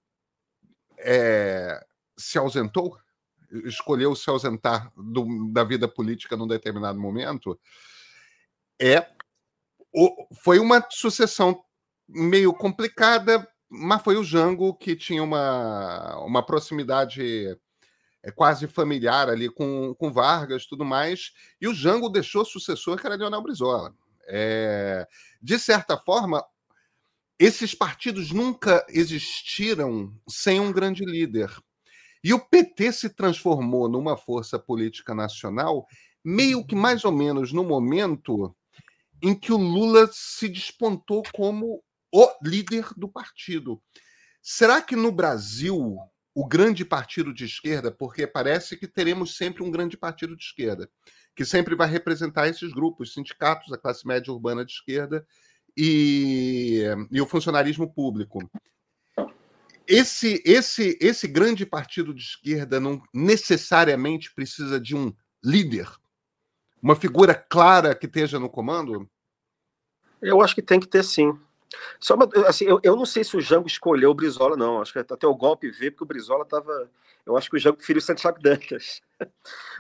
é, 0.99 1.85
se 2.17 2.39
ausentou, 2.39 2.99
escolheu 3.65 4.15
se 4.17 4.29
ausentar 4.29 4.93
do, 4.97 5.53
da 5.53 5.63
vida 5.63 5.87
política 5.87 6.37
num 6.37 6.49
determinado 6.49 6.99
momento. 6.99 7.59
É, 8.81 9.09
o, 9.93 10.27
foi 10.43 10.59
uma 10.59 10.85
sucessão 10.91 11.65
meio 12.09 12.53
complicada, 12.53 13.47
mas 13.69 14.03
foi 14.03 14.17
o 14.17 14.25
Jango 14.25 14.75
que 14.75 14.97
tinha 14.97 15.23
uma, 15.23 16.19
uma 16.25 16.45
proximidade 16.45 17.57
é 18.27 18.33
quase 18.33 18.67
familiar 18.67 19.31
ali 19.31 19.49
com, 19.49 19.95
com 19.95 20.13
Vargas 20.13 20.67
tudo 20.67 20.85
mais, 20.85 21.33
e 21.61 21.69
o 21.69 21.73
Jango 21.73 22.09
deixou 22.09 22.45
sucessor 22.45 22.99
que 22.99 23.07
era 23.07 23.15
Leonel 23.15 23.41
Brizola. 23.41 23.95
É, 24.27 25.07
de 25.41 25.57
certa 25.61 25.97
forma, 25.97 26.45
esses 27.39 27.73
partidos 27.73 28.33
nunca 28.33 28.85
existiram 28.89 30.13
sem 30.29 30.59
um 30.59 30.73
grande 30.73 31.05
líder. 31.05 31.57
E 32.25 32.35
o 32.35 32.41
PT 32.41 32.91
se 32.91 33.11
transformou 33.11 33.89
numa 33.89 34.17
força 34.17 34.59
política 34.59 35.15
nacional 35.15 35.87
meio 36.25 36.67
que 36.67 36.75
mais 36.75 37.05
ou 37.05 37.13
menos 37.13 37.53
no 37.53 37.63
momento 37.63 38.53
em 39.23 39.37
que 39.37 39.53
o 39.53 39.57
Lula 39.57 40.11
se 40.13 40.49
despontou 40.49 41.23
como 41.33 41.81
o 42.13 42.29
líder 42.43 42.89
do 42.97 43.09
partido. 43.09 43.81
Será 44.43 44.83
que 44.83 44.97
no 44.97 45.13
Brasil 45.13 45.97
o 46.37 46.47
grande 46.47 46.85
partido 46.85 47.33
de 47.33 47.47
esquerda, 47.47 47.91
porque 47.91 48.27
parece 48.27 48.77
que 48.77 48.87
teremos 48.87 49.39
sempre 49.39 49.63
um 49.63 49.71
grande 49.71 49.97
partido 49.97 50.37
de 50.37 50.45
esquerda, 50.45 50.87
que 51.35 51.47
sempre 51.47 51.75
vai 51.75 51.89
representar 51.89 52.47
esses 52.47 52.75
grupos, 52.75 53.15
sindicatos, 53.15 53.73
a 53.73 53.79
classe 53.79 54.07
média 54.07 54.31
urbana 54.31 54.63
de 54.63 54.71
esquerda 54.71 55.27
e, 55.75 56.83
e 57.11 57.23
o 57.23 57.27
funcionarismo 57.27 57.91
público. 57.91 58.39
Esse, 59.87 60.43
esse, 60.45 60.99
esse 61.01 61.27
grande 61.27 61.65
partido 61.65 62.13
de 62.13 62.21
esquerda 62.21 62.79
não 62.79 63.03
necessariamente 63.15 64.35
precisa 64.35 64.79
de 64.79 64.95
um 64.95 65.15
líder, 65.43 65.91
uma 66.83 66.95
figura 66.95 67.35
clara 67.35 67.95
que 67.95 68.05
esteja 68.05 68.39
no 68.39 68.51
comando? 68.51 69.09
Eu 70.21 70.43
acho 70.43 70.55
que 70.55 70.61
tem 70.61 70.81
que 70.81 70.87
ter 70.87 71.03
sim. 71.03 71.33
Só 71.99 72.15
uma, 72.15 72.29
assim, 72.47 72.65
eu, 72.65 72.81
eu 72.83 72.97
não 72.97 73.07
sei 73.07 73.25
se 73.25 73.37
o 73.37 73.41
Jango 73.41 73.67
escolheu 73.67 74.11
o 74.11 74.15
Brizola, 74.15 74.57
não. 74.57 74.81
Acho 74.81 74.93
que 74.93 74.99
até 74.99 75.27
o 75.27 75.35
golpe 75.35 75.71
veio, 75.71 75.93
porque 75.93 76.05
o 76.05 76.07
Brizola 76.07 76.43
estava. 76.43 76.91
Eu 77.25 77.37
acho 77.37 77.51
que 77.51 77.57
o 77.57 77.59
Jango 77.59 77.77
preferiu 77.77 77.99
o 77.99 78.05
Santiago 78.05 78.41
Dantas. 78.41 79.03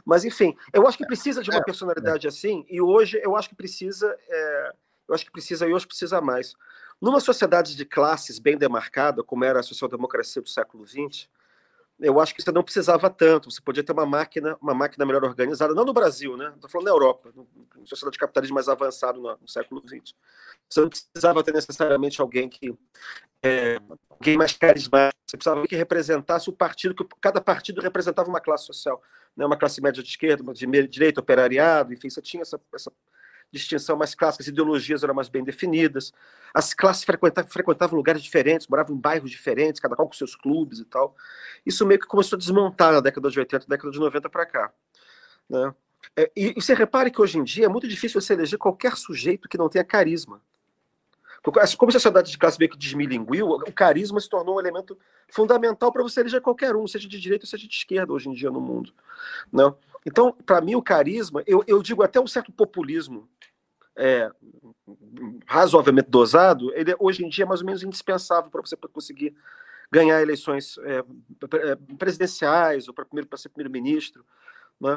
Mas, 0.05 0.25
enfim, 0.25 0.57
eu 0.73 0.87
acho 0.87 0.99
que 0.99 1.07
precisa 1.07 1.43
de 1.43 1.51
uma 1.51 1.61
é, 1.61 1.65
personalidade 1.65 2.27
é. 2.27 2.29
assim, 2.29 2.67
e 2.69 2.81
hoje 2.81 3.21
eu 3.23 3.37
acho 3.37 3.49
que 3.49 3.55
precisa. 3.55 4.17
É, 4.29 4.73
eu 5.09 5.15
acho 5.15 5.25
que 5.25 5.31
precisa, 5.31 5.67
e 5.69 5.73
hoje 5.73 5.87
precisa 5.87 6.21
mais. 6.21 6.55
Numa 7.01 7.21
sociedade 7.21 7.77
de 7.77 7.85
classes 7.85 8.39
bem 8.39 8.57
demarcada, 8.57 9.23
como 9.23 9.45
era 9.45 9.61
a 9.61 9.63
social-democracia 9.63 10.41
do 10.41 10.49
século 10.49 10.87
XX, 10.87 11.29
eu 11.99 12.21
acho 12.21 12.35
que 12.35 12.43
você 12.43 12.53
não 12.53 12.63
precisava 12.63 13.09
tanto. 13.09 13.51
Você 13.51 13.61
podia 13.61 13.83
ter 13.83 13.93
uma 13.93 14.05
máquina, 14.05 14.57
uma 14.61 14.75
máquina 14.75 15.07
melhor 15.07 15.25
organizada, 15.25 15.75
não 15.75 15.85
no 15.85 15.93
Brasil, 15.93 16.37
né? 16.37 16.53
Estou 16.55 16.69
falando 16.69 16.87
na 16.87 16.93
Europa, 16.93 17.33
no 17.35 17.47
sociedade 17.87 18.15
de 18.15 18.19
capitalismo 18.19 18.55
mais 18.55 18.69
avançado 18.69 19.21
no, 19.21 19.37
no, 19.37 19.49
século 19.49 19.83
XX. 19.87 20.15
Você 20.69 20.81
não 20.81 20.89
precisava 20.89 21.43
ter 21.43 21.55
necessariamente 21.55 22.21
alguém 22.21 22.49
que 22.49 22.77
é, 23.43 23.79
alguém 24.11 24.37
mais 24.37 24.53
carismático. 24.53 25.21
Você 25.27 25.37
precisava 25.37 25.67
que 25.67 25.77
representasse 25.77 26.51
o 26.51 26.53
partido, 26.53 26.95
que 26.95 27.07
cada 27.21 27.41
partido 27.41 27.81
representava 27.81 28.29
uma 28.29 28.41
classe 28.41 28.67
social, 28.67 29.03
né? 29.37 29.47
Uma 29.47 29.57
classe 29.57 29.81
média 29.81 30.03
de 30.03 30.09
esquerda, 30.09 30.53
de 30.53 30.67
direita, 30.89 31.21
operariado, 31.21 31.95
enfim, 31.95 32.11
você 32.11 32.21
tinha 32.21 32.43
essa, 32.43 32.61
essa 32.75 32.93
distinção 33.57 33.97
mais 33.97 34.15
clássica, 34.15 34.43
as 34.43 34.49
ideologias 34.49 35.03
eram 35.03 35.15
mais 35.15 35.29
bem 35.29 35.45
definidas, 35.45 36.13
as 36.55 36.73
classes 36.73 37.05
frequentavam, 37.05 37.51
frequentavam 37.51 37.97
lugares 37.97 38.23
diferentes, 38.23 38.67
moravam 38.67 38.97
em 38.97 38.99
bairros 38.99 39.31
diferentes, 39.31 39.81
cada 39.81 39.97
qual 39.97 40.09
com 40.09 40.15
seus 40.15 40.35
clubes 40.35 40.79
e 40.79 40.85
tal. 40.85 41.15
Isso 41.65 41.85
meio 41.87 42.01
que 42.01 42.07
começou 42.07 42.37
a 42.37 42.39
desmontar 42.39 42.93
na 42.93 43.01
década 43.01 43.31
de 43.31 43.39
80, 43.39 43.67
década 43.69 43.91
de 43.91 43.99
90 43.99 44.29
para 44.31 44.47
cá. 44.47 44.73
Né? 45.49 45.75
É, 46.17 46.31
e, 46.37 46.55
e 46.57 46.61
você 46.61 46.75
repare 46.75 47.11
que 47.11 47.21
hoje 47.21 47.39
em 47.39 47.45
dia 47.45 47.67
é 47.67 47.69
muito 47.69 47.89
difícil 47.89 48.21
você 48.21 48.33
eleger 48.33 48.59
qualquer 48.59 48.97
sujeito 48.97 49.49
que 49.49 49.59
não 49.59 49.69
tenha 49.69 49.85
carisma. 49.85 50.41
Como 51.43 51.61
a 51.61 51.93
sociedade 51.93 52.31
de 52.31 52.39
classe 52.39 52.59
meio 52.59 52.71
que 52.71 52.77
desmilinguiu, 52.77 53.49
o 53.49 53.73
carisma 53.73 54.19
se 54.19 54.29
tornou 54.29 54.57
um 54.57 54.61
elemento 54.61 54.99
fundamental 55.29 55.93
para 55.93 56.03
você 56.03 56.19
eleger 56.19 56.41
qualquer 56.41 56.75
um, 56.75 56.89
seja 56.89 57.09
de 57.09 57.21
direita 57.21 57.45
ou 57.45 57.49
seja 57.49 57.69
de 57.69 57.75
esquerda 57.75 58.13
hoje 58.13 58.29
em 58.29 58.33
dia 58.33 58.51
no 58.51 58.61
mundo. 58.61 58.93
Não? 59.53 59.77
Então, 60.07 60.33
para 60.33 60.61
mim, 60.61 60.77
o 60.77 60.83
carisma, 60.83 61.43
eu, 61.49 61.65
eu 61.67 61.83
digo 61.83 62.01
até 62.01 62.21
um 62.21 62.29
certo 62.29 62.53
populismo 62.53 63.29
é, 63.97 64.31
razoavelmente 65.45 66.09
dosado, 66.09 66.73
ele 66.75 66.95
hoje 67.01 67.25
em 67.25 67.29
dia 67.29 67.45
é 67.45 67.49
mais 67.49 67.61
ou 67.61 67.67
menos 67.67 67.83
indispensável 67.83 68.49
para 68.49 68.61
você 68.61 68.77
conseguir 68.77 69.35
ganhar 69.91 70.23
eleições 70.23 70.79
é, 70.79 70.99
é 70.99 71.77
presidenciais 71.99 72.87
ou 72.87 72.95
para 72.95 73.37
ser 73.37 73.49
primeiro-ministro. 73.49 74.25
Né? 74.81 74.97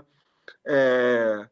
É, 0.66 1.48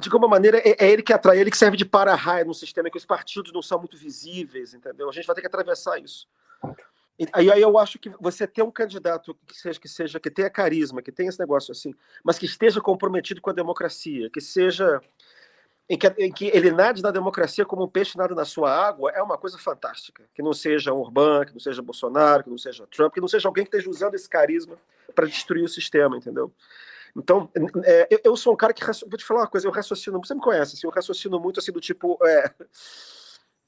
de 0.00 0.08
alguma 0.08 0.26
maneira, 0.26 0.58
é, 0.58 0.74
é, 0.76 0.90
ele 0.90 1.04
que 1.04 1.12
atrai, 1.12 1.38
ele 1.38 1.52
que 1.52 1.56
serve 1.56 1.76
de 1.76 1.84
para-raio 1.84 2.46
num 2.46 2.54
sistema 2.54 2.88
em 2.88 2.90
que 2.90 2.98
os 2.98 3.06
partidos 3.06 3.52
não 3.52 3.62
são 3.62 3.78
muito 3.78 3.96
visíveis, 3.96 4.74
entendeu? 4.74 5.08
A 5.08 5.12
gente 5.12 5.26
vai 5.26 5.36
ter 5.36 5.40
que 5.40 5.46
atravessar 5.46 6.00
isso. 6.00 6.26
Aí, 7.32 7.50
aí 7.50 7.62
eu 7.62 7.78
acho 7.78 7.98
que 7.98 8.10
você 8.20 8.46
ter 8.46 8.62
um 8.62 8.70
candidato 8.70 9.36
que 9.46 9.56
seja, 9.56 9.80
que 9.80 9.88
seja 9.88 10.18
que 10.18 10.30
tenha 10.30 10.50
carisma, 10.50 11.00
que 11.00 11.12
tenha 11.12 11.28
esse 11.28 11.38
negócio 11.38 11.70
assim, 11.70 11.94
mas 12.24 12.38
que 12.38 12.46
esteja 12.46 12.80
comprometido 12.80 13.40
com 13.40 13.50
a 13.50 13.52
democracia, 13.52 14.28
que 14.30 14.40
seja 14.40 15.00
em 15.88 15.98
que, 15.98 16.06
em 16.18 16.32
que 16.32 16.46
ele 16.46 16.70
nade 16.70 17.02
na 17.02 17.10
democracia 17.10 17.64
como 17.64 17.84
um 17.84 17.88
peixe 17.88 18.16
nada 18.16 18.34
na 18.34 18.44
sua 18.44 18.74
água, 18.74 19.10
é 19.12 19.22
uma 19.22 19.36
coisa 19.36 19.58
fantástica. 19.58 20.24
Que 20.34 20.42
não 20.42 20.52
seja 20.52 20.92
Orbán, 20.92 21.44
que 21.44 21.52
não 21.52 21.60
seja 21.60 21.82
Bolsonaro, 21.82 22.44
que 22.44 22.50
não 22.50 22.58
seja 22.58 22.86
Trump, 22.86 23.12
que 23.12 23.20
não 23.20 23.28
seja 23.28 23.48
alguém 23.48 23.64
que 23.64 23.68
esteja 23.68 23.90
usando 23.90 24.14
esse 24.14 24.28
carisma 24.28 24.76
para 25.14 25.26
destruir 25.26 25.62
o 25.62 25.68
sistema, 25.68 26.16
entendeu? 26.16 26.50
Então, 27.16 27.48
é, 27.84 28.08
eu, 28.24 28.36
sou 28.36 28.52
um 28.52 28.56
cara 28.56 28.72
que. 28.72 28.82
Vou 28.84 29.16
te 29.16 29.24
falar 29.24 29.42
uma 29.42 29.46
coisa, 29.46 29.66
eu 29.66 29.70
raciocino. 29.70 30.18
Você 30.18 30.34
me 30.34 30.40
conhece, 30.40 30.74
assim, 30.74 30.86
eu 30.86 30.90
raciocino 30.90 31.38
muito 31.38 31.60
assim, 31.60 31.70
do 31.70 31.80
tipo. 31.80 32.18
É, 32.26 32.50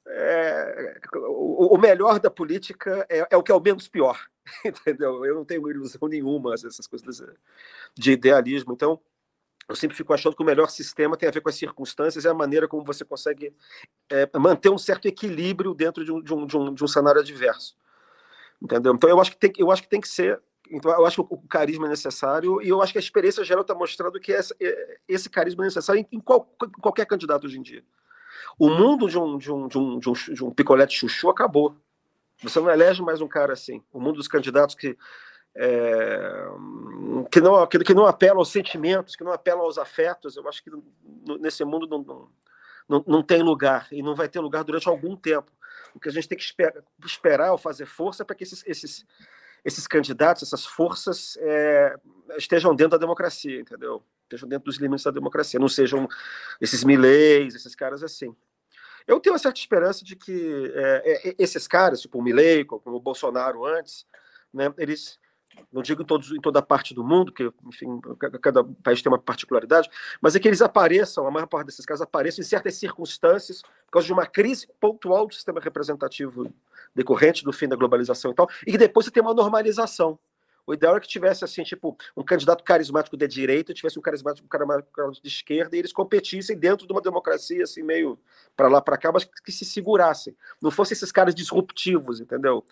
é, 0.08 1.00
o, 1.14 1.74
o, 1.74 1.78
melhor 1.78 2.20
da 2.20 2.30
política 2.30 3.06
é, 3.08 3.26
é, 3.30 3.36
o 3.36 3.42
que 3.42 3.50
é 3.50 3.54
o 3.54 3.60
menos 3.60 3.88
pior, 3.88 4.18
entendeu? 4.64 5.24
Eu 5.24 5.34
não 5.34 5.44
tenho 5.44 5.68
ilusão 5.68 6.08
nenhuma, 6.08 6.54
essas 6.54 6.86
coisas 6.86 7.22
de 7.94 8.12
idealismo. 8.12 8.72
Então, 8.72 9.00
eu 9.68 9.74
sempre 9.74 9.96
fico 9.96 10.14
achando 10.14 10.36
que 10.36 10.42
o 10.42 10.46
melhor 10.46 10.70
sistema 10.70 11.16
tem 11.16 11.28
a 11.28 11.32
ver 11.32 11.40
com 11.40 11.48
as 11.48 11.56
circunstâncias 11.56 12.24
e 12.24 12.28
a 12.28 12.34
maneira 12.34 12.68
como 12.68 12.84
você 12.84 13.04
consegue 13.04 13.52
é, 14.08 14.28
manter 14.38 14.70
um 14.70 14.78
certo 14.78 15.06
equilíbrio 15.06 15.74
dentro 15.74 16.04
de 16.04 16.12
um, 16.12 16.22
de, 16.22 16.32
um, 16.32 16.46
de, 16.46 16.56
um, 16.56 16.74
de 16.74 16.84
um 16.84 16.88
cenário 16.88 17.20
adverso. 17.20 17.76
Entendeu? 18.62 18.94
Então 18.94 19.10
eu 19.10 19.20
acho 19.20 19.32
que 19.32 19.36
tem, 19.36 19.52
eu 19.58 19.70
acho 19.70 19.82
que, 19.82 19.88
tem 19.88 20.00
que 20.00 20.08
ser. 20.08 20.40
Então, 20.70 20.90
eu 20.92 21.04
acho 21.04 21.16
que 21.24 21.34
o, 21.34 21.38
carisma 21.48 21.86
é 21.86 21.90
necessário 21.90 22.62
e 22.62 22.68
eu 22.68 22.80
acho 22.80 22.92
que 22.92 22.98
a 22.98 23.00
experiência 23.00 23.44
geral 23.44 23.62
está 23.62 23.74
mostrando 23.74 24.20
que 24.20 24.32
essa, 24.32 24.54
é, 24.60 24.98
esse 25.08 25.28
carisma 25.28 25.64
é 25.64 25.66
necessário 25.66 26.06
em, 26.10 26.20
qual, 26.20 26.48
em, 26.62 26.70
qualquer 26.80 27.06
candidato 27.06 27.46
hoje 27.46 27.58
em 27.58 27.62
dia. 27.62 27.84
O 28.58 28.68
mundo 28.68 29.08
de 29.08 29.18
um, 29.18 29.38
de 29.38 29.52
um, 29.52 29.68
de 29.68 29.78
um, 29.78 29.98
de 29.98 30.08
um, 30.08 30.12
de 30.12 30.44
um 30.44 30.50
picolé 30.50 30.86
de 30.86 30.94
chuchu 30.94 31.28
acabou. 31.28 31.76
Você 32.42 32.60
não 32.60 32.70
elege 32.70 33.02
mais 33.02 33.20
um 33.20 33.28
cara 33.28 33.52
assim. 33.52 33.82
O 33.92 34.00
mundo 34.00 34.16
dos 34.16 34.28
candidatos 34.28 34.74
que 34.74 34.96
é, 35.58 36.48
que, 37.30 37.40
não, 37.40 37.66
que, 37.66 37.78
que, 37.78 37.94
não 37.94 38.04
apelam 38.04 38.38
aos 38.38 38.50
sentimentos, 38.50 39.16
que 39.16 39.24
não 39.24 39.32
apelam 39.32 39.62
aos 39.62 39.78
afetos, 39.78 40.36
eu 40.36 40.46
acho 40.46 40.62
que 40.62 40.70
nesse 41.40 41.64
mundo 41.64 41.86
não, 41.86 42.28
não, 42.86 43.04
não, 43.06 43.22
tem 43.22 43.42
lugar 43.42 43.88
e 43.90 44.02
não 44.02 44.14
vai 44.14 44.28
ter 44.28 44.38
lugar 44.38 44.62
durante 44.64 44.86
algum 44.86 45.16
tempo. 45.16 45.50
O 45.94 46.00
que 46.00 46.10
a 46.10 46.12
gente 46.12 46.28
tem 46.28 46.36
que 46.36 46.44
esperar, 46.44 46.82
esperar 47.02 47.52
ou 47.52 47.58
fazer 47.58 47.86
força 47.86 48.22
para 48.22 48.36
que 48.36 48.44
esses, 48.44 48.62
esses, 48.66 49.06
esses 49.66 49.84
candidatos, 49.88 50.44
essas 50.44 50.64
forças 50.64 51.36
é, 51.40 51.96
estejam 52.38 52.72
dentro 52.72 52.92
da 52.92 52.98
democracia, 52.98 53.60
entendeu? 53.60 54.00
Estejam 54.22 54.48
dentro 54.48 54.66
dos 54.66 54.76
limites 54.76 55.04
da 55.04 55.10
democracia, 55.10 55.58
não 55.58 55.68
sejam 55.68 56.08
esses 56.60 56.84
mileis, 56.84 57.52
esses 57.52 57.74
caras 57.74 58.00
assim. 58.04 58.34
Eu 59.08 59.18
tenho 59.18 59.32
uma 59.32 59.40
certa 59.40 59.58
esperança 59.58 60.04
de 60.04 60.14
que 60.14 60.72
é, 60.72 61.30
é 61.30 61.34
esses 61.36 61.66
caras, 61.66 62.00
tipo 62.00 62.16
o 62.16 62.22
Milley, 62.22 62.64
como 62.64 62.96
o 62.96 63.00
Bolsonaro 63.00 63.64
antes, 63.64 64.06
né, 64.54 64.72
eles 64.78 65.18
não 65.72 65.82
digo 65.82 66.02
em, 66.02 66.04
todos, 66.04 66.30
em 66.30 66.40
toda 66.40 66.62
parte 66.62 66.94
do 66.94 67.02
mundo, 67.02 67.32
que, 67.32 67.50
enfim, 67.66 68.00
cada 68.40 68.62
país 68.62 69.02
tem 69.02 69.10
uma 69.10 69.18
particularidade, 69.18 69.90
mas 70.20 70.36
é 70.36 70.38
que 70.38 70.46
eles 70.46 70.62
apareçam, 70.62 71.26
a 71.26 71.30
maior 71.30 71.46
parte 71.46 71.66
desses 71.66 71.84
casos 71.84 72.02
apareçam 72.02 72.42
em 72.42 72.46
certas 72.46 72.76
circunstâncias, 72.76 73.62
por 73.62 73.92
causa 73.92 74.06
de 74.06 74.12
uma 74.12 74.26
crise 74.26 74.68
pontual 74.78 75.26
do 75.26 75.34
sistema 75.34 75.60
representativo 75.60 76.52
decorrente 76.96 77.44
do 77.44 77.52
fim 77.52 77.68
da 77.68 77.76
globalização 77.76 78.30
e 78.32 78.34
tal, 78.34 78.48
e 78.66 78.72
que 78.72 78.78
depois 78.78 79.06
você 79.06 79.12
tem 79.12 79.22
uma 79.22 79.34
normalização. 79.34 80.18
O 80.66 80.74
ideal 80.74 80.96
é 80.96 81.00
que 81.00 81.06
tivesse, 81.06 81.44
assim, 81.44 81.62
tipo, 81.62 81.96
um 82.16 82.24
candidato 82.24 82.64
carismático 82.64 83.16
de 83.16 83.28
direita, 83.28 83.72
tivesse 83.72 84.00
um 84.00 84.02
carismático 84.02 84.44
um 84.44 84.48
cara 84.48 84.66
de 85.12 85.28
esquerda, 85.28 85.76
e 85.76 85.78
eles 85.78 85.92
competissem 85.92 86.58
dentro 86.58 86.88
de 86.88 86.92
uma 86.92 87.00
democracia, 87.00 87.62
assim, 87.62 87.84
meio 87.84 88.18
para 88.56 88.66
lá, 88.66 88.80
para 88.80 88.96
cá, 88.96 89.12
mas 89.12 89.24
que 89.24 89.52
se 89.52 89.64
segurassem. 89.64 90.36
Não 90.60 90.72
fossem 90.72 90.94
esses 90.94 91.12
caras 91.12 91.36
disruptivos, 91.36 92.20
entendeu? 92.20 92.64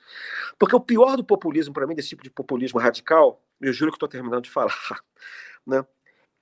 Porque 0.59 0.75
o 0.75 0.81
pior 0.81 1.17
do 1.17 1.23
populismo, 1.23 1.73
para 1.73 1.87
mim, 1.87 1.95
desse 1.95 2.09
tipo 2.09 2.25
de 2.25 2.31
populismo 2.31 2.81
radical, 2.81 3.41
eu 3.61 3.73
juro 3.73 3.93
que 3.93 3.97
estou 3.97 4.09
terminando 4.09 4.43
de 4.43 4.51
falar, 4.51 4.75
né? 5.65 5.87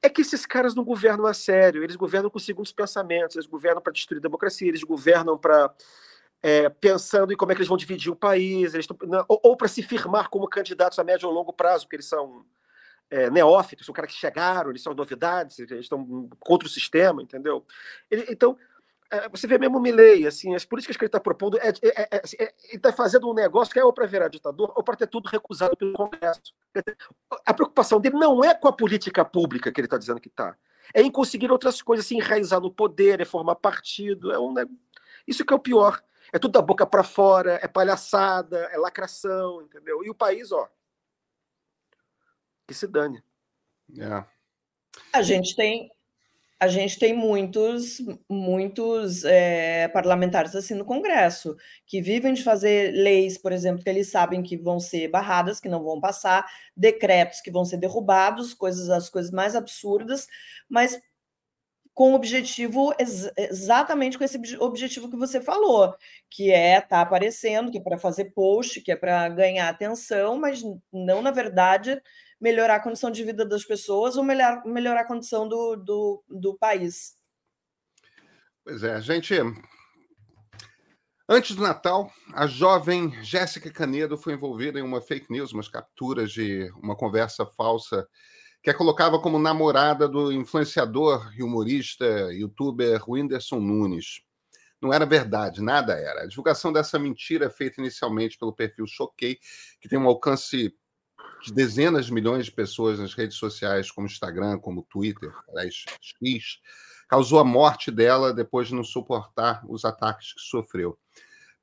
É 0.04 0.08
que 0.08 0.22
esses 0.22 0.46
caras 0.46 0.74
não 0.74 0.82
governam 0.82 1.26
a 1.26 1.34
sério, 1.34 1.84
eles 1.84 1.94
governam 1.94 2.28
com 2.28 2.38
segundos 2.38 2.72
pensamentos, 2.72 3.36
eles 3.36 3.46
governam 3.46 3.80
para 3.80 3.92
destruir 3.92 4.18
a 4.18 4.22
democracia, 4.22 4.66
eles 4.66 4.82
governam 4.82 5.38
para 5.38 5.72
é, 6.42 6.68
pensando 6.68 7.32
em 7.32 7.36
como 7.36 7.52
é 7.52 7.54
que 7.54 7.60
eles 7.60 7.68
vão 7.68 7.76
dividir 7.76 8.10
o 8.10 8.16
país, 8.16 8.74
eles 8.74 8.86
tão, 8.86 8.96
ou, 9.28 9.40
ou 9.42 9.56
para 9.56 9.68
se 9.68 9.82
firmar 9.82 10.28
como 10.28 10.48
candidatos 10.48 10.98
a 10.98 11.04
médio 11.04 11.28
ou 11.28 11.34
longo 11.34 11.52
prazo, 11.52 11.84
porque 11.84 11.96
eles 11.96 12.08
são 12.08 12.44
é, 13.08 13.30
neófitos, 13.30 13.86
são 13.86 13.94
caras 13.94 14.10
que 14.10 14.18
chegaram, 14.18 14.70
eles 14.70 14.82
são 14.82 14.94
novidades, 14.94 15.58
eles 15.58 15.80
estão 15.80 16.28
contra 16.40 16.66
o 16.66 16.70
sistema, 16.70 17.22
entendeu? 17.22 17.64
Ele, 18.10 18.26
então, 18.28 18.58
é, 19.10 19.28
você 19.28 19.46
vê 19.46 19.58
mesmo 19.58 19.78
o 19.78 19.80
Milley, 19.80 20.26
assim, 20.26 20.54
as 20.54 20.64
políticas 20.64 20.96
que 20.96 21.04
ele 21.04 21.08
está 21.08 21.20
propondo, 21.20 21.58
é, 21.58 21.68
é, 21.68 22.08
é, 22.10 22.20
assim, 22.24 22.36
é 22.40 22.54
ele 22.64 22.76
está 22.76 22.92
fazendo 22.92 23.30
um 23.30 23.34
negócio 23.34 23.72
que 23.72 23.78
é 23.78 23.84
ou 23.84 23.92
para 23.92 24.06
virar 24.06 24.28
ditador 24.28 24.72
ou 24.74 24.82
para 24.82 24.96
ter 24.96 25.06
tudo 25.06 25.28
recusado 25.28 25.76
pelo 25.76 25.92
Congresso. 25.92 26.54
A 27.44 27.54
preocupação 27.54 28.00
dele 28.00 28.16
não 28.16 28.42
é 28.42 28.54
com 28.54 28.66
a 28.66 28.72
política 28.72 29.24
pública 29.24 29.70
que 29.70 29.78
ele 29.80 29.86
está 29.86 29.98
dizendo 29.98 30.20
que 30.20 30.28
está, 30.28 30.56
é 30.94 31.02
em 31.02 31.10
conseguir 31.10 31.52
outras 31.52 31.80
coisas, 31.80 32.06
se 32.06 32.16
enraizar 32.16 32.60
no 32.60 32.72
poder, 32.72 33.20
é 33.20 33.24
formar 33.24 33.54
partido, 33.56 34.32
é 34.32 34.38
um 34.38 34.54
isso 35.26 35.44
que 35.44 35.52
é 35.52 35.56
o 35.56 35.60
pior. 35.60 36.02
É 36.32 36.38
tudo 36.38 36.52
da 36.52 36.62
boca 36.62 36.86
para 36.86 37.04
fora, 37.04 37.60
é 37.62 37.68
palhaçada, 37.68 38.68
é 38.72 38.78
lacração, 38.78 39.62
entendeu? 39.62 40.02
E 40.02 40.08
o 40.08 40.14
país, 40.14 40.50
ó, 40.50 40.68
que 42.66 42.74
se 42.74 42.86
dane. 42.86 43.22
É. 43.98 44.24
A 45.12 45.22
gente 45.22 45.54
tem 45.54 45.90
a 46.58 46.68
gente 46.68 46.96
tem 46.96 47.12
muitos 47.12 48.00
muitos 48.30 49.24
é, 49.24 49.88
parlamentares 49.88 50.54
assim 50.54 50.74
no 50.74 50.84
Congresso 50.84 51.56
que 51.84 52.00
vivem 52.00 52.32
de 52.32 52.44
fazer 52.44 52.92
leis, 52.92 53.36
por 53.36 53.50
exemplo, 53.50 53.82
que 53.82 53.90
eles 53.90 54.12
sabem 54.12 54.44
que 54.44 54.56
vão 54.56 54.78
ser 54.78 55.08
barradas, 55.08 55.58
que 55.58 55.68
não 55.68 55.82
vão 55.82 56.00
passar, 56.00 56.46
decretos 56.76 57.40
que 57.40 57.50
vão 57.50 57.64
ser 57.64 57.78
derrubados, 57.78 58.54
coisas 58.54 58.88
as 58.90 59.10
coisas 59.10 59.32
mais 59.32 59.56
absurdas, 59.56 60.28
mas 60.68 60.96
com 61.94 62.12
o 62.12 62.14
objetivo 62.14 62.94
ex 62.98 63.30
exatamente 63.36 64.16
com 64.16 64.24
esse 64.24 64.38
objetivo 64.58 65.10
que 65.10 65.16
você 65.16 65.40
falou, 65.40 65.94
que 66.30 66.50
é 66.50 66.78
estar 66.78 66.88
tá 66.88 67.00
aparecendo, 67.02 67.70
que 67.70 67.78
é 67.78 67.82
para 67.82 67.98
fazer 67.98 68.32
post, 68.32 68.80
que 68.80 68.90
é 68.90 68.96
para 68.96 69.28
ganhar 69.28 69.68
atenção, 69.68 70.38
mas 70.38 70.62
não, 70.92 71.20
na 71.20 71.30
verdade, 71.30 72.00
melhorar 72.40 72.76
a 72.76 72.82
condição 72.82 73.10
de 73.10 73.22
vida 73.22 73.44
das 73.44 73.64
pessoas 73.64 74.16
ou 74.16 74.24
melhor, 74.24 74.64
melhorar 74.64 75.02
a 75.02 75.06
condição 75.06 75.46
do, 75.46 75.76
do, 75.76 76.24
do 76.28 76.56
país. 76.56 77.14
Pois 78.64 78.82
é, 78.82 79.00
gente. 79.00 79.34
Antes 81.28 81.54
do 81.54 81.62
Natal, 81.62 82.10
a 82.34 82.46
jovem 82.46 83.12
Jéssica 83.22 83.70
Canedo 83.70 84.18
foi 84.18 84.34
envolvida 84.34 84.78
em 84.78 84.82
uma 84.82 85.00
fake 85.00 85.30
news, 85.30 85.52
umas 85.52 85.68
capturas 85.68 86.32
de 86.32 86.70
uma 86.82 86.96
conversa 86.96 87.46
falsa 87.46 88.06
que 88.62 88.70
a 88.70 88.74
colocava 88.74 89.18
como 89.18 89.38
namorada 89.38 90.08
do 90.08 90.32
influenciador 90.32 91.32
e 91.36 91.42
humorista, 91.42 92.04
youtuber 92.32 93.02
Whindersson 93.08 93.58
Nunes. 93.58 94.22
Não 94.80 94.92
era 94.92 95.04
verdade, 95.04 95.60
nada 95.60 95.94
era. 95.94 96.22
A 96.22 96.26
divulgação 96.26 96.72
dessa 96.72 96.98
mentira 96.98 97.50
feita 97.50 97.80
inicialmente 97.80 98.38
pelo 98.38 98.52
perfil 98.52 98.86
Choquei, 98.86 99.38
que 99.80 99.88
tem 99.88 99.98
um 99.98 100.06
alcance 100.06 100.72
de 101.44 101.52
dezenas 101.52 102.06
de 102.06 102.12
milhões 102.12 102.46
de 102.46 102.52
pessoas 102.52 103.00
nas 103.00 103.14
redes 103.14 103.36
sociais, 103.36 103.90
como 103.90 104.06
Instagram, 104.06 104.58
como 104.58 104.86
Twitter, 104.88 105.32
X, 106.00 106.60
causou 107.08 107.40
a 107.40 107.44
morte 107.44 107.90
dela 107.90 108.32
depois 108.32 108.68
de 108.68 108.74
não 108.74 108.84
suportar 108.84 109.60
os 109.68 109.84
ataques 109.84 110.34
que 110.34 110.40
sofreu. 110.40 110.96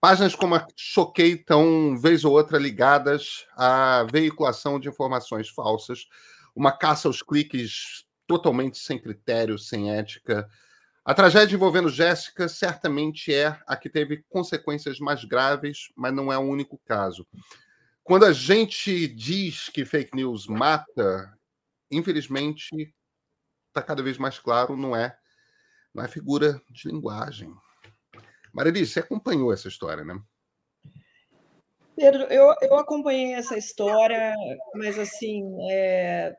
Páginas 0.01 0.35
como 0.35 0.55
a 0.55 0.65
Choquei 0.75 1.33
estão, 1.33 1.97
vez 1.97 2.23
ou 2.23 2.33
outra, 2.33 2.57
ligadas 2.57 3.45
à 3.55 4.05
veiculação 4.09 4.79
de 4.79 4.89
informações 4.89 5.49
falsas 5.49 6.05
uma 6.55 6.71
caça 6.71 7.07
aos 7.07 7.21
cliques 7.21 8.05
totalmente 8.27 8.77
sem 8.77 8.99
critério, 8.99 9.57
sem 9.57 9.91
ética. 9.91 10.49
A 11.03 11.13
tragédia 11.13 11.55
envolvendo 11.55 11.89
Jéssica 11.89 12.47
certamente 12.47 13.33
é 13.33 13.59
a 13.65 13.75
que 13.75 13.89
teve 13.89 14.23
consequências 14.29 14.99
mais 14.99 15.25
graves, 15.25 15.89
mas 15.95 16.13
não 16.13 16.31
é 16.31 16.37
o 16.37 16.41
único 16.41 16.77
caso. 16.85 17.25
Quando 18.03 18.25
a 18.25 18.33
gente 18.33 19.07
diz 19.07 19.69
que 19.69 19.85
fake 19.85 20.15
news 20.15 20.47
mata, 20.47 21.37
infelizmente 21.91 22.93
está 23.67 23.81
cada 23.81 24.03
vez 24.03 24.17
mais 24.17 24.39
claro, 24.39 24.75
não 24.75 24.95
é, 24.95 25.17
não 25.93 26.03
é 26.03 26.07
figura 26.07 26.61
de 26.69 26.87
linguagem. 26.87 27.53
Marili, 28.53 28.85
você 28.85 28.99
acompanhou 28.99 29.53
essa 29.53 29.67
história, 29.67 30.03
né? 30.03 30.19
Pedro, 31.99 32.23
eu, 32.29 32.55
eu 32.61 32.75
acompanhei 32.77 33.33
essa 33.33 33.57
história, 33.57 34.33
mas 34.73 34.97
assim, 34.97 35.43
é, 35.69 36.33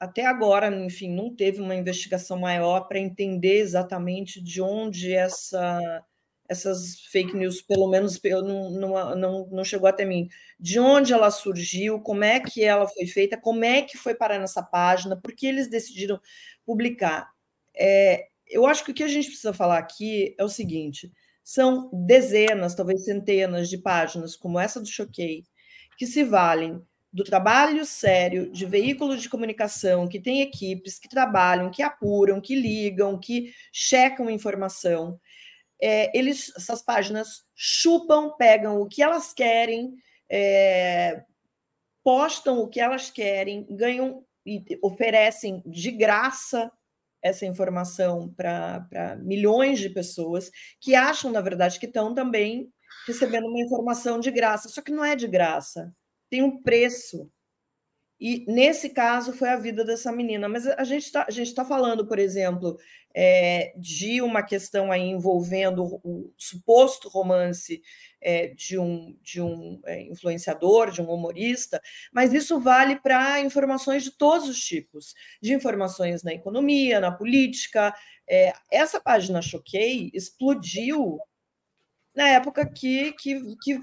até 0.00 0.26
agora, 0.26 0.66
enfim, 0.84 1.14
não 1.14 1.32
teve 1.32 1.60
uma 1.60 1.76
investigação 1.76 2.36
maior 2.36 2.88
para 2.88 2.98
entender 2.98 3.58
exatamente 3.60 4.42
de 4.42 4.60
onde 4.60 5.14
essa, 5.14 6.04
essas 6.48 6.98
fake 7.02 7.36
news, 7.36 7.62
pelo 7.62 7.86
menos 7.86 8.20
não, 8.20 8.68
não, 8.68 9.14
não, 9.14 9.46
não 9.46 9.64
chegou 9.64 9.88
até 9.88 10.04
mim, 10.04 10.28
de 10.58 10.80
onde 10.80 11.12
ela 11.12 11.30
surgiu, 11.30 12.00
como 12.00 12.24
é 12.24 12.40
que 12.40 12.64
ela 12.64 12.88
foi 12.88 13.06
feita, 13.06 13.40
como 13.40 13.64
é 13.64 13.82
que 13.82 13.96
foi 13.96 14.12
parar 14.12 14.40
nessa 14.40 14.60
página, 14.60 15.16
por 15.16 15.32
que 15.36 15.46
eles 15.46 15.70
decidiram 15.70 16.20
publicar. 16.64 17.30
É, 17.76 18.26
eu 18.48 18.66
acho 18.66 18.84
que 18.84 18.90
o 18.90 18.94
que 18.94 19.04
a 19.04 19.08
gente 19.08 19.28
precisa 19.28 19.52
falar 19.52 19.78
aqui 19.78 20.34
é 20.36 20.42
o 20.42 20.48
seguinte: 20.48 21.12
são 21.46 21.88
dezenas, 21.92 22.74
talvez 22.74 23.04
centenas 23.04 23.68
de 23.68 23.78
páginas, 23.78 24.34
como 24.34 24.58
essa 24.58 24.80
do 24.80 24.86
Choquei, 24.88 25.44
que 25.96 26.04
se 26.04 26.24
valem 26.24 26.84
do 27.12 27.22
trabalho 27.22 27.86
sério 27.86 28.50
de 28.50 28.66
veículos 28.66 29.22
de 29.22 29.28
comunicação 29.28 30.08
que 30.08 30.18
tem 30.18 30.42
equipes 30.42 30.98
que 30.98 31.08
trabalham, 31.08 31.70
que 31.70 31.84
apuram, 31.84 32.40
que 32.40 32.56
ligam, 32.56 33.16
que 33.16 33.54
checam 33.72 34.28
informação. 34.28 35.20
É, 35.80 36.10
eles, 36.18 36.52
essas 36.56 36.82
páginas 36.82 37.44
chupam, 37.54 38.30
pegam 38.36 38.80
o 38.80 38.88
que 38.88 39.00
elas 39.00 39.32
querem, 39.32 39.94
é, 40.28 41.22
postam 42.02 42.58
o 42.58 42.68
que 42.68 42.80
elas 42.80 43.08
querem, 43.08 43.64
ganham 43.70 44.24
e 44.44 44.64
oferecem 44.82 45.62
de 45.64 45.92
graça 45.92 46.72
essa 47.22 47.46
informação 47.46 48.32
para 48.36 49.16
milhões 49.22 49.78
de 49.78 49.90
pessoas 49.90 50.50
que 50.80 50.94
acham, 50.94 51.30
na 51.32 51.40
verdade, 51.40 51.78
que 51.78 51.86
estão 51.86 52.14
também 52.14 52.68
recebendo 53.06 53.46
uma 53.46 53.60
informação 53.60 54.20
de 54.20 54.30
graça, 54.30 54.68
só 54.68 54.80
que 54.82 54.92
não 54.92 55.04
é 55.04 55.16
de 55.16 55.26
graça 55.26 55.92
tem 56.30 56.42
um 56.42 56.62
preço. 56.62 57.30
E 58.18 58.44
nesse 58.50 58.90
caso 58.90 59.32
foi 59.32 59.50
a 59.50 59.56
vida 59.56 59.84
dessa 59.84 60.10
menina. 60.10 60.48
Mas 60.48 60.66
a 60.66 60.84
gente 60.84 61.04
está 61.04 61.26
tá 61.54 61.64
falando, 61.64 62.06
por 62.06 62.18
exemplo, 62.18 62.78
é, 63.14 63.72
de 63.78 64.20
uma 64.20 64.42
questão 64.42 64.92
aí 64.92 65.02
envolvendo 65.02 66.00
o, 66.04 66.32
suposto 66.36 67.08
romance 67.08 67.80
é, 68.20 68.48
de 68.48 68.78
um, 68.78 69.16
de 69.22 69.40
um 69.40 69.80
é, 69.86 70.02
influenciador, 70.02 70.90
de 70.90 71.00
um 71.00 71.10
humorista, 71.10 71.80
mas 72.12 72.34
isso 72.34 72.60
vale 72.60 72.96
para 72.96 73.40
informações 73.40 74.02
de 74.02 74.10
todos 74.10 74.48
os 74.48 74.62
tipos, 74.62 75.14
de 75.40 75.54
informações 75.54 76.22
na 76.22 76.34
economia, 76.34 77.00
na 77.00 77.10
política. 77.10 77.94
É, 78.28 78.52
essa 78.70 79.00
página 79.00 79.40
Choquei 79.40 80.10
explodiu 80.12 81.18
na 82.14 82.28
época 82.28 82.66
que, 82.66 83.12
que, 83.12 83.40
que 83.62 83.80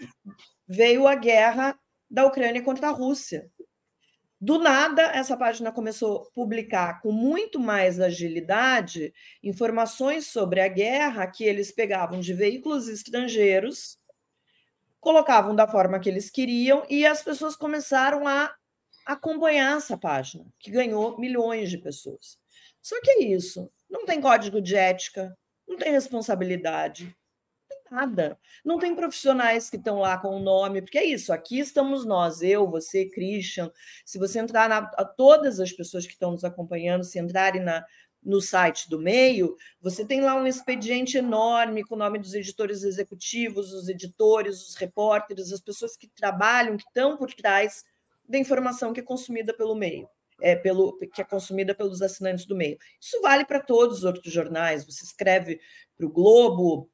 veio 0.67 1.07
a 1.07 1.15
guerra 1.15 1.75
da 2.09 2.25
Ucrânia 2.25 2.61
contra 2.61 2.89
a 2.89 2.91
Rússia. 2.91 3.49
Do 4.43 4.59
nada, 4.59 5.03
essa 5.03 5.37
página 5.37 5.71
começou 5.71 6.23
a 6.23 6.31
publicar 6.31 6.99
com 6.99 7.13
muito 7.13 7.57
mais 7.57 7.97
agilidade 7.97 9.13
informações 9.41 10.27
sobre 10.27 10.59
a 10.59 10.67
guerra 10.67 11.25
que 11.27 11.45
eles 11.45 11.71
pegavam 11.71 12.19
de 12.19 12.33
veículos 12.33 12.89
estrangeiros, 12.89 13.97
colocavam 14.99 15.55
da 15.55 15.65
forma 15.65 15.97
que 15.97 16.09
eles 16.09 16.29
queriam 16.29 16.85
e 16.89 17.05
as 17.05 17.23
pessoas 17.23 17.55
começaram 17.55 18.27
a 18.27 18.53
acompanhar 19.05 19.77
essa 19.77 19.97
página, 19.97 20.45
que 20.59 20.69
ganhou 20.69 21.17
milhões 21.17 21.69
de 21.69 21.77
pessoas. 21.77 22.37
Só 22.81 22.99
que 22.99 23.11
é 23.11 23.23
isso, 23.23 23.71
não 23.89 24.05
tem 24.05 24.19
código 24.19 24.61
de 24.61 24.75
ética, 24.75 25.33
não 25.65 25.77
tem 25.77 25.93
responsabilidade, 25.93 27.15
nada. 27.93 28.39
Não 28.65 28.79
tem 28.79 28.95
profissionais 28.95 29.69
que 29.69 29.77
estão 29.77 29.99
lá 29.99 30.17
com 30.17 30.35
o 30.35 30.39
nome, 30.39 30.81
porque 30.81 30.97
é 30.97 31.05
isso, 31.05 31.31
aqui 31.31 31.59
estamos 31.59 32.05
nós, 32.05 32.41
eu, 32.41 32.69
você, 32.69 33.05
Christian. 33.05 33.71
Se 34.03 34.17
você 34.17 34.39
entrar 34.39 34.67
na 34.67 34.81
todas 35.15 35.59
as 35.59 35.71
pessoas 35.71 36.05
que 36.05 36.13
estão 36.13 36.31
nos 36.31 36.43
acompanhando, 36.43 37.03
se 37.03 37.19
entrarem 37.19 37.61
na, 37.61 37.85
no 38.23 38.41
site 38.41 38.89
do 38.89 38.99
meio, 38.99 39.55
você 39.81 40.03
tem 40.05 40.21
lá 40.21 40.35
um 40.35 40.47
expediente 40.47 41.17
enorme 41.17 41.83
com 41.83 41.95
o 41.95 41.97
nome 41.97 42.17
dos 42.17 42.33
editores 42.33 42.83
executivos, 42.83 43.71
os 43.71 43.87
editores, 43.87 44.67
os 44.67 44.75
repórteres, 44.75 45.51
as 45.51 45.61
pessoas 45.61 45.95
que 45.95 46.07
trabalham, 46.07 46.77
que 46.77 46.83
estão 46.83 47.15
por 47.15 47.31
trás 47.33 47.83
da 48.27 48.37
informação 48.37 48.93
que 48.93 49.01
é 49.01 49.03
consumida 49.03 49.53
pelo 49.53 49.75
meio. 49.75 50.07
É, 50.41 50.55
pelo, 50.55 50.97
que 50.97 51.21
é 51.21 51.23
consumida 51.23 51.75
pelos 51.75 52.01
assinantes 52.01 52.45
do 52.45 52.55
meio. 52.55 52.77
Isso 52.99 53.21
vale 53.21 53.45
para 53.45 53.61
todos 53.61 53.99
os 53.99 54.03
outros 54.03 54.33
jornais. 54.33 54.83
Você 54.83 55.05
escreve 55.05 55.61
para 55.95 56.05
o 56.05 56.11
Globo, 56.11 56.89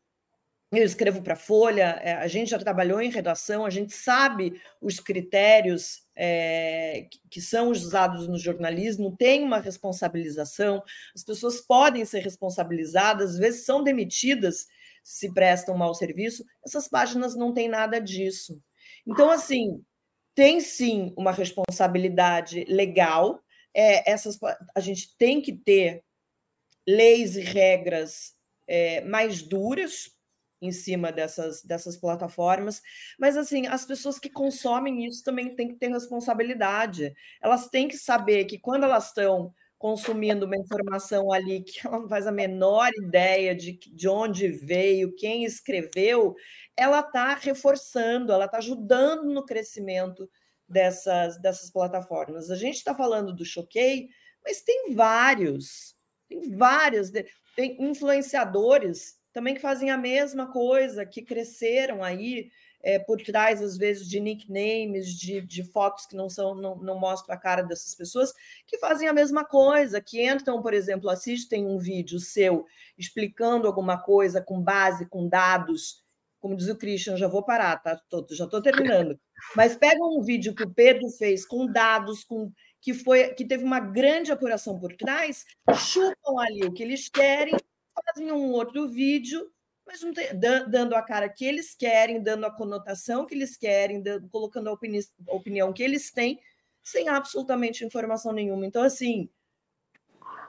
eu 0.71 0.83
escrevo 0.83 1.23
para 1.23 1.35
Folha, 1.35 1.99
é, 2.03 2.13
a 2.13 2.27
gente 2.27 2.51
já 2.51 2.59
trabalhou 2.59 3.01
em 3.01 3.09
redação, 3.09 3.65
a 3.65 3.71
gente 3.71 3.91
sabe 3.91 4.61
os 4.79 4.99
critérios 4.99 6.03
é, 6.15 7.07
que 7.29 7.41
são 7.41 7.69
usados 7.69 8.27
no 8.27 8.37
jornalismo, 8.37 9.15
tem 9.17 9.43
uma 9.43 9.59
responsabilização, 9.59 10.83
as 11.15 11.23
pessoas 11.23 11.59
podem 11.59 12.05
ser 12.05 12.19
responsabilizadas, 12.19 13.31
às 13.31 13.39
vezes 13.39 13.65
são 13.65 13.83
demitidas 13.83 14.67
se 15.03 15.33
prestam 15.33 15.75
mau 15.75 15.95
serviço, 15.95 16.45
essas 16.63 16.87
páginas 16.87 17.35
não 17.35 17.51
têm 17.51 17.67
nada 17.67 17.99
disso. 17.99 18.61
Então, 19.07 19.31
assim, 19.31 19.83
tem 20.35 20.59
sim 20.59 21.13
uma 21.17 21.31
responsabilidade 21.31 22.63
legal, 22.65 23.41
é, 23.73 24.07
essas, 24.11 24.37
a 24.75 24.79
gente 24.79 25.17
tem 25.17 25.41
que 25.41 25.53
ter 25.53 26.03
leis 26.87 27.35
e 27.35 27.41
regras 27.41 28.35
é, 28.67 29.01
mais 29.01 29.41
duras 29.41 30.18
em 30.61 30.71
cima 30.71 31.11
dessas, 31.11 31.63
dessas 31.63 31.97
plataformas. 31.97 32.81
Mas, 33.17 33.37
assim, 33.37 33.67
as 33.67 33.85
pessoas 33.85 34.19
que 34.19 34.29
consomem 34.29 35.05
isso 35.05 35.23
também 35.23 35.55
têm 35.55 35.69
que 35.69 35.75
ter 35.75 35.89
responsabilidade. 35.89 37.13
Elas 37.41 37.67
têm 37.69 37.87
que 37.87 37.97
saber 37.97 38.45
que 38.45 38.59
quando 38.59 38.83
elas 38.83 39.07
estão 39.07 39.53
consumindo 39.77 40.45
uma 40.45 40.57
informação 40.57 41.31
ali 41.31 41.61
que 41.63 41.87
ela 41.87 41.99
não 41.99 42.09
faz 42.09 42.27
a 42.27 42.31
menor 42.31 42.91
ideia 43.01 43.55
de, 43.55 43.79
de 43.79 44.09
onde 44.09 44.49
veio, 44.49 45.15
quem 45.15 45.45
escreveu, 45.45 46.35
ela 46.75 46.99
está 46.99 47.33
reforçando, 47.33 48.33
ela 48.33 48.45
está 48.45 48.57
ajudando 48.57 49.31
no 49.33 49.45
crescimento 49.45 50.29
dessas, 50.67 51.39
dessas 51.41 51.71
plataformas. 51.71 52.51
A 52.51 52.55
gente 52.55 52.75
está 52.75 52.93
falando 52.93 53.33
do 53.33 53.45
Choquei, 53.45 54.09
mas 54.43 54.61
tem 54.61 54.93
vários, 54.93 55.95
tem 56.27 56.55
vários, 56.55 57.09
tem 57.55 57.81
influenciadores 57.81 59.18
também 59.33 59.53
que 59.53 59.61
fazem 59.61 59.89
a 59.91 59.97
mesma 59.97 60.51
coisa, 60.51 61.05
que 61.05 61.21
cresceram 61.21 62.03
aí 62.03 62.49
é, 62.81 62.97
por 62.97 63.21
trás, 63.21 63.61
às 63.61 63.77
vezes, 63.77 64.07
de 64.07 64.19
nicknames, 64.19 65.07
de, 65.13 65.41
de 65.41 65.63
fotos 65.63 66.05
que 66.05 66.15
não 66.15 66.29
são, 66.29 66.55
não, 66.55 66.75
não 66.77 66.97
mostram 66.97 67.35
a 67.35 67.37
cara 67.37 67.61
dessas 67.61 67.93
pessoas, 67.93 68.33
que 68.65 68.77
fazem 68.77 69.07
a 69.07 69.13
mesma 69.13 69.43
coisa, 69.45 70.01
que 70.01 70.25
entram, 70.25 70.61
por 70.61 70.73
exemplo, 70.73 71.09
assistem 71.09 71.65
um 71.65 71.77
vídeo 71.77 72.19
seu 72.19 72.65
explicando 72.97 73.67
alguma 73.67 74.01
coisa 74.01 74.41
com 74.41 74.61
base, 74.61 75.07
com 75.07 75.27
dados, 75.27 76.03
como 76.39 76.55
diz 76.55 76.69
o 76.69 76.77
Christian, 76.77 77.17
já 77.17 77.27
vou 77.27 77.43
parar, 77.43 77.77
tá? 77.77 77.99
Tô, 78.09 78.25
já 78.31 78.45
estou 78.45 78.61
terminando. 78.61 79.19
Mas 79.55 79.75
pegam 79.75 80.17
um 80.17 80.21
vídeo 80.21 80.55
que 80.55 80.63
o 80.63 80.73
Pedro 80.73 81.09
fez 81.09 81.45
com 81.45 81.65
dados, 81.65 82.23
com 82.23 82.51
que 82.81 82.93
foi 82.93 83.33
que 83.33 83.45
teve 83.45 83.63
uma 83.63 83.81
grande 83.81 84.31
apuração 84.31 84.79
por 84.79 84.95
trás, 84.95 85.45
chupam 85.75 86.39
ali 86.39 86.65
o 86.65 86.71
que 86.71 86.81
eles 86.81 87.09
querem 87.09 87.57
fazem 88.05 88.31
um 88.31 88.51
outro 88.51 88.87
vídeo, 88.87 89.49
mas 89.85 90.01
não 90.01 90.13
tem, 90.13 90.27
dando 90.37 90.95
a 90.95 91.01
cara 91.01 91.27
que 91.27 91.43
eles 91.43 91.73
querem, 91.73 92.21
dando 92.21 92.45
a 92.45 92.51
conotação 92.51 93.25
que 93.25 93.33
eles 93.33 93.57
querem, 93.57 94.01
dando, 94.01 94.29
colocando 94.29 94.69
a, 94.69 94.73
opini 94.73 94.99
opinião 95.27 95.73
que 95.73 95.81
eles 95.81 96.11
têm, 96.11 96.39
sem 96.83 97.07
absolutamente 97.09 97.83
informação 97.83 98.31
nenhuma. 98.31 98.65
Então, 98.65 98.83
assim, 98.83 99.29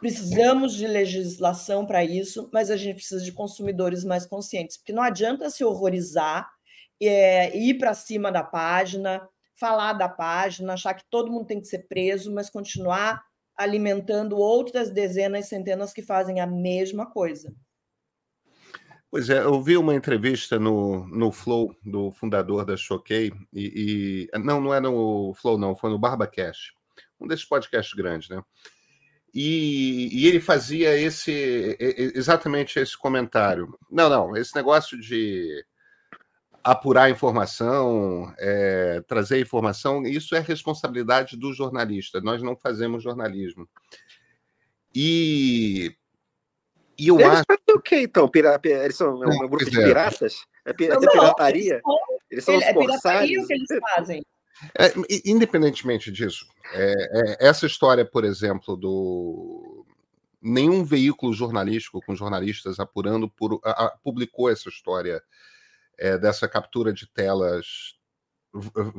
precisamos 0.01 0.75
de 0.75 0.87
legislação 0.87 1.87
para 1.87 2.05
isso, 2.05 2.49
mas 2.53 2.71
a 2.71 2.77
gente 2.77 2.97
precisa 2.97 3.25
de 3.25 3.33
consumidores 3.33 4.05
mais 4.05 4.27
conscientes, 4.27 4.77
porque 4.77 4.93
não 4.93 5.03
adianta 5.03 5.49
se 5.51 5.65
horrorizar, 5.65 6.51
é, 7.01 7.57
ir 7.57 7.79
para 7.79 7.95
cima 7.95 8.31
da 8.31 8.43
página, 8.43 9.27
falar 9.55 9.93
da 9.93 10.09
página, 10.09 10.73
achar 10.75 10.95
que 10.95 11.05
todo 11.11 11.31
mundo 11.31 11.47
tem 11.47 11.61
que 11.61 11.67
ser 11.67 11.87
preso, 11.87 12.33
mas 12.33 12.51
continuar 12.51 13.23
alimentando 13.61 14.39
outras 14.39 14.91
dezenas, 14.91 15.47
centenas 15.47 15.93
que 15.93 16.01
fazem 16.01 16.41
a 16.41 16.47
mesma 16.47 17.05
coisa. 17.05 17.55
Pois 19.11 19.29
é, 19.29 19.41
eu 19.41 19.61
vi 19.61 19.77
uma 19.77 19.95
entrevista 19.95 20.59
no, 20.59 21.07
no 21.09 21.31
Flow 21.31 21.77
do 21.85 22.11
fundador 22.13 22.65
da 22.65 22.75
Choquei, 22.77 23.31
e, 23.53 24.29
e, 24.33 24.39
não, 24.39 24.63
não 24.63 24.73
é 24.73 24.81
no 24.81 25.35
Flow, 25.35 25.59
não, 25.59 25.77
foi 25.77 25.91
no 25.91 25.99
BarbaCast, 25.99 26.73
um 27.21 27.27
desses 27.27 27.45
podcasts 27.45 27.93
grandes, 27.93 28.31
né? 28.31 28.43
E, 29.35 30.09
e, 30.13 30.27
ele 30.27 30.41
fazia 30.41 30.97
esse 30.97 31.77
exatamente 31.79 32.81
esse 32.81 32.99
comentário. 32.99 33.79
Não, 33.89 34.09
não, 34.09 34.37
esse 34.37 34.57
negócio 34.57 34.99
de 34.99 35.65
apurar 36.63 37.11
informação, 37.11 38.33
é, 38.39 39.03
trazer 39.07 39.41
informação, 39.41 40.05
isso 40.05 40.35
é 40.35 40.41
responsabilidade 40.41 41.37
do 41.37 41.53
jornalista. 41.53 42.21
Nós 42.21 42.43
não 42.43 42.57
fazemos 42.57 43.03
jornalismo. 43.03 43.69
E, 44.95 45.95
e 46.99 47.09
eu 47.09 47.19
eles 47.19 47.39
acho. 47.39 47.45
o 47.75 47.81
quê, 47.81 48.03
então? 48.03 48.29
Pira... 48.29 48.61
Eles 48.63 48.97
são 48.97 49.15
um 49.15 49.49
grupo 49.49 49.71
de 49.71 49.81
é. 49.81 49.85
piratas? 49.85 50.45
É, 50.65 50.73
pi... 50.73 50.89
não, 50.89 50.97
é 50.97 51.01
pirataria? 51.01 51.81
Eles 52.31 52.45
são 52.45 52.57
os 52.57 52.65
é 52.65 52.75
corsários? 52.75 53.47
que 53.47 53.53
eles 53.55 53.69
fazem. 53.95 54.23
É, 54.79 54.93
independentemente 55.25 56.13
disso, 56.13 56.47
é, 56.75 56.93
é, 56.93 57.49
essa 57.49 57.65
história, 57.65 58.05
por 58.05 58.25
exemplo, 58.25 58.77
do 58.77 59.87
nenhum 60.43 60.85
veículo 60.85 61.33
jornalístico 61.33 62.01
com 62.05 62.15
jornalistas 62.15 62.79
apurando 62.79 63.29
por, 63.29 63.59
a, 63.65 63.87
a, 63.87 63.91
publicou 64.03 64.51
essa 64.51 64.69
história 64.69 65.23
é, 66.01 66.19
dessa 66.19 66.49
captura 66.49 66.93
de 66.93 67.07
telas 67.07 67.99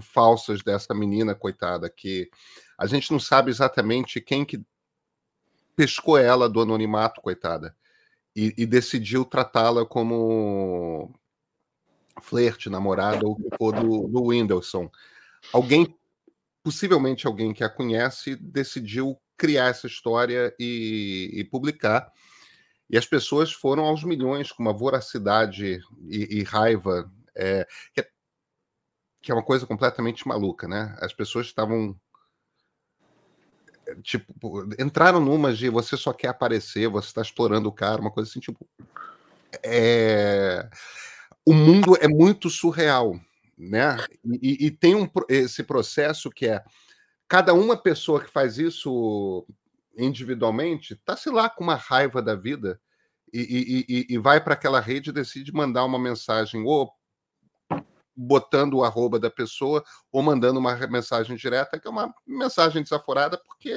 falsas 0.02 0.64
dessa 0.64 0.94
menina 0.94 1.36
coitada 1.36 1.90
que 1.90 2.30
a 2.78 2.86
gente 2.86 3.12
não 3.12 3.20
sabe 3.20 3.52
exatamente 3.52 4.22
quem 4.22 4.46
que 4.46 4.64
pescou 5.76 6.18
ela 6.18 6.48
do 6.48 6.62
anonimato 6.62 7.20
coitada 7.22 7.76
e, 8.36 8.54
e 8.58 8.66
decidiu 8.66 9.26
tratá-la 9.26 9.86
como 9.86 11.14
flerte, 12.22 12.70
namorada 12.70 13.26
ou 13.60 13.72
do, 13.72 14.08
do 14.08 14.24
Whindersson. 14.26 14.90
Alguém, 15.52 15.98
possivelmente 16.64 17.26
alguém 17.26 17.54
que 17.54 17.64
a 17.64 17.70
conhece, 17.70 18.36
decidiu 18.36 19.20
criar 19.38 19.68
essa 19.68 19.88
história 19.88 20.54
e, 20.60 21.32
e 21.34 21.44
publicar. 21.44 22.12
E 22.92 22.98
as 22.98 23.06
pessoas 23.06 23.54
foram 23.54 23.86
aos 23.86 24.04
milhões 24.04 24.52
com 24.52 24.62
uma 24.62 24.74
voracidade 24.74 25.80
e, 26.10 26.40
e 26.40 26.44
raiva, 26.44 27.10
é, 27.34 27.66
que, 27.94 28.02
é, 28.02 28.08
que, 29.22 29.32
é, 29.32 29.34
uma 29.34 29.44
coisa 29.44 29.66
completamente 29.66 30.28
maluca, 30.28 30.68
né? 30.68 30.94
As 31.00 31.14
pessoas 31.14 31.46
estavam. 31.46 31.98
Tipo, 34.04 34.68
entraram 34.78 35.22
numa 35.22 35.54
de 35.54 35.70
você 35.70 35.96
só 35.96 36.12
quer 36.12 36.28
aparecer, 36.28 36.90
você 36.90 37.08
está 37.08 37.22
explorando 37.22 37.70
o 37.70 37.74
cara, 37.74 38.02
uma 38.02 38.12
coisa 38.12 38.30
assim, 38.30 38.42
tipo. 38.42 38.68
É, 39.64 40.70
o 41.46 41.54
mundo 41.54 41.96
é 41.96 42.10
muito 42.10 42.50
surreal, 42.50 43.18
né? 43.58 43.96
E, 44.42 44.66
e 44.66 44.70
tem 44.70 44.96
um, 44.96 45.10
esse 45.30 45.64
processo 45.64 46.30
que 46.30 46.46
é 46.46 46.62
cada 47.26 47.54
uma 47.54 47.78
pessoa 47.78 48.22
que 48.22 48.30
faz 48.30 48.58
isso 48.58 49.48
individualmente 49.98 50.94
está, 50.94 51.16
se 51.16 51.30
lá, 51.30 51.50
com 51.50 51.64
uma 51.64 51.76
raiva 51.76 52.22
da 52.22 52.36
vida 52.36 52.80
e, 53.34 53.86
e, 53.88 54.14
e 54.14 54.18
vai 54.18 54.44
para 54.44 54.54
aquela 54.54 54.80
rede 54.80 55.10
e 55.10 55.14
decide 55.14 55.54
mandar 55.54 55.86
uma 55.86 56.00
mensagem 56.00 56.64
ou 56.64 56.92
botando 58.16 58.76
o 58.76 58.84
arroba 58.84 59.20
da 59.20 59.30
pessoa 59.30 59.84
ou 60.12 60.22
mandando 60.22 60.60
uma 60.60 60.76
mensagem 60.88 61.36
direta, 61.36 61.80
que 61.80 61.88
é 61.88 61.92
uma 61.92 62.14
mensagem 62.28 62.84
desaforada, 62.84 63.38
porque, 63.38 63.74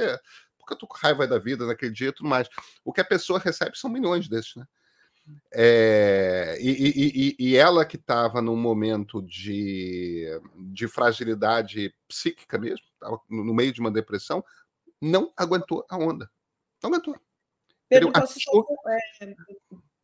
porque 0.59 0.75
eu 0.75 0.79
tô 0.79 0.87
com 0.87 0.97
raiva 0.99 1.27
da 1.27 1.39
vida 1.39 1.67
naquele 1.67 1.93
dia 1.93 2.09
e 2.09 2.13
tudo 2.13 2.29
mais. 2.29 2.49
O 2.85 2.93
que 2.93 3.01
a 3.01 3.05
pessoa 3.05 3.39
recebe 3.39 3.79
são 3.79 3.89
milhões 3.91 4.29
desses, 4.29 4.57
né? 4.57 4.67
É, 5.55 6.59
e, 6.61 6.69
e, 6.69 7.37
e, 7.39 7.57
ela 7.57 7.87
que 7.87 7.97
estava 7.97 8.43
num 8.43 8.57
momento 8.57 9.23
de, 9.23 10.29
de 10.71 10.87
fragilidade 10.87 11.95
psíquica 12.07 12.59
mesmo, 12.59 12.85
no 13.31 13.55
meio 13.55 13.73
de 13.73 13.81
uma 13.81 13.91
depressão, 13.91 14.45
não 15.01 15.33
aguentou 15.37 15.85
a 15.89 15.97
onda. 15.97 16.31
Não 16.83 16.91
aguentou. 16.91 17.17
Pedro, 17.89 18.13
posso 18.13 18.41
só, 18.41 18.65
é, 19.21 19.35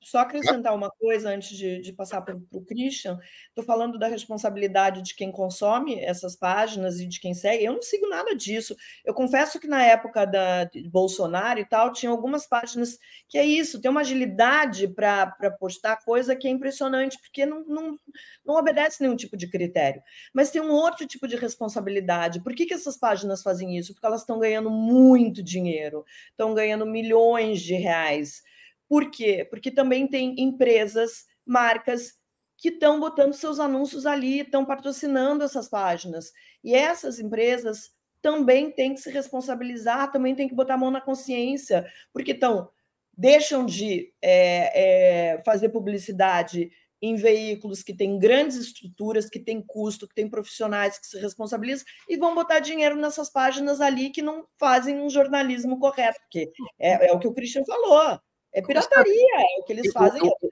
só 0.03 0.21
acrescentar 0.21 0.75
uma 0.75 0.91
coisa 0.91 1.31
antes 1.31 1.57
de, 1.57 1.81
de 1.81 1.93
passar 1.93 2.23
para 2.23 2.37
o 2.53 2.65
Christian. 2.65 3.19
Estou 3.49 3.63
falando 3.63 3.99
da 3.99 4.09
responsabilidade 4.09 5.03
de 5.03 5.15
quem 5.15 5.31
consome 5.31 6.01
essas 6.01 6.35
páginas 6.35 7.01
e 7.01 7.07
de 7.07 7.21
quem 7.21 7.35
segue. 7.35 7.65
Eu 7.65 7.75
não 7.75 7.83
sigo 7.83 8.09
nada 8.09 8.35
disso. 8.35 8.75
Eu 9.05 9.13
confesso 9.13 9.61
que 9.61 9.67
na 9.67 9.85
época 9.85 10.25
da 10.25 10.69
Bolsonaro 10.91 11.61
e 11.61 11.65
tal, 11.65 11.93
tinha 11.93 12.11
algumas 12.11 12.47
páginas 12.47 12.99
que 13.29 13.37
é 13.37 13.45
isso, 13.45 13.81
tem 13.81 13.91
uma 13.91 14.01
agilidade 14.01 14.89
para 14.89 15.51
postar 15.59 15.97
coisa 16.05 16.35
que 16.35 16.49
é 16.49 16.51
impressionante, 16.51 17.19
porque 17.21 17.45
não, 17.45 17.65
não, 17.67 17.99
não 18.45 18.55
obedece 18.57 19.03
nenhum 19.03 19.17
tipo 19.17 19.37
de 19.37 19.49
critério. 19.49 20.03
Mas 20.33 20.51
tem 20.51 20.63
um 20.63 20.73
outro 20.73 21.07
tipo 21.07 21.29
de 21.29 21.37
responsabilidade. 21.37 22.43
Por 22.43 22.55
que, 22.55 22.67
que 22.67 22.75
essas 22.75 22.97
páginas 22.97 23.43
fazem 23.43 23.77
isso? 23.77 23.93
Porque 23.93 24.07
elas 24.07 24.23
estão 24.23 24.39
ganhando 24.39 24.71
muito 24.71 25.43
dinheiro, 25.43 26.05
estão 26.31 26.55
ganhando 26.55 26.87
milhões 26.87 27.61
de 27.61 27.75
reais 27.75 28.43
por 28.91 29.09
quê? 29.09 29.47
Porque 29.49 29.71
também 29.71 30.09
tem 30.09 30.35
empresas, 30.37 31.25
marcas 31.47 32.15
que 32.59 32.71
estão 32.71 32.99
botando 32.99 33.35
seus 33.35 33.61
anúncios 33.61 34.05
ali, 34.05 34.41
estão 34.41 34.65
patrocinando 34.65 35.45
essas 35.45 35.69
páginas. 35.69 36.33
E 36.65 36.75
essas 36.75 37.21
empresas 37.21 37.93
também 38.21 38.73
têm 38.73 38.93
que 38.93 39.01
se 39.01 39.09
responsabilizar, 39.09 40.11
também 40.11 40.35
têm 40.35 40.49
que 40.49 40.57
botar 40.57 40.75
a 40.75 40.77
mão 40.77 40.91
na 40.91 41.01
consciência, 41.01 41.87
porque 42.13 42.33
estão 42.33 42.69
deixam 43.17 43.65
de 43.65 44.13
é, 44.21 45.35
é, 45.35 45.43
fazer 45.45 45.69
publicidade 45.69 46.73
em 47.01 47.15
veículos 47.15 47.85
que 47.85 47.95
têm 47.95 48.19
grandes 48.19 48.57
estruturas, 48.57 49.31
que 49.31 49.39
têm 49.39 49.63
custo, 49.63 50.09
que 50.09 50.15
têm 50.17 50.29
profissionais 50.29 50.99
que 50.99 51.07
se 51.07 51.19
responsabilizam 51.21 51.87
e 52.09 52.17
vão 52.17 52.35
botar 52.35 52.59
dinheiro 52.59 52.97
nessas 52.97 53.31
páginas 53.31 53.81
ali 53.81 54.11
que 54.11 54.21
não 54.21 54.47
fazem 54.59 55.01
um 55.01 55.09
jornalismo 55.09 55.79
correto, 55.79 56.19
porque 56.23 56.51
é, 56.77 57.09
é 57.09 57.13
o 57.13 57.21
que 57.21 57.29
o 57.29 57.33
Christian 57.33 57.65
falou. 57.65 58.21
É 58.53 58.61
pirataria, 58.63 59.37
é 59.37 59.61
o 59.61 59.65
que 59.65 59.73
eles 59.73 59.93
fazem. 59.93 60.21
Eu, 60.21 60.29
é 60.29 60.51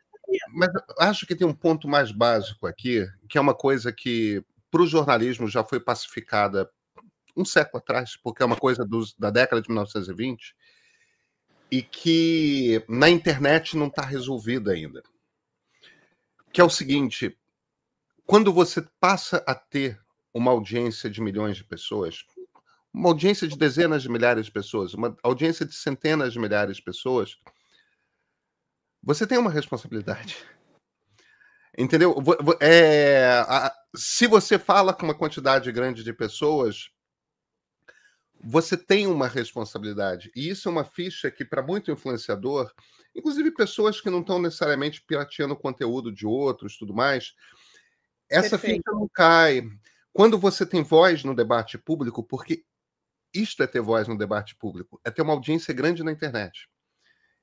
mas 0.53 0.70
acho 0.99 1.26
que 1.26 1.34
tem 1.34 1.46
um 1.46 1.55
ponto 1.55 1.88
mais 1.88 2.12
básico 2.12 2.66
aqui, 2.66 3.07
que 3.28 3.38
é 3.38 3.40
uma 3.40 3.55
coisa 3.55 3.92
que 3.92 4.44
para 4.70 4.82
o 4.82 4.86
jornalismo 4.86 5.49
já 5.49 5.64
foi 5.64 5.80
pacificada 5.80 6.70
um 7.36 7.44
século 7.44 7.78
atrás, 7.78 8.16
porque 8.16 8.42
é 8.42 8.46
uma 8.46 8.57
coisa 8.57 8.84
dos, 8.84 9.14
da 9.14 9.30
década 9.30 9.62
de 9.62 9.68
1920, 9.68 10.55
e 11.70 11.82
que 11.82 12.82
na 12.88 13.09
internet 13.09 13.76
não 13.76 13.86
está 13.86 14.03
resolvida 14.03 14.72
ainda. 14.72 15.03
Que 16.53 16.61
é 16.61 16.64
o 16.64 16.70
seguinte: 16.70 17.36
quando 18.26 18.53
você 18.53 18.82
passa 19.01 19.42
a 19.46 19.55
ter 19.55 20.01
uma 20.32 20.51
audiência 20.51 21.09
de 21.09 21.20
milhões 21.20 21.57
de 21.57 21.64
pessoas, 21.64 22.24
uma 22.92 23.09
audiência 23.09 23.46
de 23.46 23.57
dezenas 23.57 24.03
de 24.03 24.09
milhares 24.09 24.46
de 24.46 24.53
pessoas, 24.53 24.94
uma 24.94 25.16
audiência 25.22 25.64
de 25.64 25.74
centenas 25.74 26.32
de 26.32 26.38
milhares 26.38 26.76
de 26.76 26.82
pessoas, 26.82 27.38
você 29.03 29.26
tem 29.26 29.38
uma 29.38 29.51
responsabilidade. 29.51 30.36
Entendeu? 31.76 32.16
É, 32.61 33.44
a, 33.46 33.72
se 33.94 34.26
você 34.26 34.59
fala 34.59 34.92
com 34.92 35.05
uma 35.05 35.14
quantidade 35.14 35.70
grande 35.70 36.03
de 36.03 36.12
pessoas, 36.12 36.90
você 38.40 38.76
tem 38.76 39.07
uma 39.07 39.28
responsabilidade. 39.28 40.30
E 40.34 40.49
isso 40.49 40.68
é 40.68 40.72
uma 40.72 40.84
ficha 40.84 41.30
que, 41.30 41.44
para 41.44 41.62
muito 41.62 41.90
influenciador, 41.90 42.72
inclusive 43.14 43.51
pessoas 43.53 44.01
que 44.01 44.11
não 44.11 44.20
estão 44.20 44.40
necessariamente 44.40 45.03
pirateando 45.03 45.55
o 45.55 45.59
conteúdo 45.59 46.12
de 46.12 46.26
outros 46.26 46.76
tudo 46.76 46.94
mais, 46.94 47.34
essa 48.28 48.59
Perfeito. 48.59 48.82
ficha 48.84 48.96
não 48.99 49.09
cai. 49.09 49.62
Quando 50.12 50.38
você 50.38 50.66
tem 50.66 50.82
voz 50.82 51.24
no 51.24 51.34
debate 51.34 51.78
público, 51.78 52.22
porque 52.22 52.64
isto 53.32 53.62
é 53.62 53.66
ter 53.66 53.80
voz 53.80 54.09
no 54.09 54.18
debate 54.18 54.57
público, 54.57 55.01
é 55.05 55.11
ter 55.11 55.22
uma 55.22 55.32
audiência 55.32 55.72
grande 55.72 56.03
na 56.03 56.12
internet. 56.12 56.68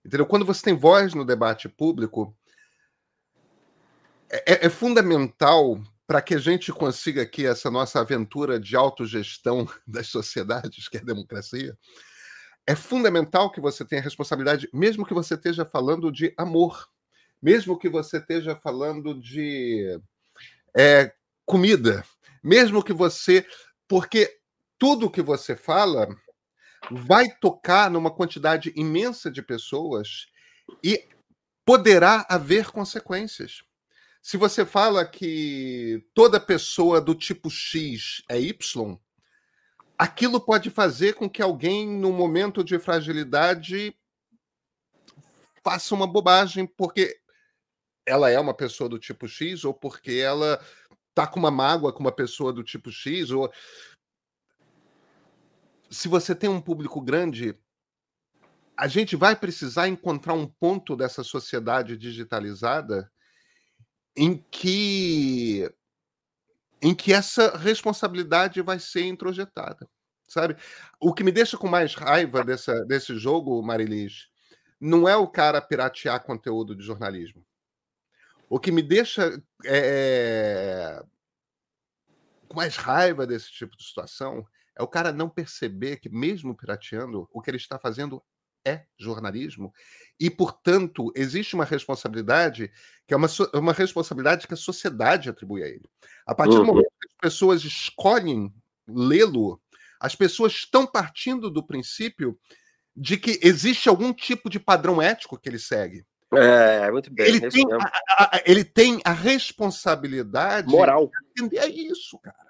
Entendeu? 0.06 0.26
Quando 0.28 0.46
você 0.46 0.62
tem 0.62 0.76
voz 0.76 1.16
no 1.16 1.26
debate 1.26 1.68
público, 1.68 2.38
é, 4.30 4.54
é, 4.54 4.66
é 4.68 4.70
fundamental 4.70 5.82
para 6.06 6.22
que 6.22 6.36
a 6.36 6.38
gente 6.38 6.72
consiga 6.72 7.24
aqui 7.24 7.48
essa 7.48 7.72
nossa 7.72 8.00
aventura 8.00 8.60
de 8.60 8.76
autogestão 8.76 9.68
das 9.88 10.08
sociedades, 10.08 10.88
que 10.88 10.98
é 10.98 11.02
a 11.02 11.04
democracia, 11.04 11.76
é 12.68 12.76
fundamental 12.76 13.52
que 13.52 13.60
você 13.60 13.84
tenha 13.84 14.02
responsabilidade, 14.02 14.70
mesmo 14.72 15.06
que 15.06 15.14
você 15.14 15.34
esteja 15.34 15.66
falando 15.66 16.12
de 16.12 16.34
amor, 16.38 16.88
mesmo 17.42 17.78
que 17.78 17.90
você 17.90 18.18
esteja 18.18 18.56
falando 18.56 19.20
de 19.20 20.00
é, 20.76 21.12
comida, 21.46 22.04
mesmo 22.44 22.84
que 22.84 22.94
você. 22.94 23.46
Porque 23.88 24.40
tudo 24.80 25.12
que 25.12 25.22
você 25.22 25.56
fala 25.56 26.08
vai 26.92 27.30
tocar 27.30 27.90
numa 27.90 28.12
quantidade 28.12 28.74
imensa 28.76 29.32
de 29.32 29.42
pessoas 29.42 30.28
e 30.84 31.08
poderá 31.66 32.26
haver 32.30 32.72
consequências. 32.72 33.64
Se 34.22 34.38
você 34.38 34.66
fala 34.66 35.06
que 35.06 36.04
toda 36.14 36.40
pessoa 36.40 37.00
do 37.00 37.14
tipo 37.14 37.50
X 37.50 38.24
é 38.30 38.40
Y, 38.40 38.98
aquilo 39.98 40.40
pode 40.40 40.70
fazer 40.70 41.14
com 41.14 41.30
que 41.30 41.42
alguém, 41.42 41.88
num 41.88 42.12
momento 42.12 42.64
de 42.64 42.80
fragilidade, 42.80 43.96
faça 45.64 45.94
uma 45.94 46.08
bobagem, 46.08 46.66
porque 46.66 47.20
ela 48.06 48.30
é 48.30 48.40
uma 48.40 48.54
pessoa 48.54 48.90
do 48.90 49.00
tipo 49.00 49.28
X, 49.28 49.64
ou 49.64 49.74
porque 49.74 50.14
ela 50.14 50.64
está 51.10 51.26
com 51.26 51.40
uma 51.40 51.52
mágoa 51.52 51.94
com 51.94 52.02
uma 52.02 52.12
pessoa 52.12 52.52
do 52.52 52.64
tipo 52.64 52.92
X, 52.92 53.32
ou 53.32 53.52
se 55.96 56.10
você 56.10 56.36
tem 56.36 56.50
um 56.50 56.60
público 56.60 57.00
grande, 57.00 57.58
a 58.78 58.86
gente 58.86 59.16
vai 59.16 59.34
precisar 59.34 59.88
encontrar 59.88 60.34
um 60.34 60.46
ponto 60.46 60.94
dessa 60.94 61.24
sociedade 61.24 61.96
digitalizada 61.96 63.10
em 64.16 64.44
que 64.52 65.72
em 66.82 66.94
que 66.94 67.14
essa 67.14 67.58
responsabilidade 67.58 68.62
vai 68.62 68.78
ser 68.78 69.06
introjetada, 69.06 69.90
sabe? 70.28 70.58
O 71.00 71.14
que 71.14 71.24
me 71.24 71.32
deixa 71.32 71.58
com 71.58 71.68
mais 71.68 71.96
raiva 71.96 72.44
dessa, 72.44 72.86
desse 72.86 73.18
jogo, 73.18 73.60
Marilis, 73.64 74.28
não 74.80 75.08
é 75.08 75.16
o 75.16 75.28
cara 75.28 75.62
piratear 75.62 76.22
conteúdo 76.22 76.76
de 76.76 76.84
jornalismo. 76.86 77.44
O 78.50 78.60
que 78.60 78.72
me 78.72 78.84
deixa 78.84 79.42
é, 79.66 81.02
com 82.50 82.58
mais 82.58 82.76
raiva 82.76 83.26
desse 83.26 83.50
tipo 83.52 83.76
de 83.78 83.84
situação 83.84 84.46
é 84.78 84.84
o 84.84 84.88
cara 84.88 85.12
não 85.12 85.30
perceber 85.30 85.98
que, 85.98 86.10
mesmo 86.10 86.56
pirateando, 86.56 87.28
o 87.32 87.42
que 87.42 87.50
ele 87.50 87.58
está 87.58 87.80
fazendo 87.80 88.22
é 88.66 88.84
jornalismo. 88.98 89.74
E, 90.20 90.30
portanto, 90.30 91.12
existe 91.16 91.54
uma 91.54 91.66
responsabilidade 91.66 92.72
que 93.08 93.14
é 93.14 93.18
uma, 93.18 93.28
uma 93.54 93.74
responsabilidade 93.74 94.48
que 94.48 94.54
a 94.54 94.58
sociedade 94.58 95.30
atribui 95.30 95.64
a 95.64 95.68
ele. 95.68 95.88
A 96.26 96.34
partir 96.34 96.56
uhum. 96.56 96.62
do 96.62 96.66
momento 96.66 96.92
que 97.00 97.08
as 97.08 97.32
pessoas 97.32 97.64
escolhem 97.64 98.54
lê-lo, 98.88 99.62
as 100.00 100.16
pessoas 100.16 100.54
estão 100.54 100.86
partindo 100.86 101.50
do 101.50 101.66
princípio 101.66 102.38
de 102.96 103.18
que 103.18 103.40
existe 103.44 103.88
algum 103.88 104.12
tipo 104.14 104.50
de 104.50 104.60
padrão 104.60 105.02
ético 105.02 105.38
que 105.38 105.48
ele 105.48 105.60
segue. 105.60 106.06
É, 106.34 106.92
muito 106.92 107.14
bem. 107.14 107.28
Ele, 107.28 107.46
é 107.46 107.50
tem 107.50 107.66
a, 107.72 108.24
a, 108.24 108.42
ele 108.46 108.64
tem 108.64 109.00
a 109.06 109.12
responsabilidade 109.12 110.68
moral 110.68 111.10
de 111.36 111.44
entender 111.44 111.68
isso, 111.68 112.18
cara. 112.20 112.45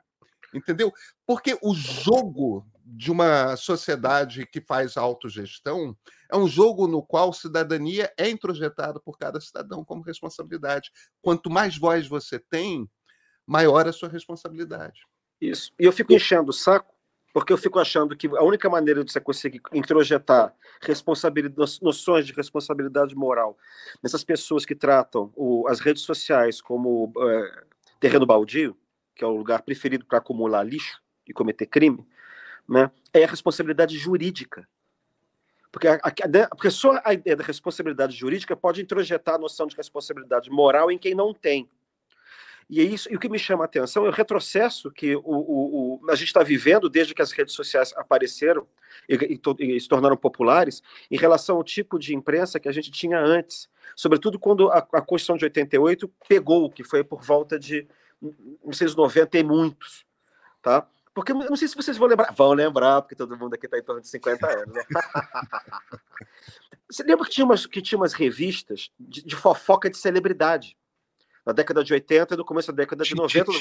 Entendeu? 0.55 0.91
Porque 1.25 1.57
o 1.61 1.73
jogo 1.73 2.65
de 2.85 3.11
uma 3.11 3.55
sociedade 3.57 4.45
que 4.45 4.61
faz 4.61 4.95
autogestão 4.95 5.97
é 6.31 6.37
um 6.37 6.47
jogo 6.47 6.87
no 6.87 7.03
qual 7.03 7.33
cidadania 7.33 8.11
é 8.17 8.29
introjetada 8.29 8.99
por 8.99 9.17
cada 9.17 9.41
cidadão 9.41 9.83
como 9.83 10.03
responsabilidade. 10.03 10.91
Quanto 11.21 11.49
mais 11.49 11.77
voz 11.77 12.07
você 12.07 12.39
tem, 12.39 12.89
maior 13.45 13.87
a 13.87 13.91
sua 13.91 14.09
responsabilidade. 14.09 15.01
Isso. 15.41 15.71
E 15.79 15.85
eu 15.85 15.91
fico 15.91 16.13
enchendo 16.13 16.49
o 16.49 16.53
saco, 16.53 16.93
porque 17.33 17.51
eu 17.51 17.57
fico 17.57 17.79
achando 17.79 18.15
que 18.15 18.27
a 18.27 18.43
única 18.43 18.69
maneira 18.69 19.03
de 19.03 19.11
você 19.11 19.19
conseguir 19.19 19.61
introjetar 19.73 20.55
responsabilidade, 20.81 21.79
noções 21.81 22.25
de 22.25 22.33
responsabilidade 22.33 23.13
moral 23.15 23.57
nessas 24.01 24.23
pessoas 24.23 24.65
que 24.65 24.73
tratam 24.73 25.33
o, 25.35 25.67
as 25.67 25.79
redes 25.79 26.03
sociais 26.03 26.61
como 26.61 27.11
é, 27.19 27.63
terreno 27.99 28.25
baldio 28.25 28.77
que 29.16 29.24
é 29.24 29.28
o 29.28 29.36
lugar 29.36 29.61
preferido 29.61 30.05
para 30.05 30.18
acumular 30.18 30.63
lixo 30.63 31.01
e 31.28 31.34
cometer 31.34 31.66
crime, 31.66 32.05
né, 32.68 32.91
é 33.13 33.24
a 33.24 33.28
responsabilidade 33.28 33.97
jurídica. 33.97 34.68
Porque, 35.72 35.88
a, 35.88 35.95
a, 35.95 36.55
porque 36.55 36.72
só 36.72 37.01
a 37.03 37.13
ideia 37.13 37.36
da 37.36 37.43
responsabilidade 37.43 38.16
jurídica 38.16 38.55
pode 38.55 38.82
introjetar 38.82 39.36
a 39.36 39.39
noção 39.39 39.68
de 39.68 39.76
responsabilidade 39.76 40.49
moral 40.49 40.89
em 40.89 40.97
quem 40.97 41.13
não 41.13 41.34
tem. 41.34 41.70
E, 42.70 42.80
é 42.80 42.84
isso, 42.84 43.11
e 43.11 43.16
o 43.16 43.20
que 43.20 43.30
me 43.30 43.38
chama 43.38 43.63
a 43.63 43.66
atenção 43.66 44.05
é 44.05 44.09
o 44.09 44.11
retrocesso 44.11 44.89
que 44.89 45.16
o, 45.16 45.22
o, 45.24 45.99
o 46.01 46.09
a 46.09 46.16
gente 46.16 46.28
está 46.28 46.41
vivendo 46.41 46.89
desde 46.89 47.13
que 47.13 47.22
as 47.22 47.32
redes 47.32 47.53
sociais 47.53 47.93
apareceram 47.95 48.66
e, 49.07 49.16
e, 49.16 49.76
e, 49.76 49.80
se 49.80 49.88
tornaram 49.88 50.18
populares 50.18 50.82
em 51.11 51.18
relação 51.18 51.57
ao 51.57 51.63
tipo 51.63 51.99
de 51.99 52.16
imprensa 52.16 52.59
que 52.59 52.68
a 52.68 52.72
gente 52.72 52.89
tinha 52.89 53.20
antes. 53.20 53.70
Sobretudo 53.95 54.39
quando 54.39 54.72
a, 54.72 54.78
a 54.78 55.01
Constituição 55.01 55.38
de 55.38 55.45
88 55.45 56.11
pegou, 56.28 56.70
que 56.72 56.84
foi 56.84 57.03
por 57.03 57.22
volta 57.22 57.59
de 57.59 57.88
1990 58.22 59.38
e 59.38 59.43
muitos. 59.43 60.05
Tá? 60.61 60.88
Porque 61.16 61.32
eu 61.32 61.36
não 61.36 61.55
sei 61.55 61.68
se 61.68 61.76
vocês 61.76 61.97
vão 61.97 62.09
lembrar. 62.09 62.34
Vão 62.34 62.51
lembrar, 62.53 63.01
porque 63.01 63.16
todo 63.16 63.38
mundo 63.38 63.53
aqui 63.53 63.68
está 63.68 63.78
em 63.78 63.84
torno 63.84 64.01
de 64.01 64.07
50 64.09 64.47
anos. 64.47 64.76
Né? 64.76 64.84
Você 66.91 67.03
lembra 67.03 67.26
que 67.26 67.32
tinha 67.32 67.45
umas, 67.45 67.66
que 67.66 67.82
tinha 67.82 67.97
umas 67.97 68.13
revistas 68.13 68.91
de, 68.99 69.24
de 69.24 69.36
fofoca 69.36 69.89
de 69.89 69.97
celebridade? 69.97 70.78
Na 71.45 71.53
década 71.53 71.84
de 71.84 71.93
80 71.93 72.34
e 72.34 72.38
no 72.38 72.45
começo 72.45 72.72
da 72.72 72.84
década 72.84 73.03
de 73.03 73.16
90. 73.16 73.51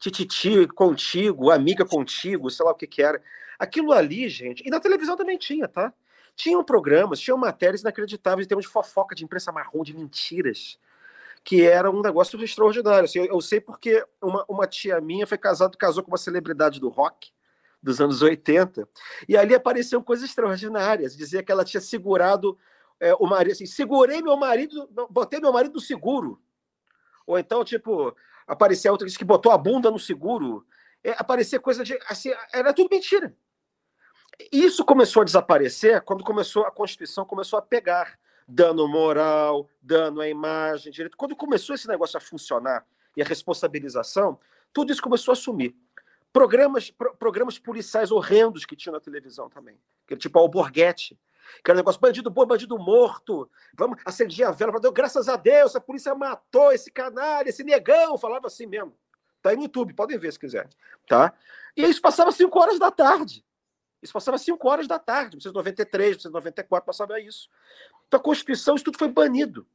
Tititi 0.00 0.66
contigo, 0.68 1.50
amiga 1.50 1.84
contigo, 1.84 2.48
sei 2.48 2.64
lá 2.64 2.72
o 2.72 2.74
que 2.74 2.86
que 2.86 3.02
era. 3.02 3.20
Aquilo 3.58 3.92
ali, 3.92 4.28
gente, 4.28 4.62
e 4.66 4.70
na 4.70 4.78
televisão 4.78 5.16
também 5.16 5.36
tinha, 5.36 5.66
tá? 5.66 5.92
Tinham 6.36 6.62
programas, 6.64 7.18
tinham 7.20 7.38
matérias 7.38 7.80
inacreditáveis 7.80 8.46
em 8.46 8.48
termos 8.48 8.66
de 8.66 8.70
fofoca, 8.70 9.14
de 9.14 9.24
imprensa 9.24 9.52
marrom, 9.52 9.82
de 9.82 9.94
mentiras 9.94 10.78
que 11.44 11.62
era 11.62 11.90
um 11.90 12.00
negócio 12.00 12.42
extraordinário. 12.42 13.04
Assim, 13.04 13.18
eu, 13.18 13.26
eu, 13.26 13.40
sei 13.40 13.60
porque 13.60 14.04
uma, 14.20 14.44
uma 14.48 14.66
tia 14.66 15.00
minha 15.00 15.26
foi 15.26 15.36
casada, 15.36 15.76
casou 15.76 16.02
com 16.02 16.10
uma 16.10 16.18
celebridade 16.18 16.80
do 16.80 16.88
rock 16.88 17.32
dos 17.82 18.00
anos 18.00 18.22
80, 18.22 18.88
e 19.28 19.36
ali 19.36 19.54
apareciam 19.54 20.02
coisas 20.02 20.26
extraordinárias. 20.26 21.14
Dizia 21.14 21.42
que 21.42 21.52
ela 21.52 21.66
tinha 21.66 21.82
segurado 21.82 22.58
é, 22.98 23.14
o 23.16 23.26
marido, 23.26 23.52
assim, 23.52 23.66
segurei 23.66 24.22
meu 24.22 24.38
marido, 24.38 24.88
botei 25.10 25.38
meu 25.38 25.52
marido 25.52 25.74
no 25.74 25.80
seguro. 25.80 26.40
Ou 27.26 27.38
então, 27.38 27.62
tipo, 27.62 28.16
aparecia 28.46 28.90
outra 28.90 29.06
que 29.06 29.24
botou 29.24 29.52
a 29.52 29.58
bunda 29.58 29.90
no 29.90 29.98
seguro. 29.98 30.66
É, 31.02 31.10
aparecia 31.10 31.60
coisa 31.60 31.84
de. 31.84 31.98
Assim, 32.08 32.32
era 32.54 32.72
tudo 32.72 32.88
mentira. 32.90 33.36
Isso 34.50 34.82
começou 34.82 35.20
a 35.20 35.24
desaparecer 35.24 36.00
quando 36.00 36.24
começou 36.24 36.64
a 36.64 36.70
Constituição 36.70 37.26
começou 37.26 37.58
a 37.58 37.62
pegar 37.62 38.18
dano 38.46 38.86
moral, 38.86 39.68
dano 39.80 40.20
à 40.20 40.28
imagem, 40.28 40.92
direito. 40.92 41.16
Quando 41.16 41.34
começou 41.34 41.74
esse 41.74 41.88
negócio 41.88 42.16
a 42.16 42.20
funcionar 42.20 42.86
e 43.16 43.22
a 43.22 43.24
responsabilização, 43.24 44.38
tudo 44.72 44.92
isso 44.92 45.02
começou 45.02 45.32
a 45.32 45.36
sumir. 45.36 45.74
Programas, 46.32 46.90
pro, 46.90 47.14
programas 47.16 47.58
policiais 47.58 48.10
horrendos 48.10 48.64
que 48.64 48.74
tinha 48.74 48.92
na 48.92 49.00
televisão 49.00 49.48
também, 49.48 49.78
que 50.06 50.16
tipo 50.16 50.38
Alborguete, 50.38 51.18
que 51.62 51.70
era 51.70 51.76
um 51.76 51.80
negócio 51.80 52.00
bandido 52.00 52.28
bom, 52.30 52.44
bandido 52.44 52.76
morto, 52.78 53.48
vamos 53.74 54.00
acender 54.04 54.46
a 54.46 54.50
vela 54.50 54.72
para 54.72 54.80
Deus, 54.80 54.94
graças 54.94 55.28
a 55.28 55.36
Deus, 55.36 55.76
a 55.76 55.80
polícia 55.80 56.14
matou 56.14 56.72
esse 56.72 56.90
canalha, 56.90 57.48
esse 57.48 57.62
negão, 57.62 58.18
falava 58.18 58.48
assim 58.48 58.66
mesmo. 58.66 58.94
Tá 59.40 59.50
aí 59.50 59.56
no 59.56 59.62
YouTube, 59.62 59.92
podem 59.92 60.18
ver 60.18 60.32
se 60.32 60.38
quiserem, 60.38 60.70
tá? 61.06 61.32
E 61.76 61.84
isso 61.84 62.00
passava 62.00 62.32
5 62.32 62.58
horas 62.58 62.78
da 62.78 62.90
tarde. 62.90 63.44
Isso 64.04 64.12
passava 64.12 64.36
5 64.36 64.68
horas 64.68 64.86
da 64.86 64.98
tarde, 64.98 65.36
1993, 65.36 66.08
1994, 66.18 66.86
passava 66.86 67.18
isso. 67.18 67.48
Então, 68.06 68.20
a 68.20 68.22
Constituição, 68.22 68.74
isso 68.74 68.84
tudo 68.84 68.98
foi 68.98 69.08
banido. 69.08 69.66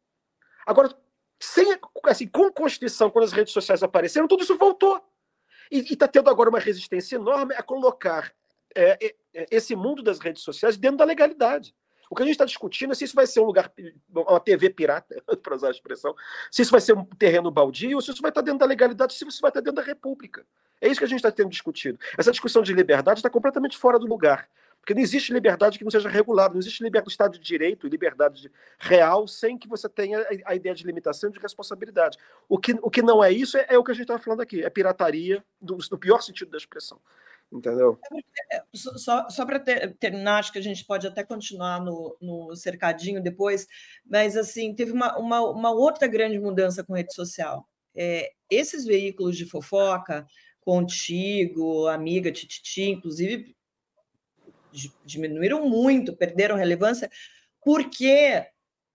Agora, 0.67 0.95
sem, 1.39 1.65
assim, 2.03 2.27
com 2.27 2.45
a 2.45 2.51
Constituição, 2.51 3.09
quando 3.09 3.25
as 3.25 3.31
redes 3.31 3.51
sociais 3.51 3.81
apareceram, 3.81 4.27
tudo 4.27 4.43
isso 4.43 4.55
voltou. 4.55 5.03
E 5.71 5.79
está 5.79 6.07
tendo 6.07 6.29
agora 6.29 6.49
uma 6.49 6.59
resistência 6.59 7.15
enorme 7.15 7.55
a 7.55 7.63
colocar 7.63 8.31
é, 8.75 9.15
é, 9.33 9.47
esse 9.49 9.75
mundo 9.75 10.03
das 10.03 10.19
redes 10.19 10.43
sociais 10.43 10.77
dentro 10.77 10.97
da 10.97 11.05
legalidade. 11.05 11.73
O 12.07 12.15
que 12.15 12.21
a 12.21 12.25
gente 12.25 12.33
está 12.33 12.45
discutindo 12.45 12.91
é 12.91 12.95
se 12.95 13.05
isso 13.05 13.15
vai 13.15 13.25
ser 13.25 13.39
um 13.39 13.45
lugar, 13.45 13.71
uma 14.13 14.39
TV 14.39 14.69
pirata, 14.69 15.23
para 15.41 15.55
usar 15.55 15.69
a 15.69 15.71
expressão, 15.71 16.13
se 16.51 16.61
isso 16.61 16.71
vai 16.71 16.81
ser 16.81 16.93
um 16.93 17.03
terreno 17.03 17.49
baldio, 17.49 17.97
ou 17.97 18.01
se 18.01 18.11
isso 18.11 18.21
vai 18.21 18.29
estar 18.29 18.41
dentro 18.41 18.59
da 18.59 18.65
legalidade, 18.67 19.13
se 19.13 19.27
isso 19.27 19.41
vai 19.41 19.49
estar 19.49 19.61
dentro 19.61 19.75
da 19.75 19.81
República. 19.81 20.45
É 20.81 20.87
isso 20.87 20.99
que 20.99 21.05
a 21.05 21.07
gente 21.07 21.17
está 21.17 21.31
tendo 21.31 21.49
discutido. 21.49 21.99
Essa 22.17 22.31
discussão 22.31 22.61
de 22.61 22.73
liberdade 22.73 23.19
está 23.19 23.29
completamente 23.29 23.77
fora 23.77 23.99
do 23.99 24.07
lugar. 24.07 24.49
Porque 24.79 24.93
não 24.93 25.01
existe 25.01 25.33
liberdade 25.33 25.77
que 25.77 25.83
não 25.83 25.91
seja 25.91 26.09
regulada, 26.09 26.53
não 26.53 26.59
existe 26.59 26.81
liberdade, 26.81 27.11
Estado 27.11 27.33
de 27.33 27.39
Direito 27.39 27.85
e 27.85 27.89
liberdade 27.89 28.51
real 28.79 29.27
sem 29.27 29.57
que 29.57 29.67
você 29.67 29.89
tenha 29.89 30.25
a 30.45 30.55
ideia 30.55 30.73
de 30.73 30.85
limitação 30.85 31.29
e 31.29 31.33
de 31.33 31.39
responsabilidade. 31.39 32.17
O 32.47 32.57
que, 32.57 32.73
o 32.81 32.89
que 32.89 33.01
não 33.01 33.23
é 33.23 33.31
isso 33.31 33.57
é, 33.57 33.67
é 33.69 33.77
o 33.77 33.83
que 33.83 33.91
a 33.91 33.93
gente 33.93 34.03
estava 34.03 34.23
falando 34.23 34.41
aqui, 34.41 34.63
é 34.63 34.69
pirataria, 34.69 35.43
no, 35.61 35.77
no 35.91 35.97
pior 35.97 36.21
sentido 36.21 36.49
da 36.49 36.57
expressão. 36.57 36.99
Entendeu? 37.51 37.99
É, 38.51 38.63
só, 38.73 39.27
só 39.27 39.45
para 39.45 39.59
ter, 39.59 39.95
terminar, 39.97 40.37
acho 40.39 40.53
que 40.53 40.59
a 40.59 40.63
gente 40.63 40.85
pode 40.85 41.07
até 41.07 41.23
continuar 41.23 41.81
no, 41.81 42.15
no 42.21 42.55
cercadinho 42.55 43.21
depois, 43.21 43.67
mas 44.05 44.37
assim, 44.37 44.73
teve 44.73 44.91
uma, 44.91 45.17
uma, 45.17 45.41
uma 45.41 45.71
outra 45.71 46.07
grande 46.07 46.39
mudança 46.39 46.83
com 46.83 46.93
rede 46.93 47.13
social. 47.13 47.67
É, 47.95 48.31
esses 48.49 48.85
veículos 48.85 49.35
de 49.35 49.45
fofoca, 49.45 50.27
Contigo, 50.69 51.87
Amiga, 51.87 52.31
Tititi, 52.31 52.91
inclusive 52.91 53.55
diminuíram 55.03 55.67
muito, 55.67 56.15
perderam 56.15 56.55
relevância, 56.55 57.09
porque 57.59 58.45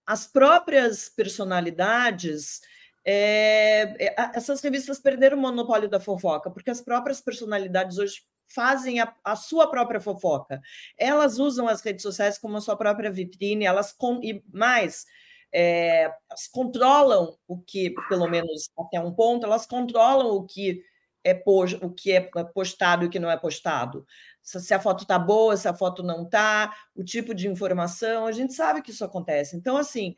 as 0.06 0.24
próprias 0.24 1.08
personalidades, 1.08 2.60
é, 3.04 4.14
essas 4.36 4.60
revistas 4.60 5.00
perderam 5.00 5.36
o 5.36 5.40
monopólio 5.40 5.88
da 5.88 5.98
fofoca, 5.98 6.48
porque 6.48 6.70
as 6.70 6.80
próprias 6.80 7.20
personalidades 7.20 7.98
hoje 7.98 8.22
fazem 8.46 9.00
a, 9.00 9.12
a, 9.24 9.34
sua 9.34 9.68
própria 9.68 10.00
fofoca. 10.00 10.62
Elas 10.96 11.40
usam 11.40 11.66
as 11.66 11.80
redes 11.80 12.04
sociais 12.04 12.38
como 12.38 12.56
a 12.56 12.60
sua 12.60 12.76
própria 12.76 13.10
vitrine, 13.10 13.64
elas 13.64 13.92
com, 13.92 14.20
e 14.22 14.44
mais, 14.52 15.06
é, 15.52 16.04
elas 16.04 16.46
controlam 16.46 17.36
o 17.48 17.58
que, 17.58 17.92
pelo 18.08 18.28
menos 18.28 18.70
até 18.78 19.00
um 19.00 19.12
ponto, 19.12 19.44
elas 19.44 19.66
controlam 19.66 20.36
o 20.36 20.46
que 20.46 20.84
é, 21.24 21.42
o 21.80 21.90
que 21.90 22.12
é 22.12 22.20
postado 22.20 23.04
e 23.04 23.06
o 23.06 23.10
que 23.10 23.18
não 23.18 23.30
é 23.30 23.36
postado 23.36 24.06
se 24.44 24.74
a 24.74 24.78
foto 24.78 25.02
está 25.02 25.18
boa, 25.18 25.56
se 25.56 25.66
a 25.66 25.72
foto 25.72 26.02
não 26.02 26.24
está, 26.24 26.74
o 26.94 27.02
tipo 27.02 27.34
de 27.34 27.48
informação, 27.48 28.26
a 28.26 28.32
gente 28.32 28.52
sabe 28.52 28.82
que 28.82 28.90
isso 28.90 29.04
acontece. 29.04 29.56
Então, 29.56 29.76
assim, 29.76 30.14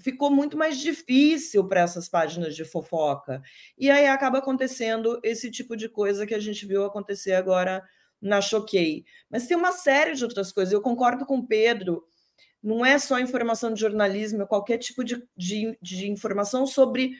ficou 0.00 0.30
muito 0.30 0.56
mais 0.56 0.78
difícil 0.78 1.66
para 1.68 1.82
essas 1.82 2.08
páginas 2.08 2.56
de 2.56 2.64
fofoca. 2.64 3.42
E 3.78 3.90
aí 3.90 4.06
acaba 4.06 4.38
acontecendo 4.38 5.20
esse 5.22 5.50
tipo 5.50 5.76
de 5.76 5.88
coisa 5.90 6.26
que 6.26 6.34
a 6.34 6.38
gente 6.38 6.64
viu 6.66 6.84
acontecer 6.84 7.34
agora 7.34 7.82
na 8.20 8.40
Choquei. 8.40 9.04
Mas 9.28 9.46
tem 9.46 9.56
uma 9.56 9.72
série 9.72 10.14
de 10.14 10.24
outras 10.24 10.52
coisas. 10.52 10.72
Eu 10.72 10.80
concordo 10.80 11.26
com 11.26 11.38
o 11.38 11.46
Pedro, 11.46 12.02
não 12.62 12.84
é 12.84 12.98
só 12.98 13.18
informação 13.18 13.74
de 13.74 13.80
jornalismo, 13.80 14.42
é 14.42 14.46
qualquer 14.46 14.78
tipo 14.78 15.04
de, 15.04 15.22
de, 15.36 15.78
de 15.82 16.10
informação 16.10 16.66
sobre 16.66 17.12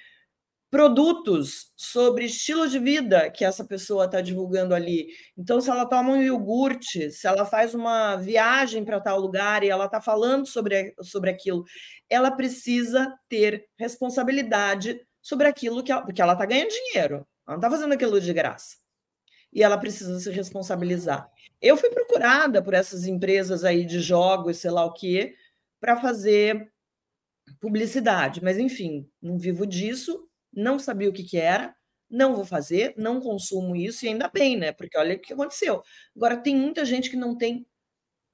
produtos 0.70 1.72
sobre 1.76 2.26
estilo 2.26 2.68
de 2.68 2.78
vida 2.78 3.28
que 3.30 3.44
essa 3.44 3.64
pessoa 3.64 4.04
está 4.04 4.20
divulgando 4.20 4.72
ali. 4.72 5.08
Então, 5.36 5.60
se 5.60 5.68
ela 5.68 5.84
toma 5.84 6.12
um 6.12 6.22
iogurte, 6.22 7.10
se 7.10 7.26
ela 7.26 7.44
faz 7.44 7.74
uma 7.74 8.16
viagem 8.16 8.84
para 8.84 9.00
tal 9.00 9.18
lugar 9.18 9.64
e 9.64 9.68
ela 9.68 9.86
está 9.86 10.00
falando 10.00 10.46
sobre, 10.46 10.94
sobre 11.02 11.30
aquilo, 11.30 11.64
ela 12.08 12.30
precisa 12.30 13.12
ter 13.28 13.66
responsabilidade 13.76 15.00
sobre 15.20 15.48
aquilo 15.48 15.82
que 15.82 15.90
ela, 15.90 16.02
porque 16.02 16.22
ela 16.22 16.34
está 16.34 16.46
ganhando 16.46 16.70
dinheiro. 16.70 17.16
Ela 17.16 17.26
não 17.48 17.56
está 17.56 17.70
fazendo 17.70 17.92
aquilo 17.92 18.20
de 18.20 18.32
graça. 18.32 18.76
E 19.52 19.64
ela 19.64 19.76
precisa 19.76 20.20
se 20.20 20.30
responsabilizar. 20.30 21.28
Eu 21.60 21.76
fui 21.76 21.90
procurada 21.90 22.62
por 22.62 22.74
essas 22.74 23.06
empresas 23.06 23.64
aí 23.64 23.84
de 23.84 23.98
jogos, 23.98 24.58
sei 24.58 24.70
lá 24.70 24.84
o 24.84 24.92
quê, 24.92 25.34
para 25.80 26.00
fazer 26.00 26.72
publicidade, 27.60 28.40
mas 28.44 28.56
enfim, 28.58 29.10
não 29.20 29.36
vivo 29.36 29.66
disso, 29.66 30.29
não 30.53 30.78
sabia 30.78 31.09
o 31.09 31.12
que, 31.12 31.22
que 31.22 31.38
era, 31.38 31.74
não 32.11 32.34
vou 32.34 32.44
fazer, 32.44 32.94
não 32.96 33.20
consumo 33.20 33.76
isso, 33.76 34.05
e 34.05 34.09
ainda 34.09 34.28
bem, 34.28 34.57
né? 34.57 34.72
Porque 34.72 34.98
olha 34.98 35.14
o 35.14 35.18
que 35.18 35.32
aconteceu. 35.32 35.82
Agora, 36.16 36.36
tem 36.36 36.57
muita 36.57 36.84
gente 36.84 37.09
que 37.09 37.16
não 37.16 37.36
tem 37.36 37.66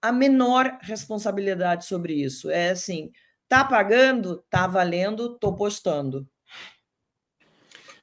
a 0.00 0.10
menor 0.12 0.78
responsabilidade 0.80 1.84
sobre 1.84 2.14
isso. 2.14 2.50
É 2.50 2.70
assim, 2.70 3.10
tá 3.48 3.64
pagando, 3.64 4.44
tá 4.48 4.66
valendo, 4.66 5.38
tô 5.38 5.54
postando. 5.54 6.26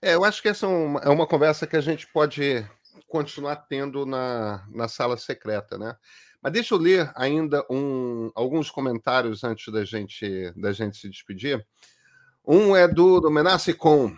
É, 0.01 0.15
eu 0.15 0.23
acho 0.23 0.41
que 0.41 0.49
essa 0.49 0.65
é 0.65 0.69
uma, 0.69 0.99
é 0.99 1.09
uma 1.09 1.25
conversa 1.25 1.65
que 1.65 1.77
a 1.77 1.81
gente 1.81 2.05
pode 2.07 2.67
continuar 3.07 3.55
tendo 3.55 4.05
na, 4.05 4.67
na 4.69 4.87
sala 4.87 5.17
secreta, 5.17 5.77
né? 5.77 5.95
Mas 6.41 6.51
deixa 6.51 6.73
eu 6.73 6.77
ler 6.77 7.09
ainda 7.15 7.65
um, 7.69 8.29
alguns 8.35 8.69
comentários 8.69 9.45
antes 9.45 9.71
da 9.71 9.85
gente, 9.85 10.51
da 10.57 10.73
gente 10.73 10.97
se 10.97 11.09
despedir. 11.09 11.65
Um 12.45 12.75
é 12.75 12.87
do, 12.87 13.21
do 13.21 13.31
Menace 13.31 13.73
Com. 13.73 14.13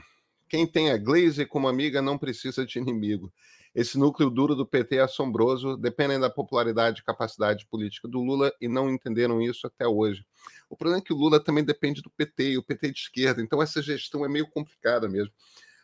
Quem 0.50 0.66
tem 0.66 0.92
a 0.92 0.98
Glaze 0.98 1.46
como 1.46 1.68
amiga 1.68 2.02
não 2.02 2.18
precisa 2.18 2.66
de 2.66 2.80
inimigo. 2.80 3.32
Esse 3.76 4.00
núcleo 4.00 4.32
duro 4.32 4.56
do 4.56 4.66
PT 4.66 4.96
é 4.96 5.02
assombroso, 5.02 5.78
dependem 5.78 6.20
da 6.20 6.30
popularidade 6.30 7.02
e 7.02 7.04
capacidade 7.04 7.68
política 7.68 8.08
do 8.08 8.20
Lula 8.24 8.52
e 8.60 8.68
não 8.68 8.90
entenderam 8.90 9.42
isso 9.42 9.68
até 9.68 9.86
hoje. 9.86 10.26
O 10.68 10.76
problema 10.76 11.02
é 11.02 11.06
que 11.06 11.14
o 11.14 11.18
Lula 11.18 11.40
também 11.40 11.64
depende 11.64 12.02
do 12.02 12.10
PT 12.10 12.52
e 12.52 12.58
o 12.58 12.64
PT 12.64 12.92
de 12.92 13.00
esquerda, 13.00 13.42
então 13.44 13.62
essa 13.62 13.82
gestão 13.82 14.26
é 14.26 14.30
meio 14.30 14.50
complicada 14.50 15.08
mesmo. 15.08 15.32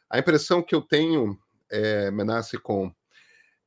A 0.10 0.18
impressão 0.18 0.64
que 0.64 0.74
eu 0.74 0.82
tenho, 0.82 1.38
é, 1.70 2.10
Menace 2.10 2.58
Com, 2.58 2.92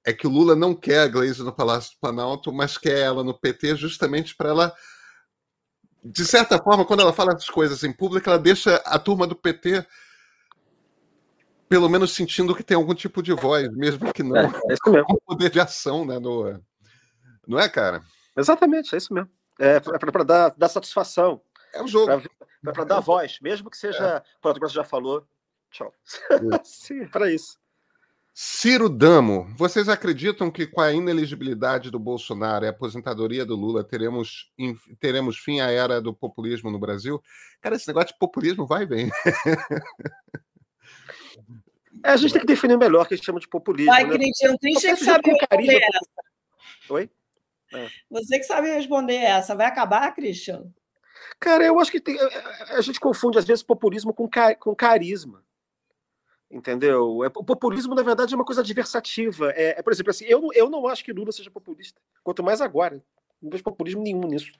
é 0.04 0.12
que 0.12 0.26
o 0.26 0.30
Lula 0.30 0.56
não 0.56 0.74
quer 0.74 1.00
a 1.00 1.08
Gleisi 1.08 1.42
no 1.42 1.52
Palácio 1.52 1.92
do 1.92 2.00
Planalto, 2.00 2.52
mas 2.52 2.76
quer 2.76 2.98
ela 3.00 3.22
no 3.22 3.38
PT 3.38 3.76
justamente 3.76 4.34
para 4.34 4.48
ela 4.48 4.74
de 6.04 6.24
certa 6.26 6.58
forma, 6.58 6.84
quando 6.84 7.00
ela 7.00 7.12
fala 7.12 7.32
essas 7.32 7.48
coisas 7.48 7.82
em 7.82 7.92
público, 7.92 8.28
ela 8.28 8.38
deixa 8.38 8.76
a 8.84 8.98
turma 8.98 9.26
do 9.26 9.34
PT 9.34 9.86
pelo 11.68 11.88
menos 11.88 12.12
sentindo 12.12 12.54
que 12.54 12.62
tem 12.62 12.76
algum 12.76 12.94
tipo 12.94 13.22
de 13.22 13.32
voz, 13.32 13.68
mesmo 13.72 14.12
que 14.12 14.22
não 14.22 14.36
é, 14.36 14.44
é 14.44 14.74
isso 14.74 14.90
mesmo. 14.92 15.06
um 15.10 15.16
poder 15.26 15.50
de 15.50 15.58
ação, 15.58 16.04
né? 16.04 16.18
No, 16.18 16.62
não 17.48 17.58
é, 17.58 17.68
cara? 17.68 18.02
Exatamente, 18.36 18.94
é 18.94 18.98
isso 18.98 19.12
mesmo. 19.12 19.30
É 19.58 19.80
para 19.80 20.24
dar, 20.24 20.54
dar 20.56 20.68
satisfação. 20.68 21.40
É 21.72 21.82
um 21.82 21.88
jogo. 21.88 22.22
Para 22.62 22.84
dar 22.84 23.00
voz, 23.00 23.38
mesmo 23.40 23.70
que 23.70 23.76
seja. 23.76 24.04
É. 24.04 24.22
Pronto, 24.40 24.60
você 24.60 24.74
já 24.74 24.84
falou. 24.84 25.26
Tchau. 25.70 25.92
Sim, 26.64 27.06
para 27.08 27.30
isso. 27.30 27.58
Ciro 28.36 28.88
Damo, 28.88 29.46
vocês 29.56 29.88
acreditam 29.88 30.50
que 30.50 30.66
com 30.66 30.80
a 30.80 30.92
ineligibilidade 30.92 31.88
do 31.88 32.00
Bolsonaro 32.00 32.64
e 32.64 32.66
a 32.66 32.72
aposentadoria 32.72 33.46
do 33.46 33.54
Lula 33.54 33.84
teremos, 33.84 34.50
teremos 34.98 35.38
fim 35.38 35.60
à 35.60 35.70
era 35.70 36.02
do 36.02 36.12
populismo 36.12 36.68
no 36.68 36.80
Brasil? 36.80 37.22
Cara, 37.60 37.76
esse 37.76 37.86
negócio 37.86 38.08
de 38.08 38.18
populismo 38.18 38.66
vai 38.66 38.86
vem. 38.86 39.08
É, 42.02 42.10
a 42.10 42.16
gente 42.16 42.32
tem 42.32 42.40
que 42.40 42.46
definir 42.46 42.76
melhor 42.76 43.04
o 43.04 43.06
que 43.06 43.14
a 43.14 43.16
gente 43.16 43.24
chama 43.24 43.38
de 43.38 43.48
populismo. 43.48 43.92
Vai, 43.92 44.04
né? 44.04 44.10
Cristian, 44.10 44.56
que 44.58 44.96
sabe 44.96 45.30
responder 45.30 45.76
essa. 45.76 46.90
Oi? 46.90 47.10
É. 47.72 47.88
Você 48.10 48.38
que 48.40 48.44
sabe 48.44 48.68
responder 48.68 49.14
essa. 49.14 49.54
Vai 49.54 49.66
acabar, 49.66 50.12
Christian? 50.12 50.64
Cara, 51.38 51.64
eu 51.64 51.78
acho 51.78 51.92
que 51.92 52.00
tem, 52.00 52.18
a 52.70 52.80
gente 52.80 52.98
confunde 52.98 53.38
às 53.38 53.44
vezes 53.44 53.62
populismo 53.62 54.12
com, 54.12 54.28
com 54.58 54.74
carisma 54.74 55.44
entendeu? 56.50 57.24
É, 57.24 57.26
o 57.26 57.44
populismo, 57.44 57.94
na 57.94 58.02
verdade, 58.02 58.34
é 58.34 58.36
uma 58.36 58.44
coisa 58.44 58.60
adversativa. 58.60 59.50
É, 59.52 59.78
é, 59.78 59.82
por 59.82 59.92
exemplo, 59.92 60.10
assim, 60.10 60.24
eu, 60.26 60.48
eu 60.54 60.70
não 60.70 60.86
acho 60.86 61.04
que 61.04 61.12
Lula 61.12 61.32
seja 61.32 61.50
populista, 61.50 62.00
quanto 62.22 62.42
mais 62.42 62.60
agora. 62.60 63.02
Não 63.42 63.50
vejo 63.50 63.62
populismo 63.62 64.02
nenhum 64.02 64.22
nisso. 64.22 64.52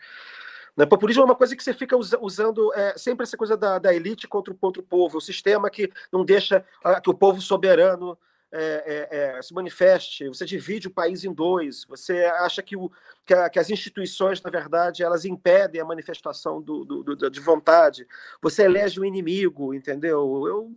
Né? 0.76 0.84
Populismo 0.86 1.22
é 1.22 1.24
uma 1.24 1.36
coisa 1.36 1.56
que 1.56 1.62
você 1.62 1.72
fica 1.72 1.96
usa, 1.96 2.18
usando 2.20 2.72
é, 2.74 2.96
sempre 2.98 3.24
essa 3.24 3.36
coisa 3.36 3.56
da, 3.56 3.78
da 3.78 3.94
elite 3.94 4.26
contra, 4.26 4.52
contra 4.54 4.82
o 4.82 4.84
povo, 4.84 5.18
o 5.18 5.20
sistema 5.20 5.70
que 5.70 5.90
não 6.12 6.24
deixa 6.24 6.64
a, 6.82 7.00
que 7.00 7.10
o 7.10 7.14
povo 7.14 7.40
soberano 7.40 8.18
é, 8.56 9.08
é, 9.10 9.36
é, 9.38 9.42
se 9.42 9.52
manifeste, 9.52 10.28
você 10.28 10.44
divide 10.44 10.86
o 10.86 10.90
país 10.90 11.24
em 11.24 11.32
dois, 11.32 11.84
você 11.88 12.24
acha 12.24 12.62
que, 12.62 12.76
o, 12.76 12.88
que, 13.26 13.34
a, 13.34 13.50
que, 13.50 13.58
as 13.58 13.68
instituições, 13.68 14.40
na 14.42 14.50
verdade, 14.50 15.02
elas 15.02 15.24
impedem 15.24 15.80
a 15.80 15.84
manifestação 15.84 16.62
do, 16.62 16.84
do, 16.84 17.02
do, 17.02 17.30
de 17.30 17.40
vontade, 17.40 18.06
você 18.40 18.62
elege 18.62 19.00
o 19.00 19.04
inimigo, 19.04 19.74
entendeu? 19.74 20.46
Eu 20.46 20.72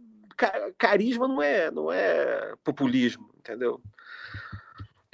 carisma 0.77 1.27
não 1.27 1.41
é, 1.41 1.71
não 1.71 1.91
é 1.91 2.53
populismo, 2.63 3.29
entendeu? 3.38 3.81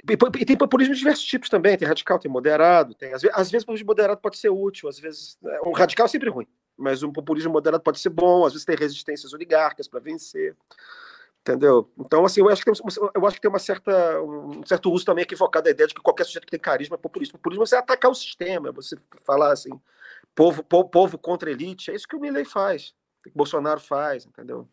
E, 0.06 0.44
tem 0.44 0.56
populismo 0.56 0.92
de 0.92 0.98
diversos 0.98 1.24
tipos 1.24 1.48
também, 1.48 1.78
tem 1.78 1.88
radical, 1.88 2.18
tem 2.18 2.30
moderado, 2.30 2.94
tem 2.94 3.14
às 3.14 3.22
vezes, 3.22 3.62
o 3.62 3.66
populismo 3.66 3.86
moderado 3.86 4.20
pode 4.20 4.36
ser 4.36 4.50
útil, 4.50 4.88
às 4.88 4.98
vezes 4.98 5.38
né, 5.40 5.58
um 5.64 5.72
radical 5.72 6.04
é 6.04 6.08
sempre 6.08 6.28
ruim, 6.28 6.46
mas 6.76 7.02
um 7.02 7.10
populismo 7.10 7.50
moderado 7.50 7.82
pode 7.82 7.98
ser 7.98 8.10
bom, 8.10 8.44
às 8.44 8.52
vezes 8.52 8.66
tem 8.66 8.76
resistências 8.76 9.32
oligarcas 9.32 9.88
para 9.88 10.00
vencer, 10.00 10.54
entendeu? 11.40 11.90
Então 11.98 12.22
assim, 12.22 12.40
eu 12.40 12.50
acho 12.50 12.62
que 12.62 12.70
tem, 12.70 12.80
eu 13.14 13.26
acho 13.26 13.36
que 13.36 13.40
tem 13.40 13.48
uma 13.48 13.58
certa 13.58 14.20
um 14.20 14.62
certo 14.66 14.92
uso 14.92 15.06
também 15.06 15.22
equivocado 15.22 15.64
da 15.64 15.70
ideia 15.70 15.86
de 15.86 15.94
que 15.94 16.02
qualquer 16.02 16.24
sujeito 16.24 16.44
que 16.44 16.50
tem 16.50 16.60
carisma 16.60 16.96
é 16.96 16.98
populista. 16.98 17.38
Populismo 17.38 17.62
é 17.62 17.66
você 17.66 17.76
atacar 17.76 18.10
o 18.10 18.14
sistema, 18.14 18.68
é 18.68 18.72
você 18.72 18.96
falar 19.24 19.52
assim, 19.52 19.70
povo, 20.34 20.62
povo, 20.62 20.90
povo 20.90 21.16
contra 21.16 21.50
elite, 21.50 21.90
é 21.90 21.94
isso 21.94 22.06
que 22.06 22.16
o 22.16 22.20
Milley 22.20 22.44
faz, 22.44 22.94
que 23.22 23.30
o 23.30 23.32
Bolsonaro 23.34 23.80
faz, 23.80 24.26
entendeu? 24.26 24.68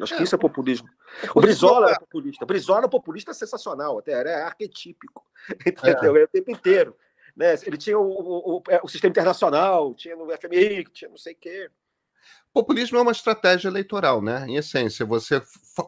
Acho 0.00 0.14
que 0.14 0.20
é, 0.20 0.24
isso 0.24 0.34
é 0.34 0.38
populismo. 0.38 0.88
O 1.34 1.40
Brizola 1.40 1.90
é 1.90 1.98
populista. 1.98 2.44
O 2.44 2.46
Brizola 2.46 2.84
é 2.84 2.88
populista 2.88 3.34
sensacional, 3.34 3.98
até 3.98 4.12
era 4.12 4.46
arquetípico. 4.46 5.24
Entendeu? 5.66 6.16
É. 6.16 6.24
o 6.24 6.28
tempo 6.28 6.50
inteiro. 6.50 6.96
Né? 7.36 7.54
Ele 7.64 7.76
tinha 7.76 7.98
o, 7.98 8.02
o, 8.02 8.56
o, 8.56 8.62
é, 8.68 8.80
o, 8.82 8.88
sistema 8.88 9.10
internacional, 9.10 9.94
tinha 9.94 10.16
no 10.16 10.26
FMI, 10.36 10.84
tinha 10.92 11.08
não 11.08 11.16
sei 11.16 11.34
o 11.34 11.36
quê. 11.36 11.70
Populismo 12.52 12.98
é 12.98 13.02
uma 13.02 13.12
estratégia 13.12 13.68
eleitoral, 13.68 14.22
né? 14.22 14.44
Em 14.48 14.56
essência, 14.56 15.04
você 15.04 15.40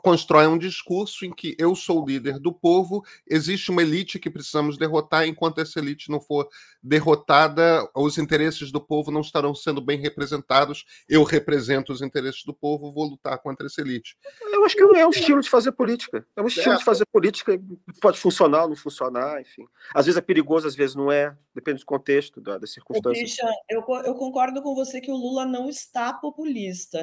constrói 0.02 0.46
um 0.46 0.58
discurso 0.58 1.24
em 1.24 1.32
que 1.32 1.56
eu 1.58 1.74
sou 1.74 2.02
o 2.02 2.06
líder 2.06 2.38
do 2.38 2.52
povo, 2.52 3.02
existe 3.26 3.70
uma 3.70 3.82
elite 3.82 4.18
que 4.18 4.30
precisamos 4.30 4.76
derrotar, 4.76 5.26
enquanto 5.26 5.60
essa 5.60 5.80
elite 5.80 6.10
não 6.10 6.20
for 6.20 6.48
derrotada, 6.82 7.88
os 7.94 8.18
interesses 8.18 8.70
do 8.70 8.80
povo 8.80 9.10
não 9.10 9.20
estarão 9.20 9.54
sendo 9.54 9.80
bem 9.80 9.98
representados. 9.98 10.84
Eu 11.08 11.24
represento 11.24 11.92
os 11.92 12.02
interesses 12.02 12.44
do 12.44 12.54
povo, 12.54 12.92
vou 12.92 13.04
lutar 13.08 13.38
contra 13.38 13.66
essa 13.66 13.80
elite. 13.80 14.16
Eu 14.52 14.64
acho 14.64 14.76
que 14.76 14.82
é 14.82 15.06
um 15.06 15.10
estilo 15.10 15.40
de 15.40 15.50
fazer 15.50 15.72
política. 15.72 16.24
É 16.36 16.42
um 16.42 16.46
estilo 16.46 16.74
é. 16.74 16.78
de 16.78 16.84
fazer 16.84 17.04
política, 17.10 17.60
pode 18.00 18.18
funcionar 18.18 18.64
ou 18.64 18.68
não 18.68 18.76
funcionar, 18.76 19.40
enfim. 19.40 19.64
Às 19.94 20.06
vezes 20.06 20.18
é 20.18 20.22
perigoso, 20.22 20.68
às 20.68 20.76
vezes 20.76 20.94
não 20.94 21.10
é, 21.10 21.34
depende 21.54 21.80
do 21.80 21.86
contexto, 21.86 22.40
das 22.40 22.72
circunstâncias. 22.72 23.18
Christian, 23.18 23.50
eu, 23.68 23.82
eu 24.04 24.14
concordo 24.14 24.62
com 24.62 24.74
você 24.74 25.00
que 25.00 25.10
o 25.10 25.16
Lula 25.16 25.44
não 25.44 25.68
está 25.68 26.12
populista 26.12 26.49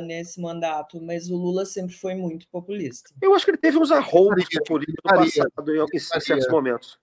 nesse 0.01 0.39
mandato, 0.39 1.01
mas 1.01 1.29
o 1.29 1.35
Lula 1.35 1.65
sempre 1.65 1.95
foi 1.95 2.15
muito 2.15 2.47
populista. 2.49 3.13
Eu 3.21 3.33
acho 3.33 3.45
que 3.45 3.51
ele 3.51 3.57
teve 3.57 3.77
uns 3.77 3.91
arrombos 3.91 4.45
políticos 4.67 4.95
no 5.03 5.19
passado, 5.19 5.75
em, 5.75 5.85
em 5.93 5.99
certos 5.99 6.47
momentos. 6.49 6.99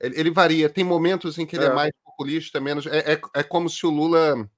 Ele, 0.00 0.18
ele, 0.18 0.30
varia. 0.30 0.68
Tem 0.68 0.82
momentos 0.82 1.38
em 1.38 1.46
que 1.46 1.56
ele 1.56 1.66
é, 1.66 1.68
é 1.68 1.74
mais 1.74 1.92
populista, 2.04 2.60
menos. 2.60 2.86
É, 2.86 3.14
é, 3.14 3.20
é, 3.34 3.42
como 3.42 3.68
se 3.68 3.86
o 3.86 3.90
Lula 3.90 4.48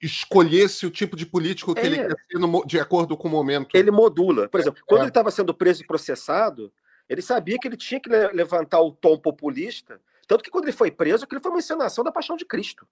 escolhesse 0.00 0.84
o 0.84 0.90
tipo 0.90 1.14
de 1.14 1.24
político 1.24 1.74
que 1.74 1.80
ele 1.80 2.00
é. 2.00 2.08
quer 2.08 2.16
ser 2.30 2.38
no, 2.38 2.66
de 2.66 2.80
acordo 2.80 3.16
com 3.16 3.28
o 3.28 3.30
momento. 3.30 3.74
Ele 3.74 3.90
modula. 3.90 4.48
Por 4.48 4.60
exemplo, 4.60 4.82
quando 4.84 5.00
é. 5.00 5.04
ele 5.04 5.10
estava 5.10 5.30
sendo 5.30 5.54
preso 5.54 5.82
e 5.82 5.86
processado, 5.86 6.72
ele 7.08 7.22
sabia 7.22 7.58
que 7.58 7.68
ele 7.68 7.76
tinha 7.76 8.00
que 8.00 8.08
levantar 8.08 8.80
o 8.80 8.90
tom 8.90 9.16
populista. 9.16 10.00
Tanto 10.26 10.42
que 10.42 10.50
quando 10.50 10.64
ele 10.64 10.72
foi 10.72 10.90
preso, 10.90 11.24
aquilo 11.24 11.40
foi 11.40 11.52
uma 11.52 11.60
encenação 11.60 12.02
da 12.02 12.10
paixão 12.10 12.36
de 12.36 12.44
Cristo. 12.44 12.86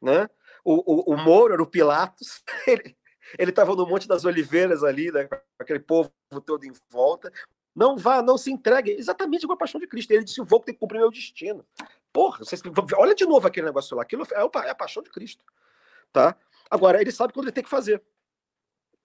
Né? 0.00 0.28
O, 0.70 1.12
o, 1.12 1.14
o 1.14 1.16
Moro 1.16 1.54
era 1.54 1.62
o 1.62 1.66
Pilatos, 1.66 2.42
ele 3.38 3.50
estava 3.50 3.74
no 3.74 3.86
Monte 3.86 4.06
das 4.06 4.26
Oliveiras 4.26 4.84
ali, 4.84 5.10
né, 5.10 5.26
aquele 5.58 5.80
povo 5.80 6.12
todo 6.44 6.62
em 6.64 6.72
volta. 6.90 7.32
Não 7.74 7.96
vá, 7.96 8.20
não 8.20 8.36
se 8.36 8.52
entregue. 8.52 8.90
Exatamente 8.90 9.44
igual 9.44 9.54
a 9.54 9.58
paixão 9.58 9.80
de 9.80 9.86
Cristo. 9.86 10.10
Ele 10.10 10.24
disse: 10.24 10.42
vou 10.42 10.60
ter 10.60 10.74
que 10.74 10.78
cumprir 10.78 10.98
meu 10.98 11.10
destino. 11.10 11.64
Porra, 12.12 12.40
vocês, 12.40 12.60
olha 12.98 13.14
de 13.14 13.24
novo 13.24 13.46
aquele 13.46 13.66
negócio 13.66 13.96
lá. 13.96 14.02
Aquilo 14.02 14.24
é, 14.24 14.66
é 14.66 14.70
a 14.70 14.74
paixão 14.74 15.02
de 15.02 15.10
Cristo. 15.10 15.42
Tá? 16.12 16.36
Agora, 16.70 17.00
ele 17.00 17.12
sabe 17.12 17.32
quando 17.32 17.46
ele 17.46 17.52
tem 17.52 17.64
que 17.64 17.70
fazer. 17.70 18.02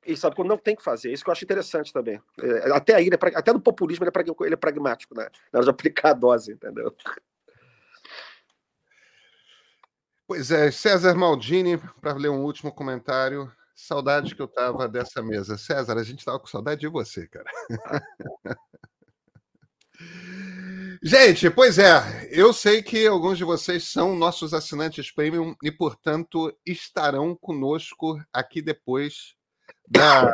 Ele 0.03 0.17
sabe 0.17 0.35
quando 0.35 0.49
não 0.49 0.57
tem 0.57 0.75
que 0.75 0.83
fazer. 0.83 1.13
Isso 1.13 1.23
que 1.23 1.29
eu 1.29 1.31
acho 1.31 1.45
interessante 1.45 1.93
também. 1.93 2.21
É, 2.41 2.71
até 2.71 2.95
aí, 2.95 3.07
é, 3.07 3.37
até 3.37 3.53
no 3.53 3.61
populismo, 3.61 4.03
é, 4.03 4.11
ele 4.41 4.53
é 4.53 4.57
pragmático, 4.57 5.15
né? 5.15 5.29
Na 5.51 5.59
hora 5.59 5.65
de 5.65 5.69
aplicar 5.69 6.09
a 6.09 6.13
dose, 6.13 6.51
entendeu? 6.51 6.93
Pois 10.33 10.49
é, 10.49 10.71
César 10.71 11.13
Maldini, 11.13 11.77
para 12.01 12.13
ler 12.13 12.29
um 12.29 12.43
último 12.43 12.71
comentário. 12.71 13.51
Saudade 13.75 14.33
que 14.33 14.41
eu 14.41 14.47
tava 14.47 14.87
dessa 14.87 15.21
mesa. 15.21 15.59
César, 15.59 15.95
a 15.95 16.01
gente 16.01 16.25
tava 16.25 16.39
com 16.39 16.47
saudade 16.47 16.81
de 16.81 16.87
você, 16.87 17.27
cara. 17.27 17.45
Gente, 21.03 21.51
pois 21.51 21.77
é, 21.77 22.27
eu 22.31 22.51
sei 22.51 22.81
que 22.81 23.05
alguns 23.05 23.37
de 23.37 23.43
vocês 23.43 23.83
são 23.83 24.15
nossos 24.15 24.55
assinantes 24.55 25.11
premium 25.11 25.55
e, 25.61 25.71
portanto, 25.71 26.51
estarão 26.65 27.35
conosco 27.35 28.19
aqui 28.33 28.59
depois 28.59 29.35
da 29.87 30.33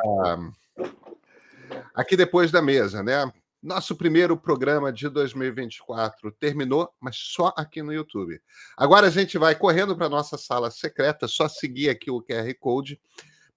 aqui 1.93 2.15
depois 2.15 2.51
da 2.51 2.61
mesa, 2.61 3.03
né? 3.03 3.29
Nosso 3.61 3.93
primeiro 3.93 4.37
programa 4.37 4.91
de 4.91 5.09
2024 5.09 6.31
terminou, 6.31 6.89
mas 6.97 7.17
só 7.17 7.53
aqui 7.57 7.83
no 7.83 7.93
YouTube. 7.93 8.41
Agora 8.77 9.07
a 9.07 9.09
gente 9.09 9.37
vai 9.37 9.53
correndo 9.53 9.97
para 9.97 10.07
nossa 10.07 10.37
sala 10.37 10.71
secreta, 10.71 11.27
só 11.27 11.49
seguir 11.49 11.89
aqui 11.89 12.09
o 12.09 12.21
QR 12.21 12.53
Code 12.57 12.97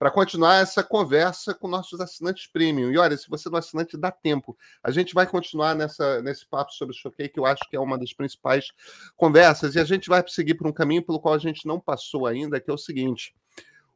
para 0.03 0.11
continuar 0.11 0.57
essa 0.57 0.83
conversa 0.83 1.55
com 1.55 1.69
nossos 1.69 2.01
assinantes 2.01 2.49
premium. 2.49 2.91
E 2.91 2.99
olha, 2.99 3.17
se 3.17 3.31
você 3.31 3.49
não 3.49 3.59
é 3.59 3.61
assinante, 3.61 3.97
dá 3.97 4.11
tempo. 4.11 4.59
A 4.83 4.91
gente 4.91 5.15
vai 5.15 5.25
continuar 5.25 5.77
nessa, 5.77 6.21
nesse 6.21 6.45
papo 6.45 6.73
sobre 6.73 6.93
o 6.93 6.99
Choquei, 6.99 7.29
que 7.29 7.39
eu 7.39 7.47
acho 7.47 7.63
que 7.71 7.77
é 7.77 7.81
uma 7.81 7.97
das 7.97 8.13
principais 8.13 8.73
conversas, 9.17 9.77
e 9.77 9.79
a 9.79 9.85
gente 9.85 10.09
vai 10.09 10.25
seguir 10.27 10.55
por 10.55 10.67
um 10.67 10.73
caminho 10.73 11.07
pelo 11.07 11.21
qual 11.21 11.35
a 11.35 11.39
gente 11.39 11.65
não 11.65 11.79
passou 11.79 12.27
ainda, 12.27 12.59
que 12.59 12.69
é 12.69 12.75
o 12.75 12.79
seguinte: 12.79 13.33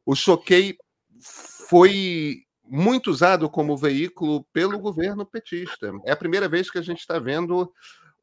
o 0.05 0.15
Choquei 0.15 0.77
foi 1.19 2.46
muito 2.69 3.09
usado 3.09 3.49
como 3.49 3.77
veículo 3.77 4.43
pelo 4.53 4.79
governo 4.79 5.25
petista. 5.25 5.91
É 6.05 6.11
a 6.11 6.17
primeira 6.17 6.47
vez 6.47 6.69
que 6.69 6.77
a 6.77 6.81
gente 6.81 6.99
está 6.99 7.19
vendo 7.19 7.71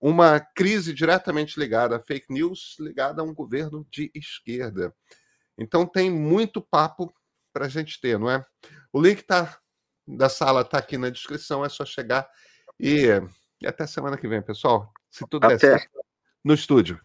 uma 0.01 0.39
crise 0.39 0.93
diretamente 0.93 1.59
ligada 1.59 1.97
a 1.97 2.01
fake 2.01 2.27
news, 2.33 2.77
ligada 2.79 3.23
a 3.23 3.25
um 3.25 3.35
governo 3.35 3.87
de 3.91 4.11
esquerda. 4.15 4.95
Então 5.57 5.87
tem 5.87 6.11
muito 6.11 6.61
papo 6.61 7.15
para 7.53 7.67
a 7.67 7.69
gente 7.69 8.01
ter, 8.01 8.19
não 8.19 8.31
é? 8.31 8.45
O 8.93 9.01
link 9.01 9.23
tá, 9.23 9.59
da 10.07 10.29
sala 10.29 10.63
está 10.63 10.79
aqui 10.79 10.99
na 10.99 11.09
descrição, 11.09 11.65
é 11.65 11.69
só 11.69 11.85
chegar 11.85 12.29
e, 12.79 13.07
e 13.61 13.67
até 13.67 13.87
semana 13.87 14.19
que 14.19 14.29
vem, 14.29 14.43
pessoal. 14.43 14.93
Se 15.11 15.25
tudo 15.29 15.45
até. 15.45 15.57
der 15.57 15.79
certo, 15.79 16.05
no 16.45 16.55
estúdio. 16.55 17.01